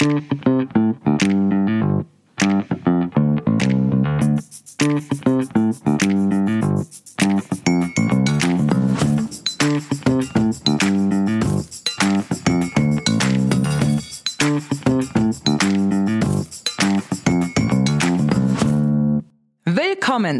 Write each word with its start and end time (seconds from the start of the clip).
Willkommen 0.00 0.32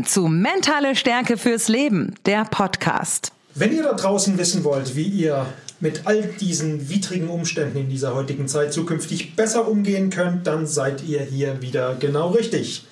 zu 0.06 0.28
Mentale 0.28 0.96
Stärke 0.96 1.36
fürs 1.36 1.68
Leben, 1.68 2.14
der 2.24 2.46
Podcast. 2.46 3.32
Wenn 3.54 3.76
ihr 3.76 3.82
da 3.82 3.92
draußen 3.92 4.38
wissen 4.38 4.64
wollt, 4.64 4.96
wie 4.96 5.02
ihr 5.02 5.44
mit 5.80 6.06
all 6.06 6.22
diesen 6.22 6.88
widrigen 6.88 7.28
Umständen 7.28 7.78
in 7.78 7.88
dieser 7.88 8.14
heutigen 8.14 8.48
Zeit 8.48 8.72
zukünftig 8.72 9.34
besser 9.34 9.66
umgehen 9.66 10.10
könnt, 10.10 10.46
dann 10.46 10.66
seid 10.66 11.02
ihr 11.02 11.20
hier 11.20 11.62
wieder 11.62 11.96
genau 11.98 12.30
richtig. 12.30 12.86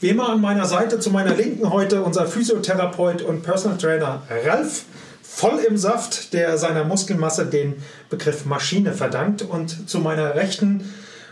Wie 0.00 0.08
immer 0.08 0.30
an 0.30 0.40
meiner 0.40 0.64
Seite 0.64 0.98
zu 0.98 1.10
meiner 1.10 1.34
Linken 1.34 1.70
heute 1.70 2.02
unser 2.02 2.26
Physiotherapeut 2.26 3.20
und 3.20 3.42
Personal 3.42 3.76
Trainer 3.76 4.22
Ralf, 4.46 4.84
voll 5.22 5.58
im 5.58 5.76
Saft, 5.76 6.32
der 6.32 6.56
seiner 6.56 6.84
Muskelmasse 6.84 7.44
den 7.44 7.82
Begriff 8.08 8.46
Maschine 8.46 8.92
verdankt. 8.94 9.42
Und 9.42 9.90
zu 9.90 9.98
meiner 9.98 10.34
Rechten 10.34 10.84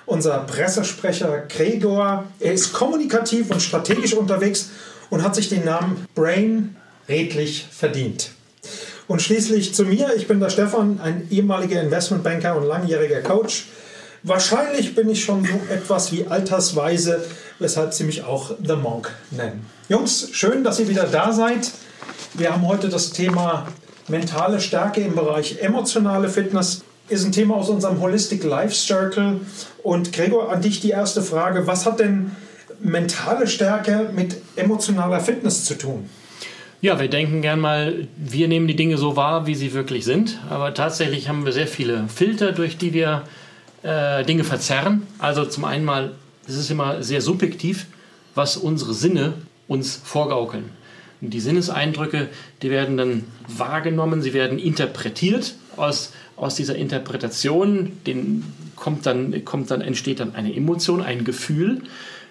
unser 0.08 0.38
Pressesprecher 0.40 1.44
Gregor. 1.48 2.24
Er 2.40 2.52
ist 2.52 2.72
kommunikativ 2.72 3.50
und 3.50 3.62
strategisch 3.62 4.14
unterwegs 4.14 4.70
und 5.10 5.22
hat 5.22 5.34
sich 5.34 5.48
den 5.48 5.64
Namen 5.64 6.06
Brain 6.14 6.76
redlich 7.08 7.66
verdient. 7.70 8.30
Und 9.06 9.22
schließlich 9.22 9.74
zu 9.74 9.84
mir, 9.84 10.14
ich 10.16 10.28
bin 10.28 10.40
der 10.40 10.50
Stefan, 10.50 11.00
ein 11.02 11.26
ehemaliger 11.30 11.80
Investmentbanker 11.80 12.56
und 12.56 12.64
langjähriger 12.64 13.20
Coach. 13.22 13.66
Wahrscheinlich 14.22 14.94
bin 14.94 15.08
ich 15.08 15.24
schon 15.24 15.44
so 15.44 15.72
etwas 15.72 16.12
wie 16.12 16.26
altersweise, 16.26 17.24
weshalb 17.58 17.94
sie 17.94 18.04
mich 18.04 18.24
auch 18.24 18.52
The 18.62 18.76
Monk 18.76 19.10
nennen. 19.30 19.64
Jungs, 19.88 20.28
schön, 20.32 20.64
dass 20.64 20.80
ihr 20.80 20.88
wieder 20.88 21.04
da 21.04 21.32
seid. 21.32 21.70
Wir 22.34 22.52
haben 22.52 22.66
heute 22.66 22.88
das 22.88 23.10
Thema 23.10 23.68
mentale 24.08 24.60
Stärke 24.60 25.00
im 25.00 25.14
Bereich 25.14 25.58
emotionale 25.60 26.28
Fitness 26.28 26.82
ist 27.08 27.24
ein 27.24 27.32
Thema 27.32 27.56
aus 27.56 27.68
unserem 27.68 28.00
Holistic 28.00 28.44
Life 28.44 28.74
Circle. 28.74 29.40
Und 29.82 30.12
Gregor, 30.12 30.52
an 30.52 30.60
dich 30.60 30.80
die 30.80 30.90
erste 30.90 31.22
Frage. 31.22 31.66
Was 31.66 31.86
hat 31.86 32.00
denn 32.00 32.32
mentale 32.80 33.46
Stärke 33.46 34.10
mit 34.14 34.36
emotionaler 34.56 35.20
Fitness 35.20 35.64
zu 35.64 35.74
tun? 35.74 36.08
Ja, 36.80 37.00
wir 37.00 37.08
denken 37.08 37.42
gern 37.42 37.60
mal, 37.60 38.06
wir 38.16 38.46
nehmen 38.46 38.68
die 38.68 38.76
Dinge 38.76 38.98
so 38.98 39.16
wahr, 39.16 39.46
wie 39.46 39.54
sie 39.54 39.72
wirklich 39.72 40.04
sind. 40.04 40.38
Aber 40.48 40.74
tatsächlich 40.74 41.28
haben 41.28 41.44
wir 41.44 41.52
sehr 41.52 41.66
viele 41.66 42.06
Filter, 42.08 42.52
durch 42.52 42.78
die 42.78 42.92
wir 42.92 43.24
äh, 43.82 44.24
Dinge 44.24 44.44
verzerren. 44.44 45.06
Also 45.18 45.44
zum 45.44 45.64
einen 45.64 45.84
mal, 45.84 46.12
es 46.46 46.54
ist 46.54 46.70
immer 46.70 47.02
sehr 47.02 47.20
subjektiv, 47.20 47.86
was 48.34 48.56
unsere 48.56 48.94
Sinne 48.94 49.34
uns 49.66 50.00
vorgaukeln. 50.04 50.70
Und 51.20 51.34
die 51.34 51.40
Sinneseindrücke, 51.40 52.28
die 52.62 52.70
werden 52.70 52.96
dann 52.96 53.24
wahrgenommen, 53.48 54.22
sie 54.22 54.32
werden 54.32 54.58
interpretiert 54.58 55.54
aus 55.76 56.12
aus 56.38 56.54
dieser 56.54 56.76
Interpretation 56.76 57.92
den, 58.06 58.44
kommt 58.76 59.06
dann, 59.06 59.44
kommt 59.44 59.70
dann, 59.70 59.80
entsteht 59.80 60.20
dann 60.20 60.34
eine 60.34 60.54
Emotion, 60.54 61.02
ein 61.02 61.24
Gefühl, 61.24 61.82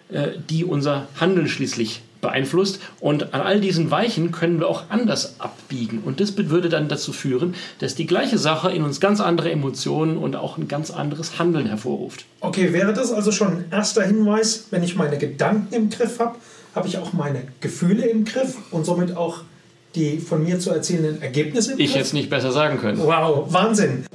äh, 0.10 0.30
die 0.50 0.64
unser 0.64 1.08
Handeln 1.20 1.48
schließlich 1.48 2.02
beeinflusst. 2.22 2.80
Und 3.00 3.34
an 3.34 3.42
all 3.42 3.60
diesen 3.60 3.92
Weichen 3.92 4.32
können 4.32 4.60
wir 4.60 4.68
auch 4.68 4.86
anders 4.90 5.40
abbiegen. 5.40 6.02
Und 6.06 6.20
das 6.20 6.38
würde 6.38 6.70
dann 6.70 6.88
dazu 6.88 7.14
führen, 7.14 7.56
dass 7.80 7.96
die 7.96 8.06
gleiche 8.06 8.38
Sache 8.38 8.72
in 8.72 8.84
uns 8.84 9.00
ganz 9.00 9.20
andere 9.20 9.52
Emotionen 9.52 10.18
und 10.18 10.36
auch 10.36 10.58
ein 10.58 10.68
ganz 10.68 10.92
anderes 10.92 11.40
Handeln 11.40 11.68
hervorruft. 11.68 12.26
Okay, 12.40 12.74
wäre 12.74 12.94
das 12.94 13.12
also 13.12 13.32
schon 13.32 13.48
ein 13.48 13.66
erster 13.72 14.04
Hinweis, 14.04 14.68
wenn 14.72 14.84
ich 14.84 14.96
meine 14.96 15.18
Gedanken 15.18 15.74
im 15.74 15.90
Griff 15.90 16.20
habe, 16.20 16.38
habe 16.76 16.88
ich 16.88 16.98
auch 16.98 17.14
meine 17.14 17.44
Gefühle 17.60 18.06
im 18.06 18.24
Griff 18.24 18.56
und 18.72 18.86
somit 18.86 19.16
auch 19.18 19.42
die 19.96 20.20
von 20.20 20.44
mir 20.44 20.60
zu 20.60 20.70
erzielenden 20.70 21.22
Ergebnisse? 21.22 21.74
Ich 21.78 21.96
hätte 21.96 22.04
es 22.04 22.14
nicht 22.14 22.30
besser 22.30 22.52
sagen 22.52 22.80
können. 22.80 23.00
Wow, 23.00 23.52
Wahnsinn. 23.52 24.06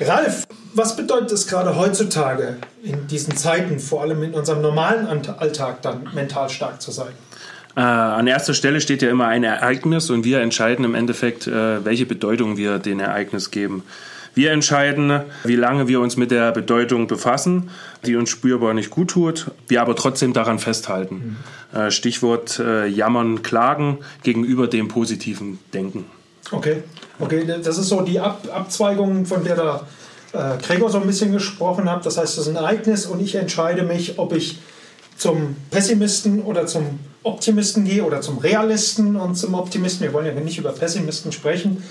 Ralf, 0.00 0.46
was 0.74 0.96
bedeutet 0.96 1.32
es 1.32 1.46
gerade 1.46 1.76
heutzutage 1.76 2.56
in 2.82 3.06
diesen 3.06 3.36
Zeiten, 3.36 3.78
vor 3.78 4.02
allem 4.02 4.22
in 4.22 4.34
unserem 4.34 4.62
normalen 4.62 5.06
Alltag, 5.38 5.82
dann 5.82 6.08
mental 6.14 6.48
stark 6.48 6.80
zu 6.80 6.90
sein? 6.90 7.12
Äh, 7.76 7.80
an 7.80 8.26
erster 8.26 8.54
Stelle 8.54 8.80
steht 8.80 9.02
ja 9.02 9.10
immer 9.10 9.28
ein 9.28 9.44
Ereignis 9.44 10.10
und 10.10 10.24
wir 10.24 10.40
entscheiden 10.40 10.84
im 10.84 10.94
Endeffekt, 10.94 11.46
äh, 11.46 11.84
welche 11.84 12.06
Bedeutung 12.06 12.56
wir 12.56 12.78
dem 12.78 13.00
Ereignis 13.00 13.50
geben. 13.50 13.82
Wir 14.34 14.52
entscheiden, 14.52 15.22
wie 15.44 15.56
lange 15.56 15.88
wir 15.88 16.00
uns 16.00 16.16
mit 16.16 16.30
der 16.30 16.52
Bedeutung 16.52 17.08
befassen, 17.08 17.70
die 18.06 18.14
uns 18.14 18.30
spürbar 18.30 18.72
nicht 18.74 18.90
gut 18.90 19.10
tut, 19.10 19.50
wir 19.66 19.80
aber 19.80 19.96
trotzdem 19.96 20.32
daran 20.32 20.58
festhalten. 20.58 21.38
Mhm. 21.74 21.90
Stichwort 21.90 22.58
äh, 22.60 22.86
jammern, 22.86 23.42
klagen 23.42 23.98
gegenüber 24.22 24.68
dem 24.68 24.88
positiven 24.88 25.58
Denken. 25.74 26.04
Okay, 26.50 26.82
okay, 27.18 27.44
das 27.46 27.78
ist 27.78 27.88
so 27.88 28.00
die 28.02 28.20
Ab 28.20 28.46
Abzweigung, 28.50 29.26
von 29.26 29.44
der 29.44 29.56
der 29.56 29.80
äh, 30.32 30.56
Gregor 30.62 30.90
so 30.90 31.00
ein 31.00 31.06
bisschen 31.06 31.32
gesprochen 31.32 31.90
hat. 31.90 32.04
Das 32.06 32.18
heißt, 32.18 32.36
das 32.36 32.46
ist 32.46 32.48
ein 32.48 32.56
Ereignis 32.56 33.06
und 33.06 33.20
ich 33.20 33.34
entscheide 33.34 33.82
mich, 33.82 34.18
ob 34.18 34.34
ich 34.34 34.58
zum 35.16 35.56
Pessimisten 35.70 36.42
oder 36.42 36.66
zum 36.66 37.00
Optimisten 37.22 37.84
gehe 37.84 38.04
oder 38.04 38.20
zum 38.20 38.38
Realisten 38.38 39.16
und 39.16 39.34
zum 39.34 39.54
Optimisten. 39.54 40.06
Wir 40.06 40.12
wollen 40.12 40.26
ja 40.26 40.32
nicht 40.32 40.58
über 40.58 40.72
Pessimisten 40.72 41.32
sprechen. 41.32 41.82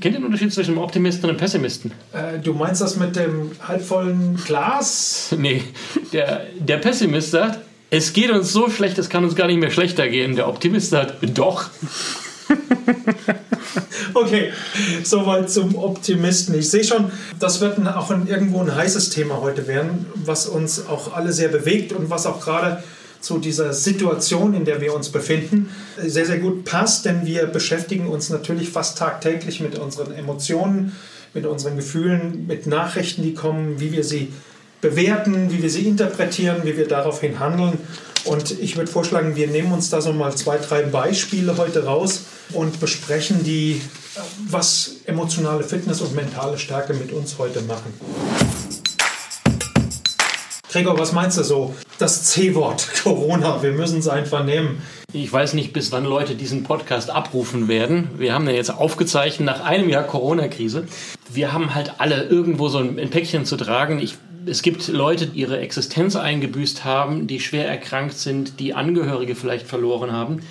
Kennt 0.00 0.14
ihr 0.14 0.20
den 0.20 0.26
Unterschied 0.26 0.52
zwischen 0.52 0.72
einem 0.72 0.82
Optimisten 0.82 1.24
und 1.24 1.30
einem 1.30 1.38
Pessimisten? 1.38 1.92
Äh, 2.12 2.38
du 2.38 2.52
meinst 2.52 2.82
das 2.82 2.96
mit 2.96 3.16
dem 3.16 3.52
halbvollen 3.66 4.36
Glas? 4.44 5.34
nee, 5.38 5.62
der, 6.12 6.46
der 6.58 6.76
Pessimist 6.76 7.30
sagt, 7.30 7.60
es 7.90 8.12
geht 8.12 8.30
uns 8.30 8.52
so 8.52 8.68
schlecht, 8.68 8.98
es 8.98 9.08
kann 9.08 9.24
uns 9.24 9.36
gar 9.36 9.46
nicht 9.46 9.58
mehr 9.58 9.70
schlechter 9.70 10.08
gehen. 10.08 10.36
Der 10.36 10.48
Optimist 10.48 10.90
sagt, 10.90 11.16
doch. 11.38 11.70
okay, 14.14 14.52
soweit 15.02 15.50
zum 15.50 15.76
Optimisten. 15.76 16.54
Ich 16.58 16.70
sehe 16.70 16.84
schon, 16.84 17.10
das 17.38 17.60
wird 17.60 17.78
auch 17.86 18.10
ein, 18.10 18.26
irgendwo 18.26 18.60
ein 18.60 18.74
heißes 18.74 19.10
Thema 19.10 19.40
heute 19.40 19.66
werden, 19.66 20.06
was 20.14 20.46
uns 20.46 20.86
auch 20.86 21.14
alle 21.14 21.32
sehr 21.32 21.48
bewegt 21.48 21.92
und 21.92 22.10
was 22.10 22.26
auch 22.26 22.40
gerade 22.40 22.82
zu 23.20 23.38
dieser 23.38 23.72
Situation, 23.72 24.54
in 24.54 24.64
der 24.64 24.80
wir 24.80 24.94
uns 24.94 25.08
befinden, 25.08 25.70
sehr, 25.96 26.26
sehr 26.26 26.38
gut 26.38 26.64
passt, 26.64 27.04
denn 27.04 27.26
wir 27.26 27.46
beschäftigen 27.46 28.06
uns 28.06 28.30
natürlich 28.30 28.68
fast 28.68 28.98
tagtäglich 28.98 29.60
mit 29.60 29.78
unseren 29.78 30.12
Emotionen, 30.12 30.94
mit 31.34 31.44
unseren 31.44 31.76
Gefühlen, 31.76 32.46
mit 32.46 32.66
Nachrichten, 32.66 33.22
die 33.22 33.34
kommen, 33.34 33.80
wie 33.80 33.92
wir 33.92 34.04
sie 34.04 34.32
bewerten, 34.80 35.50
wie 35.50 35.62
wir 35.62 35.70
sie 35.70 35.88
interpretieren, 35.88 36.58
wie 36.64 36.76
wir 36.76 36.86
daraufhin 36.86 37.40
handeln. 37.40 37.78
Und 38.26 38.58
ich 38.58 38.76
würde 38.76 38.90
vorschlagen, 38.90 39.36
wir 39.36 39.46
nehmen 39.46 39.72
uns 39.72 39.88
da 39.88 40.00
so 40.00 40.12
mal 40.12 40.34
zwei, 40.34 40.58
drei 40.58 40.82
Beispiele 40.82 41.56
heute 41.56 41.84
raus 41.84 42.22
und 42.52 42.80
besprechen 42.80 43.44
die, 43.44 43.80
was 44.48 44.96
emotionale 45.04 45.62
Fitness 45.62 46.00
und 46.00 46.14
mentale 46.14 46.58
Stärke 46.58 46.94
mit 46.94 47.12
uns 47.12 47.38
heute 47.38 47.62
machen. 47.62 47.94
Gregor, 50.70 50.98
was 50.98 51.12
meinst 51.12 51.38
du 51.38 51.42
so? 51.42 51.74
Das 51.98 52.24
C-Wort 52.24 52.86
Corona, 53.02 53.62
wir 53.62 53.72
müssen 53.72 54.00
es 54.00 54.08
einfach 54.08 54.44
nehmen. 54.44 54.82
Ich 55.12 55.32
weiß 55.32 55.54
nicht, 55.54 55.72
bis 55.72 55.92
wann 55.92 56.04
Leute 56.04 56.34
diesen 56.34 56.64
Podcast 56.64 57.08
abrufen 57.08 57.68
werden. 57.68 58.10
Wir 58.18 58.34
haben 58.34 58.44
den 58.44 58.56
jetzt 58.56 58.70
aufgezeichnet 58.70 59.46
nach 59.46 59.64
einem 59.64 59.88
Jahr 59.88 60.02
Corona-Krise. 60.02 60.86
Wir 61.30 61.52
haben 61.52 61.74
halt 61.74 61.94
alle 61.98 62.24
irgendwo 62.24 62.68
so 62.68 62.78
ein 62.78 63.08
Päckchen 63.08 63.46
zu 63.46 63.56
tragen. 63.56 64.00
Ich, 64.00 64.18
es 64.46 64.62
gibt 64.62 64.86
Leute, 64.88 65.26
die 65.26 65.40
ihre 65.40 65.58
Existenz 65.58 66.16
eingebüßt 66.16 66.84
haben, 66.84 67.26
die 67.26 67.40
schwer 67.40 67.68
erkrankt 67.68 68.16
sind, 68.16 68.60
die 68.60 68.74
Angehörige 68.74 69.34
vielleicht 69.34 69.66
verloren 69.66 70.12
haben. 70.12 70.42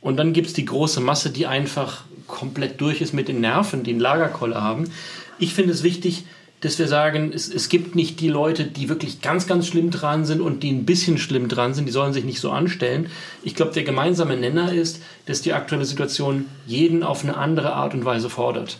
Und 0.00 0.16
dann 0.16 0.32
gibt 0.32 0.48
es 0.48 0.52
die 0.52 0.64
große 0.64 1.00
Masse, 1.00 1.30
die 1.30 1.46
einfach 1.46 2.04
komplett 2.26 2.80
durch 2.80 3.00
ist 3.00 3.14
mit 3.14 3.28
den 3.28 3.40
Nerven, 3.40 3.82
die 3.82 3.90
einen 3.90 4.00
Lagerkoller 4.00 4.62
haben. 4.62 4.90
Ich 5.38 5.54
finde 5.54 5.72
es 5.72 5.82
wichtig, 5.82 6.24
dass 6.60 6.78
wir 6.78 6.88
sagen, 6.88 7.32
es, 7.32 7.52
es 7.52 7.68
gibt 7.68 7.94
nicht 7.94 8.20
die 8.20 8.28
Leute, 8.28 8.64
die 8.64 8.88
wirklich 8.88 9.20
ganz, 9.20 9.46
ganz 9.46 9.66
schlimm 9.66 9.90
dran 9.90 10.24
sind 10.24 10.40
und 10.40 10.62
die 10.62 10.70
ein 10.70 10.84
bisschen 10.84 11.16
schlimm 11.18 11.48
dran 11.48 11.72
sind, 11.72 11.86
die 11.86 11.92
sollen 11.92 12.12
sich 12.12 12.24
nicht 12.24 12.40
so 12.40 12.50
anstellen. 12.50 13.08
Ich 13.42 13.54
glaube, 13.54 13.72
der 13.72 13.84
gemeinsame 13.84 14.36
Nenner 14.36 14.72
ist, 14.72 15.00
dass 15.26 15.40
die 15.40 15.52
aktuelle 15.52 15.84
Situation 15.84 16.46
jeden 16.66 17.02
auf 17.02 17.22
eine 17.22 17.36
andere 17.36 17.74
Art 17.74 17.94
und 17.94 18.04
Weise 18.04 18.28
fordert. 18.28 18.78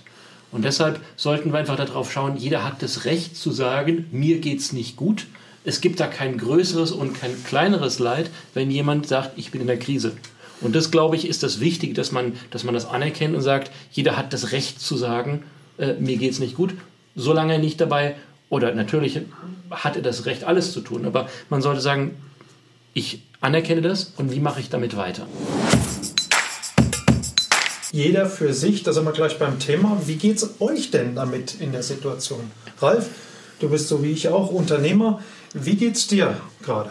Und 0.51 0.65
deshalb 0.65 1.01
sollten 1.17 1.53
wir 1.53 1.59
einfach 1.59 1.77
darauf 1.77 2.11
schauen, 2.11 2.37
jeder 2.37 2.65
hat 2.65 2.83
das 2.83 3.05
Recht 3.05 3.37
zu 3.37 3.51
sagen, 3.51 4.07
mir 4.11 4.39
geht's 4.39 4.73
nicht 4.73 4.97
gut. 4.97 5.27
Es 5.65 5.81
gibt 5.81 6.01
da 6.01 6.07
kein 6.07 6.39
größeres 6.39 6.93
und 6.93 7.19
kein 7.19 7.33
kleineres 7.45 7.99
Leid, 7.99 8.31
wenn 8.55 8.71
jemand 8.71 9.07
sagt, 9.07 9.37
ich 9.37 9.51
bin 9.51 9.61
in 9.61 9.67
der 9.67 9.79
Krise. 9.79 10.13
Und 10.61 10.75
das, 10.75 10.91
glaube 10.91 11.17
ich, 11.17 11.29
ist 11.29 11.43
das 11.43 11.61
Wichtige, 11.61 11.95
dass 11.95 12.13
man, 12.13 12.33
dass 12.51 12.65
man 12.65 12.75
das 12.75 12.87
anerkennt 12.87 13.35
und 13.35 13.43
sagt, 13.43 13.71
jeder 13.93 14.17
hat 14.17 14.33
das 14.33 14.53
Recht 14.53 14.81
zu 14.81 14.97
sagen, 14.97 15.43
äh, 15.77 15.95
mir 15.95 16.17
geht's 16.17 16.39
nicht 16.39 16.57
gut 16.57 16.75
solange 17.19 17.59
nicht 17.59 17.81
dabei, 17.81 18.15
oder 18.49 18.75
natürlich 18.75 19.21
hat 19.71 19.97
er 19.97 20.03
das 20.03 20.25
Recht, 20.25 20.45
alles 20.45 20.73
zu 20.73 20.81
tun, 20.81 21.05
aber 21.05 21.29
man 21.51 21.61
sollte 21.61 21.83
sagen, 21.83 22.17
ich 22.95 23.23
anerkenne 23.43 23.83
das 23.83 24.15
und 24.17 24.33
wie 24.33 24.41
mache 24.41 24.61
ich 24.61 24.71
damit 24.71 24.97
weiter? 24.97 25.27
Jeder 27.93 28.27
für 28.27 28.53
sich, 28.53 28.83
da 28.83 28.93
sind 28.93 29.05
wir 29.05 29.13
gleich 29.13 29.39
beim 29.39 29.59
Thema. 29.59 30.01
Wie 30.07 30.17
geht 30.17 30.37
es 30.37 30.61
euch 30.61 30.91
denn 30.91 31.15
damit 31.15 31.61
in 31.61 31.73
der 31.73 31.83
Situation? 31.83 32.51
Ralf, 32.81 33.09
du 33.61 33.69
bist 33.69 33.89
so 33.89 34.03
wie 34.03 34.13
ich 34.13 34.29
auch 34.29 34.51
Unternehmer. 34.51 35.23
Wie 35.55 35.77
geht 35.77 35.97
es 35.97 36.07
dir 36.07 36.37
gerade? 36.65 36.91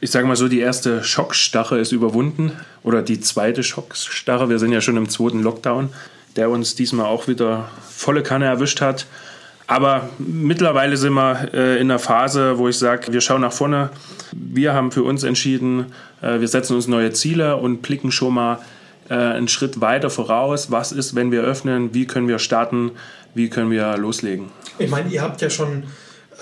Ich 0.00 0.10
sage 0.10 0.26
mal 0.26 0.36
so, 0.36 0.48
die 0.48 0.60
erste 0.60 1.02
Schockstarre 1.02 1.78
ist 1.78 1.92
überwunden 1.92 2.52
oder 2.82 3.00
die 3.00 3.20
zweite 3.20 3.62
Schockstarre. 3.62 4.50
Wir 4.50 4.58
sind 4.58 4.72
ja 4.72 4.82
schon 4.82 4.98
im 4.98 5.08
zweiten 5.08 5.42
Lockdown, 5.42 5.88
der 6.36 6.50
uns 6.50 6.74
diesmal 6.74 7.06
auch 7.06 7.26
wieder 7.26 7.70
volle 7.88 8.22
Kanne 8.22 8.44
erwischt 8.44 8.82
hat. 8.82 9.06
Aber 9.66 10.10
mittlerweile 10.18 10.98
sind 10.98 11.14
wir 11.14 11.48
äh, 11.54 11.76
in 11.76 11.90
einer 11.90 11.98
Phase, 11.98 12.58
wo 12.58 12.68
ich 12.68 12.78
sage, 12.78 13.14
wir 13.14 13.22
schauen 13.22 13.40
nach 13.40 13.52
vorne. 13.52 13.88
Wir 14.32 14.74
haben 14.74 14.92
für 14.92 15.04
uns 15.04 15.22
entschieden, 15.22 15.86
äh, 16.20 16.38
wir 16.38 16.48
setzen 16.48 16.76
uns 16.76 16.86
neue 16.86 17.12
Ziele 17.12 17.56
und 17.56 17.80
blicken 17.80 18.12
schon 18.12 18.34
mal 18.34 18.58
äh, 19.08 19.14
einen 19.14 19.48
Schritt 19.48 19.80
weiter 19.80 20.10
voraus. 20.10 20.70
Was 20.70 20.92
ist, 20.92 21.14
wenn 21.14 21.30
wir 21.30 21.42
öffnen? 21.42 21.94
Wie 21.94 22.06
können 22.06 22.28
wir 22.28 22.38
starten? 22.38 22.92
Wie 23.34 23.48
können 23.50 23.70
wir 23.70 23.96
loslegen? 23.96 24.50
Ich 24.78 24.90
meine, 24.90 25.10
ihr 25.10 25.22
habt 25.22 25.40
ja 25.40 25.50
schon 25.50 25.84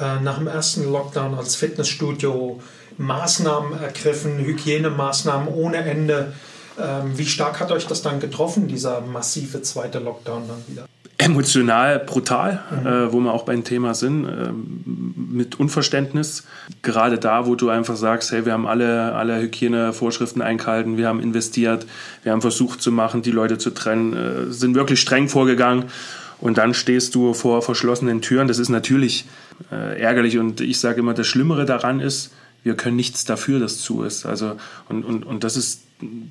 äh, 0.01 0.21
nach 0.23 0.39
dem 0.39 0.47
ersten 0.47 0.91
Lockdown 0.91 1.35
als 1.35 1.57
Fitnessstudio 1.57 2.61
Maßnahmen 2.99 3.81
ergriffen, 3.81 4.39
Hygienemaßnahmen 4.39 5.49
ohne 5.49 5.79
Ende. 5.79 6.33
Ähm, 6.81 7.17
wie 7.17 7.27
stark 7.27 7.61
hat 7.61 7.73
euch 7.73 7.87
das 7.87 8.03
dann 8.03 8.21
getroffen, 8.21 8.69
dieser 8.69 9.01
massive 9.01 9.63
zweite 9.63 9.99
Lockdown 9.99 10.49
dann 10.49 10.63
wieder? 10.69 10.87
Emotional 11.25 11.99
brutal, 11.99 12.63
mhm. 12.71 12.87
äh, 12.87 13.13
wo 13.13 13.21
wir 13.21 13.33
auch 13.33 13.45
beim 13.45 13.65
Thema 13.65 13.95
sind, 13.95 14.27
äh, 14.27 14.51
mit 14.85 15.59
Unverständnis. 15.59 16.45
Gerade 16.83 17.19
da, 17.19 17.47
wo 17.47 17.55
du 17.55 17.69
einfach 17.69 17.97
sagst, 17.97 18.33
hey, 18.33 18.45
wir 18.45 18.53
haben 18.53 18.67
alle, 18.67 19.15
alle 19.15 19.41
Hygienevorschriften 19.41 20.43
eingehalten, 20.43 20.97
wir 20.97 21.09
haben 21.09 21.21
investiert, 21.21 21.87
wir 22.23 22.33
haben 22.33 22.41
versucht 22.41 22.83
zu 22.83 22.93
machen, 22.93 23.23
die 23.23 23.31
Leute 23.31 23.59
zu 23.59 23.71
trennen, 23.71 24.13
äh, 24.13 24.53
sind 24.53 24.75
wirklich 24.75 25.01
streng 25.01 25.29
vorgegangen. 25.29 25.85
Und 26.41 26.59
dann 26.59 26.75
stehst 26.75 27.15
du 27.15 27.35
vor 27.35 27.63
verschlossenen 27.63 28.21
Türen. 28.21 28.49
Das 28.49 28.59
ist 28.59 28.69
natürlich 28.69 29.27
äh, 29.71 30.01
ärgerlich. 30.01 30.39
Und 30.39 30.61
ich 30.61 30.81
sage 30.81 30.99
immer, 30.99 31.15
das 31.15 31.29
Schlimmere 31.29 31.67
daran 31.67 32.01
ist, 32.01 32.33
wir 32.65 32.75
können 32.75 32.97
nichts 32.97 33.25
dafür, 33.25 33.61
dass 33.61 33.79
zu 33.79 34.03
ist. 34.03 34.27
Also, 34.27 34.57
und, 34.89 35.05
und, 35.05 35.25
und 35.25 35.45
das 35.45 35.57
ist 35.57 35.83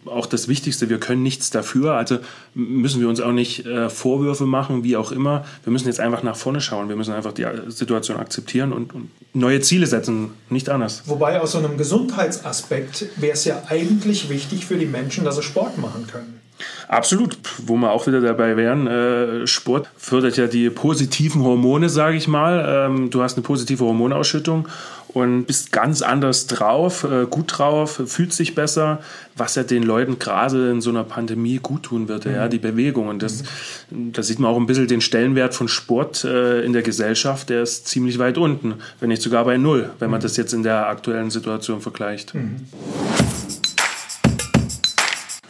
auch 0.05 0.25
das 0.25 0.47
Wichtigste, 0.47 0.89
wir 0.89 0.99
können 0.99 1.23
nichts 1.23 1.49
dafür, 1.49 1.93
also 1.93 2.19
müssen 2.53 3.01
wir 3.01 3.09
uns 3.09 3.21
auch 3.21 3.31
nicht 3.31 3.65
äh, 3.65 3.89
Vorwürfe 3.89 4.45
machen, 4.45 4.83
wie 4.83 4.97
auch 4.97 5.11
immer. 5.11 5.45
Wir 5.63 5.71
müssen 5.71 5.87
jetzt 5.87 5.99
einfach 5.99 6.23
nach 6.23 6.35
vorne 6.35 6.61
schauen, 6.61 6.89
wir 6.89 6.95
müssen 6.95 7.13
einfach 7.13 7.33
die 7.33 7.45
Situation 7.67 8.17
akzeptieren 8.17 8.73
und, 8.73 8.93
und 8.93 9.09
neue 9.33 9.61
Ziele 9.61 9.87
setzen, 9.87 10.31
nicht 10.49 10.69
anders. 10.69 11.03
Wobei 11.05 11.39
aus 11.41 11.53
so 11.53 11.59
einem 11.59 11.77
Gesundheitsaspekt 11.77 13.07
wäre 13.17 13.33
es 13.33 13.45
ja 13.45 13.63
eigentlich 13.67 14.29
wichtig 14.29 14.65
für 14.65 14.77
die 14.77 14.85
Menschen, 14.85 15.25
dass 15.25 15.35
sie 15.35 15.43
Sport 15.43 15.77
machen 15.77 16.07
können. 16.07 16.41
Absolut, 16.87 17.37
wo 17.65 17.75
wir 17.77 17.91
auch 17.91 18.07
wieder 18.07 18.21
dabei 18.21 18.57
wären. 18.57 18.87
Äh, 18.87 19.47
Sport 19.47 19.89
fördert 19.97 20.37
ja 20.37 20.47
die 20.47 20.69
positiven 20.69 21.43
Hormone, 21.43 21.89
sage 21.89 22.17
ich 22.17 22.27
mal. 22.27 22.87
Ähm, 22.87 23.09
du 23.09 23.21
hast 23.21 23.35
eine 23.37 23.43
positive 23.43 23.83
Hormonausschüttung 23.83 24.67
und 25.13 25.45
bist 25.45 25.71
ganz 25.71 26.01
anders 26.01 26.47
drauf, 26.47 27.03
äh, 27.03 27.25
gut 27.25 27.57
drauf, 27.57 28.01
fühlt 28.05 28.33
sich 28.33 28.55
besser, 28.55 28.99
was 29.35 29.55
ja 29.55 29.63
den 29.63 29.83
Leuten 29.83 30.19
gerade 30.19 30.71
in 30.71 30.81
so 30.81 30.89
einer 30.89 31.03
Pandemie 31.03 31.59
gut 31.61 31.83
tun 31.83 32.07
würde, 32.07 32.29
mhm. 32.29 32.35
ja, 32.35 32.47
die 32.47 32.59
Bewegung. 32.59 33.07
Und 33.07 33.21
das, 33.21 33.43
mhm. 33.89 34.13
da 34.13 34.23
sieht 34.23 34.39
man 34.39 34.51
auch 34.51 34.57
ein 34.57 34.65
bisschen 34.65 34.87
den 34.87 35.01
Stellenwert 35.01 35.53
von 35.53 35.67
Sport 35.67 36.23
äh, 36.23 36.61
in 36.61 36.73
der 36.73 36.81
Gesellschaft, 36.81 37.49
der 37.49 37.63
ist 37.63 37.87
ziemlich 37.87 38.19
weit 38.19 38.37
unten, 38.37 38.75
wenn 38.99 39.09
nicht 39.09 39.21
sogar 39.21 39.45
bei 39.45 39.57
Null, 39.57 39.89
wenn 39.99 40.09
man 40.09 40.19
mhm. 40.19 40.23
das 40.23 40.37
jetzt 40.37 40.53
in 40.53 40.63
der 40.63 40.87
aktuellen 40.87 41.31
Situation 41.31 41.81
vergleicht. 41.81 42.33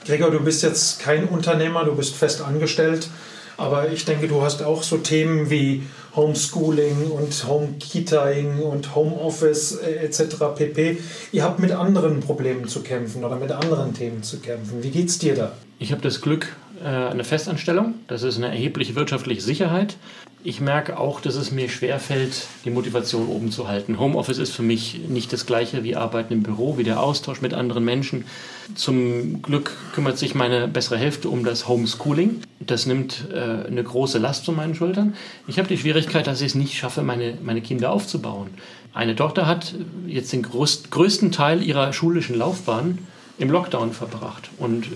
Gregor, 0.05 0.31
du 0.31 0.39
bist 0.39 0.63
jetzt 0.63 0.99
kein 0.99 1.27
Unternehmer, 1.27 1.83
du 1.83 1.95
bist 1.95 2.15
fest 2.15 2.41
angestellt. 2.41 3.09
Aber 3.57 3.91
ich 3.91 4.05
denke, 4.05 4.27
du 4.27 4.41
hast 4.41 4.63
auch 4.63 4.81
so 4.81 4.97
Themen 4.97 5.51
wie 5.51 5.83
Homeschooling 6.15 7.11
und 7.11 7.47
Homekitaing 7.47 8.59
und 8.59 8.95
Homeoffice 8.95 9.73
äh, 9.73 10.05
etc. 10.05 10.35
pp. 10.55 10.97
Ihr 11.31 11.43
habt 11.43 11.59
mit 11.59 11.71
anderen 11.71 12.21
Problemen 12.21 12.67
zu 12.67 12.81
kämpfen 12.81 13.23
oder 13.23 13.35
mit 13.35 13.51
anderen 13.51 13.93
Themen 13.93 14.23
zu 14.23 14.39
kämpfen. 14.39 14.81
Wie 14.81 14.89
geht's 14.89 15.19
dir 15.19 15.35
da? 15.35 15.51
Ich 15.77 15.91
habe 15.91 16.01
das 16.01 16.21
Glück, 16.21 16.55
eine 16.85 17.23
Festanstellung. 17.23 17.95
Das 18.07 18.23
ist 18.23 18.37
eine 18.37 18.47
erhebliche 18.47 18.95
wirtschaftliche 18.95 19.41
Sicherheit. 19.41 19.95
Ich 20.43 20.59
merke 20.59 20.97
auch, 20.97 21.21
dass 21.21 21.35
es 21.35 21.51
mir 21.51 21.69
schwerfällt, 21.69 22.47
die 22.65 22.71
Motivation 22.71 23.27
oben 23.27 23.51
zu 23.51 23.67
halten. 23.67 23.99
Homeoffice 23.99 24.39
ist 24.39 24.55
für 24.55 24.63
mich 24.63 25.01
nicht 25.07 25.31
das 25.31 25.45
gleiche 25.45 25.83
wie 25.83 25.95
Arbeiten 25.95 26.33
im 26.33 26.41
Büro, 26.41 26.79
wie 26.79 26.83
der 26.83 26.99
Austausch 26.99 27.41
mit 27.41 27.53
anderen 27.53 27.85
Menschen. 27.85 28.25
Zum 28.73 29.43
Glück 29.43 29.77
kümmert 29.93 30.17
sich 30.17 30.33
meine 30.33 30.67
bessere 30.67 30.97
Hälfte 30.97 31.29
um 31.29 31.43
das 31.43 31.67
Homeschooling. 31.67 32.41
Das 32.59 32.87
nimmt 32.87 33.27
äh, 33.31 33.67
eine 33.67 33.83
große 33.83 34.17
Last 34.17 34.45
zu 34.45 34.51
meinen 34.51 34.73
Schultern. 34.73 35.13
Ich 35.47 35.59
habe 35.59 35.67
die 35.67 35.77
Schwierigkeit, 35.77 36.25
dass 36.25 36.41
ich 36.41 36.47
es 36.47 36.55
nicht 36.55 36.73
schaffe, 36.73 37.03
meine, 37.03 37.37
meine 37.43 37.61
Kinder 37.61 37.91
aufzubauen. 37.91 38.49
Eine 38.93 39.15
Tochter 39.15 39.45
hat 39.45 39.75
jetzt 40.07 40.33
den 40.33 40.41
größt, 40.41 40.89
größten 40.89 41.31
Teil 41.31 41.61
ihrer 41.61 41.93
schulischen 41.93 42.35
Laufbahn 42.35 42.97
im 43.37 43.51
Lockdown 43.51 43.93
verbracht 43.93 44.49
und 44.57 44.87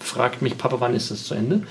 fragt 0.00 0.42
mich, 0.42 0.58
Papa, 0.58 0.80
wann 0.80 0.94
ist 0.94 1.10
das 1.10 1.24
zu 1.24 1.34
Ende? 1.34 1.62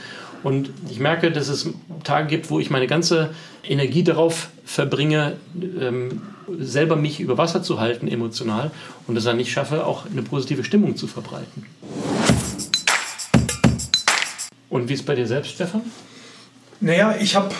Und 0.42 0.70
ich 0.90 1.00
merke, 1.00 1.32
dass 1.32 1.50
es 1.50 1.68
Tage 2.04 2.28
gibt, 2.28 2.50
wo 2.50 2.60
ich 2.60 2.70
meine 2.70 2.88
ganze 2.88 3.32
Energie 3.68 4.04
darauf 4.04 4.50
verbringe, 4.64 5.36
ähm, 5.80 6.22
selber 6.60 6.96
mich 6.96 7.20
über 7.20 7.38
Wasser 7.38 7.62
zu 7.62 7.80
halten 7.80 8.08
emotional 8.08 8.72
und 9.08 9.18
es 9.18 9.26
dann 9.26 9.38
nicht 9.38 9.52
schaffe, 9.52 9.86
auch 9.86 10.06
eine 10.06 10.22
positive 10.22 10.64
Stimmung 10.64 10.96
zu 10.96 11.08
verbreiten. 11.08 11.66
Und 14.70 14.88
wie 14.88 14.94
ist 14.94 15.02
es 15.02 15.06
bei 15.06 15.16
dir 15.16 15.28
selbst, 15.28 15.52
Stefan? 15.52 15.82
Naja, 16.80 17.16
ich 17.20 17.36
habe 17.36 17.54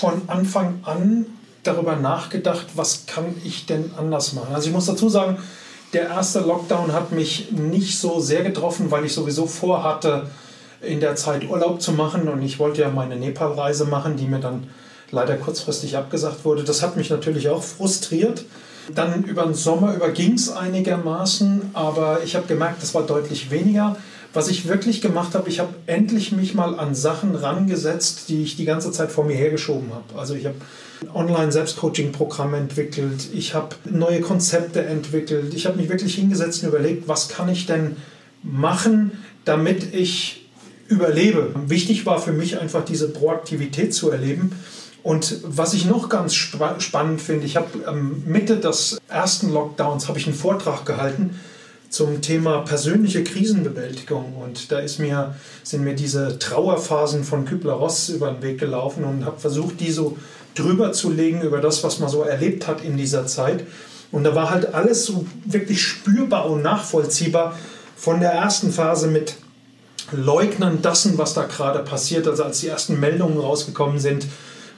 von 0.00 0.22
Anfang 0.26 0.80
an 0.82 1.26
darüber 1.62 1.96
nachgedacht, 1.96 2.66
was 2.74 3.06
kann 3.06 3.34
ich 3.44 3.66
denn 3.66 3.90
anders 3.96 4.32
machen. 4.32 4.54
Also 4.54 4.68
ich 4.68 4.74
muss 4.74 4.86
dazu 4.86 5.08
sagen, 5.08 5.38
der 5.92 6.08
erste 6.08 6.40
Lockdown 6.40 6.92
hat 6.92 7.12
mich 7.12 7.52
nicht 7.52 7.98
so 7.98 8.20
sehr 8.20 8.42
getroffen, 8.42 8.90
weil 8.90 9.04
ich 9.04 9.12
sowieso 9.12 9.46
vorhatte, 9.46 10.26
in 10.80 11.00
der 11.00 11.16
Zeit 11.16 11.48
Urlaub 11.48 11.80
zu 11.80 11.92
machen 11.92 12.28
und 12.28 12.42
ich 12.42 12.58
wollte 12.58 12.82
ja 12.82 12.90
meine 12.90 13.16
Nepal-Reise 13.16 13.86
machen, 13.86 14.16
die 14.16 14.26
mir 14.26 14.40
dann 14.40 14.68
leider 15.10 15.36
kurzfristig 15.36 15.96
abgesagt 15.96 16.44
wurde. 16.44 16.64
Das 16.64 16.82
hat 16.82 16.96
mich 16.96 17.10
natürlich 17.10 17.48
auch 17.48 17.62
frustriert. 17.62 18.44
Dann 18.94 19.24
über 19.24 19.44
den 19.44 19.54
Sommer 19.54 19.94
überging 19.94 20.34
es 20.34 20.50
einigermaßen, 20.50 21.70
aber 21.72 22.20
ich 22.22 22.36
habe 22.36 22.46
gemerkt, 22.46 22.82
das 22.82 22.94
war 22.94 23.02
deutlich 23.02 23.50
weniger. 23.50 23.96
Was 24.36 24.48
ich 24.48 24.68
wirklich 24.68 25.00
gemacht 25.00 25.34
habe, 25.34 25.48
ich 25.48 25.60
habe 25.60 25.72
endlich 25.86 26.30
mich 26.30 26.52
mal 26.52 26.78
an 26.78 26.94
Sachen 26.94 27.34
rangesetzt, 27.34 28.28
die 28.28 28.42
ich 28.42 28.54
die 28.54 28.66
ganze 28.66 28.92
Zeit 28.92 29.10
vor 29.10 29.24
mir 29.24 29.34
hergeschoben 29.34 29.88
habe. 29.94 30.20
Also 30.20 30.34
ich 30.34 30.44
habe 30.44 30.56
Online-Selbstcoaching-Programm 31.14 32.52
entwickelt, 32.52 33.28
ich 33.32 33.54
habe 33.54 33.76
neue 33.86 34.20
Konzepte 34.20 34.84
entwickelt, 34.84 35.54
ich 35.54 35.64
habe 35.64 35.78
mich 35.78 35.88
wirklich 35.88 36.16
hingesetzt 36.16 36.62
und 36.62 36.68
überlegt, 36.68 37.08
was 37.08 37.30
kann 37.30 37.48
ich 37.48 37.64
denn 37.64 37.96
machen, 38.42 39.12
damit 39.46 39.94
ich 39.94 40.46
überlebe. 40.88 41.54
Wichtig 41.66 42.04
war 42.04 42.20
für 42.20 42.32
mich 42.32 42.60
einfach 42.60 42.84
diese 42.84 43.08
Proaktivität 43.08 43.94
zu 43.94 44.10
erleben. 44.10 44.52
Und 45.02 45.40
was 45.44 45.72
ich 45.72 45.86
noch 45.86 46.10
ganz 46.10 46.34
sp 46.36 46.60
spannend 46.76 47.22
finde, 47.22 47.46
ich 47.46 47.56
habe 47.56 47.68
ähm, 47.88 48.22
Mitte 48.26 48.58
des 48.58 48.98
ersten 49.08 49.50
Lockdowns 49.50 50.08
habe 50.08 50.18
ich 50.18 50.26
einen 50.26 50.36
Vortrag 50.36 50.84
gehalten 50.84 51.40
zum 51.96 52.20
Thema 52.20 52.58
persönliche 52.58 53.24
Krisenbewältigung 53.24 54.36
und 54.36 54.70
da 54.70 54.80
ist 54.80 54.98
mir, 54.98 55.34
sind 55.62 55.82
mir 55.82 55.94
diese 55.94 56.38
Trauerphasen 56.38 57.24
von 57.24 57.46
Kübler-Ross 57.46 58.10
über 58.10 58.30
den 58.30 58.42
Weg 58.42 58.60
gelaufen 58.60 59.04
und 59.04 59.24
habe 59.24 59.40
versucht, 59.40 59.80
die 59.80 59.90
so 59.90 60.18
drüber 60.54 60.92
zu 60.92 61.10
legen 61.10 61.40
über 61.40 61.58
das, 61.58 61.82
was 61.84 61.98
man 61.98 62.10
so 62.10 62.22
erlebt 62.22 62.68
hat 62.68 62.84
in 62.84 62.98
dieser 62.98 63.26
Zeit. 63.26 63.64
Und 64.12 64.24
da 64.24 64.34
war 64.34 64.50
halt 64.50 64.74
alles 64.74 65.06
so 65.06 65.24
wirklich 65.46 65.82
spürbar 65.82 66.50
und 66.50 66.60
nachvollziehbar 66.60 67.58
von 67.96 68.20
der 68.20 68.32
ersten 68.32 68.72
Phase 68.72 69.06
mit 69.06 69.36
Leugnen 70.12 70.82
dessen, 70.82 71.16
was 71.16 71.32
da 71.32 71.44
gerade 71.44 71.78
passiert. 71.78 72.28
Also 72.28 72.44
als 72.44 72.60
die 72.60 72.68
ersten 72.68 73.00
Meldungen 73.00 73.38
rausgekommen 73.38 74.00
sind, 74.00 74.26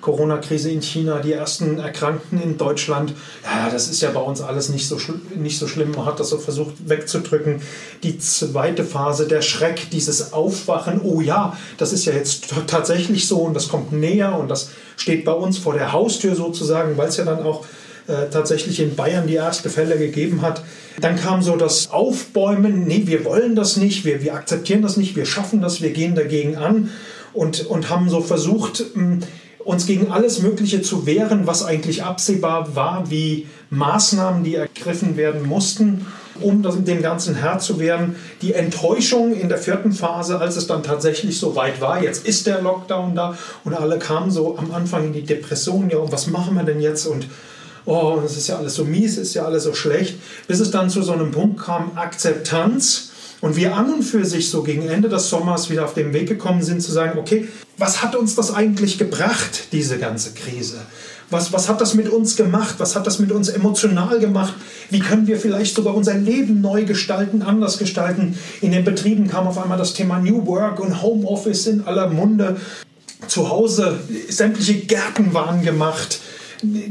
Corona-Krise 0.01 0.71
in 0.71 0.83
China, 0.83 1.19
die 1.19 1.33
ersten 1.33 1.79
Erkrankten 1.79 2.41
in 2.41 2.57
Deutschland. 2.57 3.15
Ja, 3.45 3.69
das 3.71 3.89
ist 3.89 4.01
ja 4.01 4.11
bei 4.11 4.21
uns 4.21 4.41
alles 4.41 4.69
nicht 4.69 4.87
so, 4.87 4.99
nicht 5.35 5.59
so 5.59 5.67
schlimm. 5.67 5.93
Man 5.93 6.07
hat 6.07 6.21
das 6.21 6.29
so 6.29 6.39
versucht 6.39 6.89
wegzudrücken. 6.89 7.61
Die 8.03 8.19
zweite 8.19 8.85
Phase, 8.85 9.27
der 9.27 9.43
Schreck, 9.43 9.91
dieses 9.91 10.33
Aufwachen. 10.33 11.01
Oh 11.03 11.21
ja, 11.21 11.57
das 11.79 11.93
ist 11.93 12.05
ja 12.05 12.13
jetzt 12.13 12.55
tatsächlich 12.67 13.27
so 13.27 13.39
und 13.39 13.55
das 13.55 13.69
kommt 13.69 13.93
näher 13.93 14.39
und 14.39 14.49
das 14.49 14.71
steht 14.97 15.25
bei 15.25 15.33
uns 15.33 15.59
vor 15.59 15.75
der 15.75 15.93
Haustür 15.93 16.35
sozusagen, 16.35 16.97
weil 16.97 17.09
es 17.09 17.17
ja 17.17 17.25
dann 17.25 17.43
auch 17.43 17.65
äh, 18.09 18.31
tatsächlich 18.31 18.81
in 18.81 18.97
Bayern 18.97 19.27
die 19.27 19.37
ersten 19.37 19.69
Fälle 19.69 19.99
gegeben 19.99 20.43
hat. 20.43 20.63
Dann 21.01 21.17
kam 21.17 21.43
so 21.43 21.57
das 21.57 21.91
Aufbäumen, 21.91 22.85
nee, 22.87 23.03
wir 23.05 23.25
wollen 23.25 23.55
das 23.55 23.77
nicht, 23.77 24.05
wir, 24.05 24.23
wir 24.23 24.35
akzeptieren 24.35 24.83
das 24.83 24.97
nicht, 24.97 25.15
wir 25.15 25.27
schaffen 25.27 25.61
das, 25.61 25.83
wir 25.83 25.91
gehen 25.91 26.15
dagegen 26.15 26.57
an 26.57 26.91
und, 27.35 27.67
und 27.67 27.91
haben 27.91 28.09
so 28.09 28.21
versucht, 28.21 28.83
hm, 28.95 29.21
uns 29.69 29.85
gegen 29.85 30.11
alles 30.11 30.41
Mögliche 30.41 30.81
zu 30.81 31.05
wehren, 31.05 31.47
was 31.47 31.63
eigentlich 31.63 32.03
absehbar 32.03 32.75
war, 32.75 33.11
wie 33.11 33.47
Maßnahmen, 33.69 34.43
die 34.43 34.55
ergriffen 34.55 35.19
werden 35.19 35.47
mussten. 35.47 36.07
um 36.41 36.63
dem 36.63 37.03
Ganzen 37.03 37.35
Herr 37.35 37.59
zu 37.59 37.81
werden. 37.81 38.15
Die 38.43 38.55
Enttäuschung 38.55 39.35
in 39.35 39.49
der 39.49 39.59
vierten 39.59 39.91
Phase, 39.91 40.39
als 40.39 40.55
es 40.55 40.69
dann 40.69 40.85
tatsächlich 40.85 41.39
so 41.41 41.57
weit 41.57 41.81
war, 41.81 42.01
jetzt 42.01 42.25
ist 42.25 42.47
der 42.47 42.63
Lockdown 42.63 43.17
da 43.17 43.37
und 43.65 43.75
alle 43.75 43.99
kamen 43.99 44.31
so 44.31 44.57
am 44.57 44.71
Anfang 44.71 45.07
in 45.07 45.13
die 45.13 45.25
Depression, 45.25 45.91
ja, 45.91 45.99
und 45.99 46.13
was 46.13 46.29
machen 46.29 46.55
wir 46.55 46.63
denn 46.63 46.81
jetzt? 46.81 47.07
Und 47.07 47.27
oh, 47.87 48.21
es 48.25 48.37
ist 48.37 48.47
ja 48.47 48.57
alles 48.57 48.77
so 48.77 48.85
mies, 48.85 49.19
es 49.19 49.29
ist 49.29 49.35
ja 49.35 49.47
alles 49.47 49.65
so 49.65 49.75
schlecht, 49.75 50.15
bis 50.47 50.61
es 50.61 50.71
dann 50.71 50.91
zu 50.91 51.03
so 51.03 51.13
einem 51.13 51.33
Punkt 51.33 51.61
kam, 51.61 51.91
Akzeptanz. 51.97 53.08
Und 53.41 53.57
wir 53.57 53.77
an 53.77 53.93
und 53.93 54.03
für 54.03 54.25
sich 54.25 54.51
so 54.51 54.63
gegen 54.63 54.89
Ende 54.89 55.09
des 55.09 55.29
Sommers 55.29 55.71
wieder 55.71 55.85
auf 55.85 55.95
den 55.95 56.13
Weg 56.13 56.29
gekommen 56.29 56.63
sind, 56.63 56.83
zu 56.83 56.91
sagen, 56.91 57.19
okay, 57.19 57.49
was 57.77 58.03
hat 58.03 58.17
uns 58.17 58.35
das 58.35 58.53
eigentlich 58.53 58.99
gebracht, 58.99 59.69
diese 59.71 59.99
ganze 59.99 60.33
Krise? 60.35 60.79
Was, 61.31 61.53
was 61.53 61.69
hat 61.69 61.81
das 61.81 61.95
mit 61.95 62.09
uns 62.09 62.37
gemacht? 62.37 62.77
Was 62.79 62.97
hat 62.97 63.07
das 63.07 63.19
mit 63.19 63.31
uns 63.31 63.49
emotional 63.49 64.19
gemacht? 64.19 64.55
Wie 64.91 64.99
können 64.99 65.27
wir 65.27 65.39
vielleicht 65.39 65.77
sogar 65.77 65.95
unser 65.95 66.15
Leben 66.15 66.61
neu 66.61 66.85
gestalten, 66.85 67.43
anders 67.43 67.79
gestalten? 67.79 68.39
In 68.63 68.73
den 68.73 68.85
Betrieben 68.85 69.29
kam 69.29 69.47
auf 69.47 69.59
einmal 69.59 69.79
das 69.79 69.93
Thema 69.93 70.19
New 70.19 70.47
Work 70.47 70.81
und 70.81 71.03
Homeoffice 71.03 71.67
in 71.67 71.87
aller 71.87 72.09
Munde. 72.09 72.57
Zu 73.27 73.51
Hause 73.51 74.01
sämtliche 74.29 74.75
Gärten 74.75 75.35
waren 75.35 75.63
gemacht. 75.63 76.21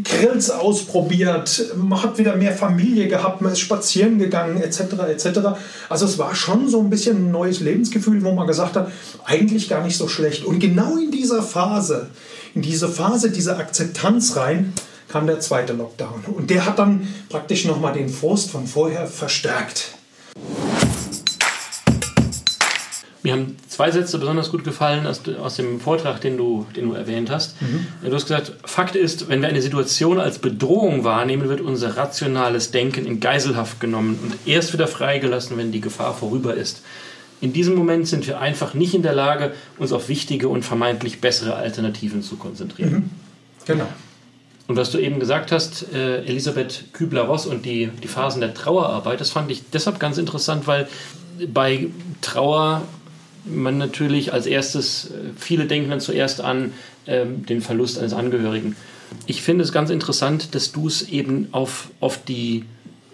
Grills 0.04 0.50
ausprobiert, 0.50 1.74
man 1.76 2.02
hat 2.02 2.18
wieder 2.18 2.36
mehr 2.36 2.54
Familie 2.54 3.08
gehabt, 3.08 3.42
man 3.42 3.52
ist 3.52 3.60
spazieren 3.60 4.18
gegangen, 4.18 4.62
etc. 4.62 4.80
etc. 5.10 5.40
Also 5.90 6.06
es 6.06 6.18
war 6.18 6.36
schon 6.36 6.70
so 6.70 6.80
ein 6.80 6.90
bisschen 6.90 7.28
ein 7.28 7.32
neues 7.32 7.60
Lebensgefühl, 7.60 8.24
wo 8.24 8.32
man 8.32 8.48
gesagt 8.48 8.76
hat, 8.76 8.92
eigentlich 9.26 9.68
gar 9.68 9.84
nicht 9.84 9.98
so 9.98 10.08
schlecht. 10.08 10.46
Und 10.46 10.60
genau 10.60 10.98
in 10.98 11.12
dieser 11.12 11.44
Phase, 11.44 12.10
in 12.56 12.62
diese 12.62 12.88
Phase 12.88 13.32
dieser 13.32 13.58
Akzeptanz 13.58 14.38
rein, 14.38 14.74
kam 15.10 15.28
der 15.28 15.40
zweite 15.40 15.74
Lockdown. 15.74 16.24
Und 16.28 16.50
der 16.50 16.66
hat 16.66 16.80
dann 16.80 17.08
praktisch 17.30 17.66
nochmal 17.66 17.94
den 17.94 18.10
Frust 18.10 18.52
von 18.52 18.68
vorher 18.68 19.08
verstärkt. 19.08 19.98
Mir 23.28 23.34
haben 23.34 23.58
zwei 23.68 23.92
Sätze 23.92 24.20
besonders 24.20 24.52
gut 24.52 24.64
gefallen 24.64 25.06
aus, 25.06 25.20
aus 25.44 25.58
dem 25.58 25.82
Vortrag, 25.82 26.22
den 26.22 26.38
du, 26.38 26.66
den 26.78 26.88
du 26.88 26.94
erwähnt 26.94 27.30
hast. 27.30 27.62
Mhm. 27.62 27.86
Du 28.02 28.16
hast 28.16 28.26
gesagt, 28.26 28.54
Fakt 28.64 28.96
ist, 28.96 29.28
wenn 29.28 29.42
wir 29.42 29.50
eine 29.50 29.62
Situation 29.62 30.18
als 30.18 30.40
Bedrohung 30.40 31.04
wahrnehmen, 31.04 31.50
wird 31.50 31.60
unser 31.60 31.98
rationales 31.98 32.72
Denken 32.72 33.06
in 33.06 33.20
Geiselhaft 33.20 33.82
genommen 33.82 34.18
und 34.24 34.48
erst 34.48 34.72
wieder 34.72 34.88
freigelassen, 34.88 35.58
wenn 35.58 35.74
die 35.74 35.82
Gefahr 35.82 36.14
vorüber 36.14 36.54
ist. 36.54 36.84
In 37.42 37.52
diesem 37.52 37.76
Moment 37.76 38.08
sind 38.08 38.26
wir 38.28 38.40
einfach 38.40 38.74
nicht 38.74 38.94
in 38.94 39.02
der 39.02 39.14
Lage, 39.14 39.52
uns 39.78 39.92
auf 39.92 40.08
wichtige 40.08 40.48
und 40.48 40.64
vermeintlich 40.64 41.20
bessere 41.20 41.56
Alternativen 41.56 42.24
zu 42.24 42.38
konzentrieren. 42.38 42.94
Mhm. 42.94 43.10
Genau. 43.66 43.88
Und 44.68 44.78
was 44.78 44.92
du 44.92 45.00
eben 45.00 45.20
gesagt 45.20 45.52
hast, 45.52 45.94
äh, 45.94 46.24
Elisabeth 46.24 46.94
Kübler-Ross 46.94 47.46
und 47.46 47.66
die, 47.66 47.90
die 48.02 48.08
Phasen 48.08 48.40
der 48.40 48.54
Trauerarbeit, 48.54 49.20
das 49.20 49.32
fand 49.32 49.52
ich 49.52 49.64
deshalb 49.74 50.00
ganz 50.00 50.18
interessant, 50.18 50.66
weil 50.66 50.88
bei 51.54 51.88
Trauer 52.22 52.84
man 53.50 53.77
natürlich 53.77 54.34
als 54.34 54.46
erstes, 54.46 55.06
äh, 55.06 55.32
viele 55.38 55.66
denken 55.66 55.89
dann 55.89 56.00
zuerst 56.00 56.42
an 56.42 56.74
ähm, 57.06 57.46
den 57.46 57.62
Verlust 57.62 58.00
eines 58.00 58.13
Angehörigen. 58.13 58.75
Ich 59.25 59.42
finde 59.42 59.63
es 59.63 59.72
ganz 59.72 59.89
interessant, 59.89 60.54
dass 60.56 60.72
du 60.72 60.88
es 60.88 61.10
eben 61.10 61.48
auf, 61.51 61.89
auf 62.00 62.24
die 62.24 62.66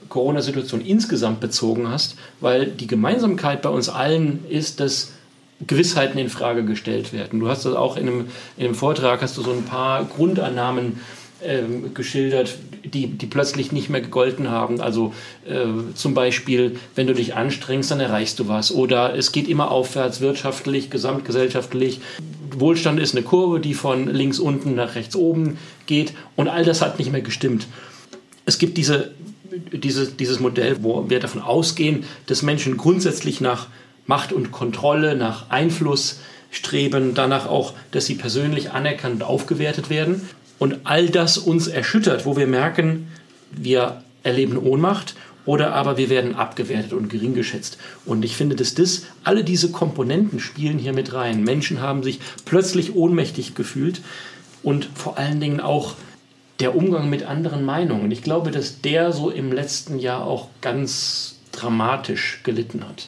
Corona-Situation 0.09 0.81
insgesamt 0.81 1.39
bezogen 1.39 1.89
hast, 1.89 2.15
weil 2.39 2.67
die 2.67 2.87
Gemeinsamkeit 2.87 3.61
bei 3.61 3.69
uns 3.69 3.89
allen 3.89 4.45
ist, 4.49 4.79
dass 4.79 5.11
Gewissheiten 5.65 6.19
in 6.19 6.29
Frage 6.29 6.65
gestellt 6.65 7.13
werden. 7.13 7.39
Du 7.39 7.47
hast 7.47 7.65
das 7.65 7.75
auch 7.75 7.97
in 7.97 8.07
einem, 8.07 8.27
in 8.57 8.65
einem 8.65 8.75
Vortrag, 8.75 9.21
hast 9.21 9.37
du 9.37 9.41
so 9.41 9.51
ein 9.51 9.63
paar 9.63 10.05
Grundannahmen 10.05 10.99
ähm, 11.45 11.93
geschildert, 11.93 12.57
die, 12.83 13.07
die 13.07 13.25
plötzlich 13.25 13.71
nicht 13.71 13.89
mehr 13.89 14.01
gegolten 14.01 14.49
haben. 14.49 14.81
Also 14.81 15.13
äh, 15.47 15.65
zum 15.95 16.13
Beispiel, 16.13 16.77
wenn 16.95 17.07
du 17.07 17.13
dich 17.13 17.35
anstrengst, 17.35 17.91
dann 17.91 17.99
erreichst 17.99 18.39
du 18.39 18.47
was. 18.47 18.71
Oder 18.71 19.15
es 19.15 19.31
geht 19.31 19.47
immer 19.47 19.71
aufwärts, 19.71 20.21
wirtschaftlich, 20.21 20.89
gesamtgesellschaftlich. 20.89 22.01
Wohlstand 22.55 22.99
ist 22.99 23.15
eine 23.15 23.23
Kurve, 23.23 23.59
die 23.59 23.73
von 23.73 24.07
links 24.07 24.39
unten 24.39 24.75
nach 24.75 24.95
rechts 24.95 25.15
oben 25.15 25.57
geht. 25.85 26.13
Und 26.35 26.47
all 26.47 26.65
das 26.65 26.81
hat 26.81 26.99
nicht 26.99 27.11
mehr 27.11 27.21
gestimmt. 27.21 27.67
Es 28.45 28.57
gibt 28.57 28.77
diese 28.77 29.11
dieses, 29.71 30.15
dieses 30.17 30.39
Modell, 30.39 30.77
wo 30.81 31.09
wir 31.09 31.19
davon 31.19 31.41
ausgehen, 31.41 32.05
dass 32.25 32.41
Menschen 32.41 32.77
grundsätzlich 32.77 33.41
nach 33.41 33.67
Macht 34.05 34.33
und 34.33 34.51
Kontrolle, 34.51 35.15
nach 35.15 35.49
Einfluss 35.49 36.19
streben, 36.51 37.13
danach 37.13 37.47
auch, 37.47 37.73
dass 37.91 38.05
sie 38.05 38.15
persönlich 38.15 38.71
anerkannt 38.71 39.15
und 39.15 39.23
aufgewertet 39.23 39.89
werden. 39.89 40.27
Und 40.59 40.81
all 40.83 41.09
das 41.09 41.37
uns 41.37 41.67
erschüttert, 41.67 42.25
wo 42.25 42.37
wir 42.37 42.47
merken, 42.47 43.07
wir 43.51 44.03
erleben 44.23 44.57
Ohnmacht 44.57 45.15
oder 45.45 45.73
aber 45.73 45.97
wir 45.97 46.09
werden 46.09 46.35
abgewertet 46.35 46.93
und 46.93 47.09
gering 47.09 47.33
geschätzt. 47.33 47.77
Und 48.05 48.23
ich 48.23 48.35
finde, 48.35 48.55
dass 48.55 48.75
das, 48.75 49.03
alle 49.23 49.43
diese 49.43 49.71
Komponenten 49.71 50.39
spielen 50.39 50.77
hier 50.77 50.93
mit 50.93 51.13
rein. 51.13 51.43
Menschen 51.43 51.81
haben 51.81 52.03
sich 52.03 52.19
plötzlich 52.45 52.95
ohnmächtig 52.95 53.55
gefühlt 53.55 54.01
und 54.61 54.87
vor 54.95 55.17
allen 55.17 55.39
Dingen 55.39 55.59
auch 55.59 55.95
der 56.59 56.75
Umgang 56.75 57.09
mit 57.09 57.23
anderen 57.23 57.65
Meinungen. 57.65 58.09
Ich 58.11 58.21
glaube, 58.21 58.51
dass 58.51 58.81
der 58.81 59.11
so 59.11 59.29
im 59.29 59.51
letzten 59.51 59.99
Jahr 59.99 60.25
auch 60.25 60.47
ganz 60.61 61.39
dramatisch 61.51 62.39
gelitten 62.43 62.87
hat. 62.87 63.07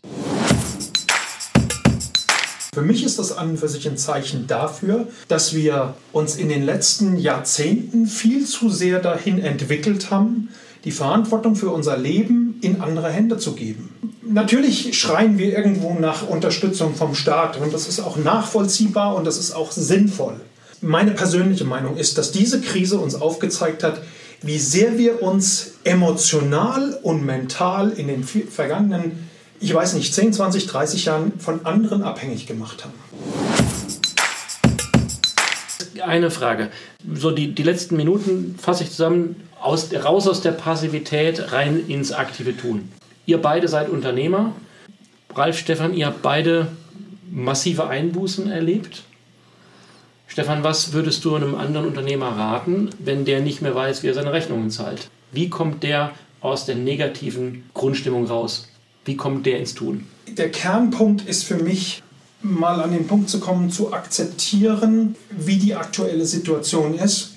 Für 2.76 2.82
mich 2.82 3.06
ist 3.06 3.20
das 3.20 3.32
an 3.32 3.52
und 3.52 3.58
für 3.58 3.70
sich 3.70 3.88
ein 3.88 3.96
Zeichen 3.96 4.48
dafür, 4.48 5.08
dass 5.30 5.56
wir 5.56 5.94
uns 6.12 6.36
in 6.36 6.50
den 6.50 6.62
letzten 6.62 7.16
Jahrzehnten 7.16 8.06
viel 8.06 8.46
zu 8.46 8.70
sehr 8.70 9.00
dahin 9.00 9.40
entwickelt 9.40 10.12
haben, 10.12 10.50
die 10.84 10.92
Verantwortung 10.92 11.56
für 11.56 11.70
unser 11.70 11.96
Leben 11.96 12.60
in 12.60 12.82
andere 12.82 13.10
Hände 13.10 13.38
zu 13.38 13.54
geben. 13.54 13.96
Natürlich 14.24 15.00
schreien 15.00 15.38
wir 15.38 15.58
irgendwo 15.58 15.94
nach 15.94 16.28
Unterstützung 16.28 16.96
vom 16.96 17.16
Staat 17.16 17.56
und 17.62 17.74
das 17.74 17.88
ist 17.88 18.02
auch 18.02 18.18
nachvollziehbar 18.18 19.16
und 19.16 19.24
das 19.24 19.38
ist 19.38 19.54
auch 19.54 19.72
sinnvoll. 19.72 20.42
Meine 20.82 21.12
persönliche 21.12 21.64
Meinung 21.64 21.96
ist, 21.96 22.18
dass 22.18 22.34
diese 22.34 22.60
Krise 22.60 22.98
uns 22.98 23.16
aufgezeigt 23.16 23.84
hat, 23.84 24.02
wie 24.42 24.60
sehr 24.60 24.98
wir 24.98 25.24
uns 25.24 25.76
emotional 25.86 27.00
und 27.04 27.26
mental 27.26 27.92
in 27.92 28.10
den 28.10 28.26
vergangenen, 28.26 29.30
ich 29.60 29.74
weiß 29.74 29.94
nicht, 29.94 30.14
10, 30.14 30.34
20, 30.34 30.68
30 30.68 31.06
Jahren 31.06 31.40
von 31.40 31.66
anderen 31.66 32.04
abhängig 32.04 32.48
gemacht 32.48 32.84
haben. 32.84 32.94
Eine 36.02 36.30
Frage. 36.30 36.70
So 37.14 37.32
die, 37.32 37.54
die 37.56 37.64
letzten 37.64 37.96
Minuten 37.96 38.56
fasse 38.62 38.84
ich 38.84 38.92
zusammen, 38.92 39.48
aus, 39.60 39.92
raus 39.94 40.28
aus 40.28 40.42
der 40.42 40.52
Passivität, 40.52 41.52
rein 41.52 41.88
ins 41.88 42.12
aktive 42.12 42.56
Tun. 42.56 42.92
Ihr 43.26 43.42
beide 43.42 43.68
seid 43.68 43.90
Unternehmer. 43.90 44.54
Ralf, 45.34 45.58
Stefan, 45.58 45.94
ihr 45.94 46.06
habt 46.06 46.22
beide 46.22 46.68
massive 47.32 47.88
Einbußen 47.88 48.52
erlebt. 48.52 49.04
Stefan, 50.28 50.64
was 50.64 50.94
würdest 50.94 51.26
du 51.26 51.36
einem 51.36 51.56
anderen 51.56 51.88
Unternehmer 51.88 52.28
raten, 52.28 52.90
wenn 53.00 53.26
der 53.26 53.42
nicht 53.42 53.62
mehr 53.62 53.74
weiß, 53.74 54.04
wie 54.04 54.08
er 54.08 54.14
seine 54.14 54.34
Rechnungen 54.34 54.70
zahlt? 54.70 55.10
Wie 55.32 55.50
kommt 55.50 55.82
der 55.84 56.12
aus 56.42 56.66
der 56.66 56.76
negativen 56.76 57.64
Grundstimmung 57.74 58.26
raus? 58.28 58.68
Wie 59.06 59.16
kommt 59.16 59.46
der 59.46 59.60
ins 59.60 59.76
Tun? 59.76 60.06
Der 60.28 60.50
Kernpunkt 60.50 61.28
ist 61.28 61.44
für 61.44 61.58
mich, 61.58 62.02
mal 62.42 62.82
an 62.82 62.92
den 62.92 63.08
Punkt 63.08 63.30
zu 63.30 63.40
kommen, 63.40 63.72
zu 63.72 63.94
akzeptieren, 63.94 65.16
wie 65.30 65.58
die 65.58 65.76
aktuelle 65.76 66.26
Situation 66.26 66.96
ist 66.96 67.34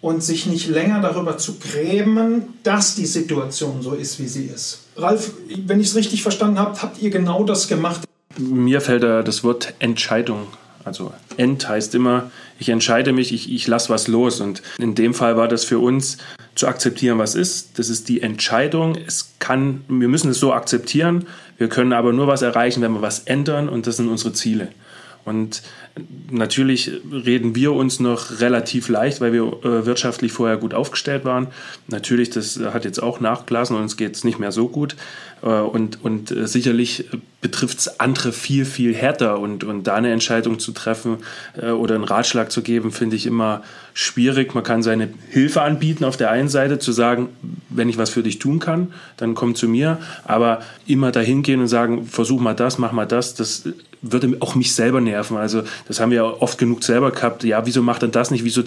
und 0.00 0.22
sich 0.22 0.46
nicht 0.46 0.68
länger 0.68 1.00
darüber 1.00 1.38
zu 1.38 1.58
grämen, 1.58 2.54
dass 2.62 2.94
die 2.94 3.06
Situation 3.06 3.82
so 3.82 3.94
ist, 3.94 4.20
wie 4.20 4.28
sie 4.28 4.44
ist. 4.44 4.80
Ralf, 4.96 5.32
wenn 5.66 5.80
ich 5.80 5.88
es 5.88 5.96
richtig 5.96 6.22
verstanden 6.22 6.58
habe, 6.58 6.80
habt 6.80 7.02
ihr 7.02 7.10
genau 7.10 7.44
das 7.44 7.68
gemacht. 7.68 8.02
Mir 8.38 8.80
fällt 8.80 9.02
da 9.02 9.22
das 9.22 9.42
Wort 9.42 9.74
Entscheidung 9.80 10.46
also 10.88 11.12
End 11.36 11.68
heißt 11.68 11.94
immer, 11.94 12.30
ich 12.58 12.70
entscheide 12.70 13.12
mich, 13.12 13.32
ich, 13.32 13.52
ich 13.52 13.66
lasse 13.66 13.90
was 13.90 14.08
los. 14.08 14.40
Und 14.40 14.62
in 14.78 14.94
dem 14.94 15.12
Fall 15.12 15.36
war 15.36 15.46
das 15.46 15.64
für 15.64 15.78
uns 15.78 16.16
zu 16.58 16.66
akzeptieren, 16.66 17.18
was 17.18 17.34
ist. 17.34 17.78
Das 17.78 17.88
ist 17.88 18.08
die 18.08 18.20
Entscheidung. 18.20 18.96
Es 18.96 19.34
kann, 19.38 19.84
wir 19.88 20.08
müssen 20.08 20.30
es 20.30 20.40
so 20.40 20.52
akzeptieren. 20.52 21.26
Wir 21.56 21.68
können 21.68 21.92
aber 21.92 22.12
nur 22.12 22.26
was 22.26 22.42
erreichen, 22.42 22.82
wenn 22.82 22.92
wir 22.92 23.02
was 23.02 23.20
ändern. 23.20 23.68
Und 23.68 23.86
das 23.86 23.96
sind 23.96 24.08
unsere 24.08 24.32
Ziele. 24.32 24.68
Und 25.24 25.62
natürlich 26.30 26.90
reden 27.12 27.54
wir 27.54 27.74
uns 27.74 28.00
noch 28.00 28.40
relativ 28.40 28.88
leicht, 28.88 29.20
weil 29.20 29.32
wir 29.32 29.42
äh, 29.42 29.86
wirtschaftlich 29.86 30.32
vorher 30.32 30.56
gut 30.56 30.74
aufgestellt 30.74 31.24
waren. 31.24 31.48
Natürlich, 31.86 32.30
das 32.30 32.58
hat 32.58 32.84
jetzt 32.84 33.02
auch 33.02 33.20
nachgelassen 33.20 33.76
und 33.76 33.82
uns 33.82 33.96
geht 33.96 34.16
es 34.16 34.24
nicht 34.24 34.38
mehr 34.38 34.52
so 34.52 34.68
gut. 34.68 34.96
Äh, 35.42 35.46
und, 35.46 36.04
und 36.04 36.30
äh, 36.30 36.46
sicherlich 36.46 37.06
betrifft 37.40 37.78
es 37.78 38.00
andere 38.00 38.32
viel, 38.32 38.64
viel 38.64 38.94
härter. 38.94 39.38
Und, 39.38 39.64
und 39.64 39.86
da 39.86 39.94
eine 39.94 40.12
Entscheidung 40.12 40.58
zu 40.58 40.72
treffen 40.72 41.18
äh, 41.60 41.70
oder 41.70 41.94
einen 41.94 42.04
Ratschlag 42.04 42.50
zu 42.50 42.62
geben, 42.62 42.90
finde 42.90 43.16
ich 43.16 43.26
immer 43.26 43.62
schwierig. 43.94 44.54
Man 44.54 44.64
kann 44.64 44.82
seine 44.82 45.08
Hilfe 45.30 45.62
anbieten 45.62 46.04
auf 46.04 46.16
der 46.16 46.30
einen 46.30 46.48
Seite, 46.48 46.78
zu 46.78 46.92
sagen, 46.92 47.28
wenn 47.68 47.88
ich 47.88 47.98
was 47.98 48.10
für 48.10 48.22
dich 48.22 48.38
tun 48.38 48.58
kann, 48.58 48.92
dann 49.16 49.34
komm 49.34 49.54
zu 49.54 49.68
mir. 49.68 49.98
Aber 50.24 50.60
immer 50.86 51.12
dahin 51.12 51.42
gehen 51.42 51.60
und 51.60 51.68
sagen, 51.68 52.06
versuch 52.06 52.40
mal 52.40 52.54
das, 52.54 52.78
mach 52.78 52.92
mal 52.92 53.06
das, 53.06 53.34
das 53.34 53.68
würde 54.02 54.36
auch 54.40 54.54
mich 54.54 54.74
selber 54.74 55.00
nerven. 55.00 55.36
Also 55.36 55.62
das 55.86 56.00
haben 56.00 56.10
wir 56.10 56.40
oft 56.42 56.58
genug 56.58 56.84
selber 56.84 57.10
gehabt. 57.10 57.44
Ja, 57.44 57.66
wieso 57.66 57.82
macht 57.82 58.02
er 58.02 58.08
das 58.08 58.30
nicht? 58.30 58.44
Wieso 58.44 58.62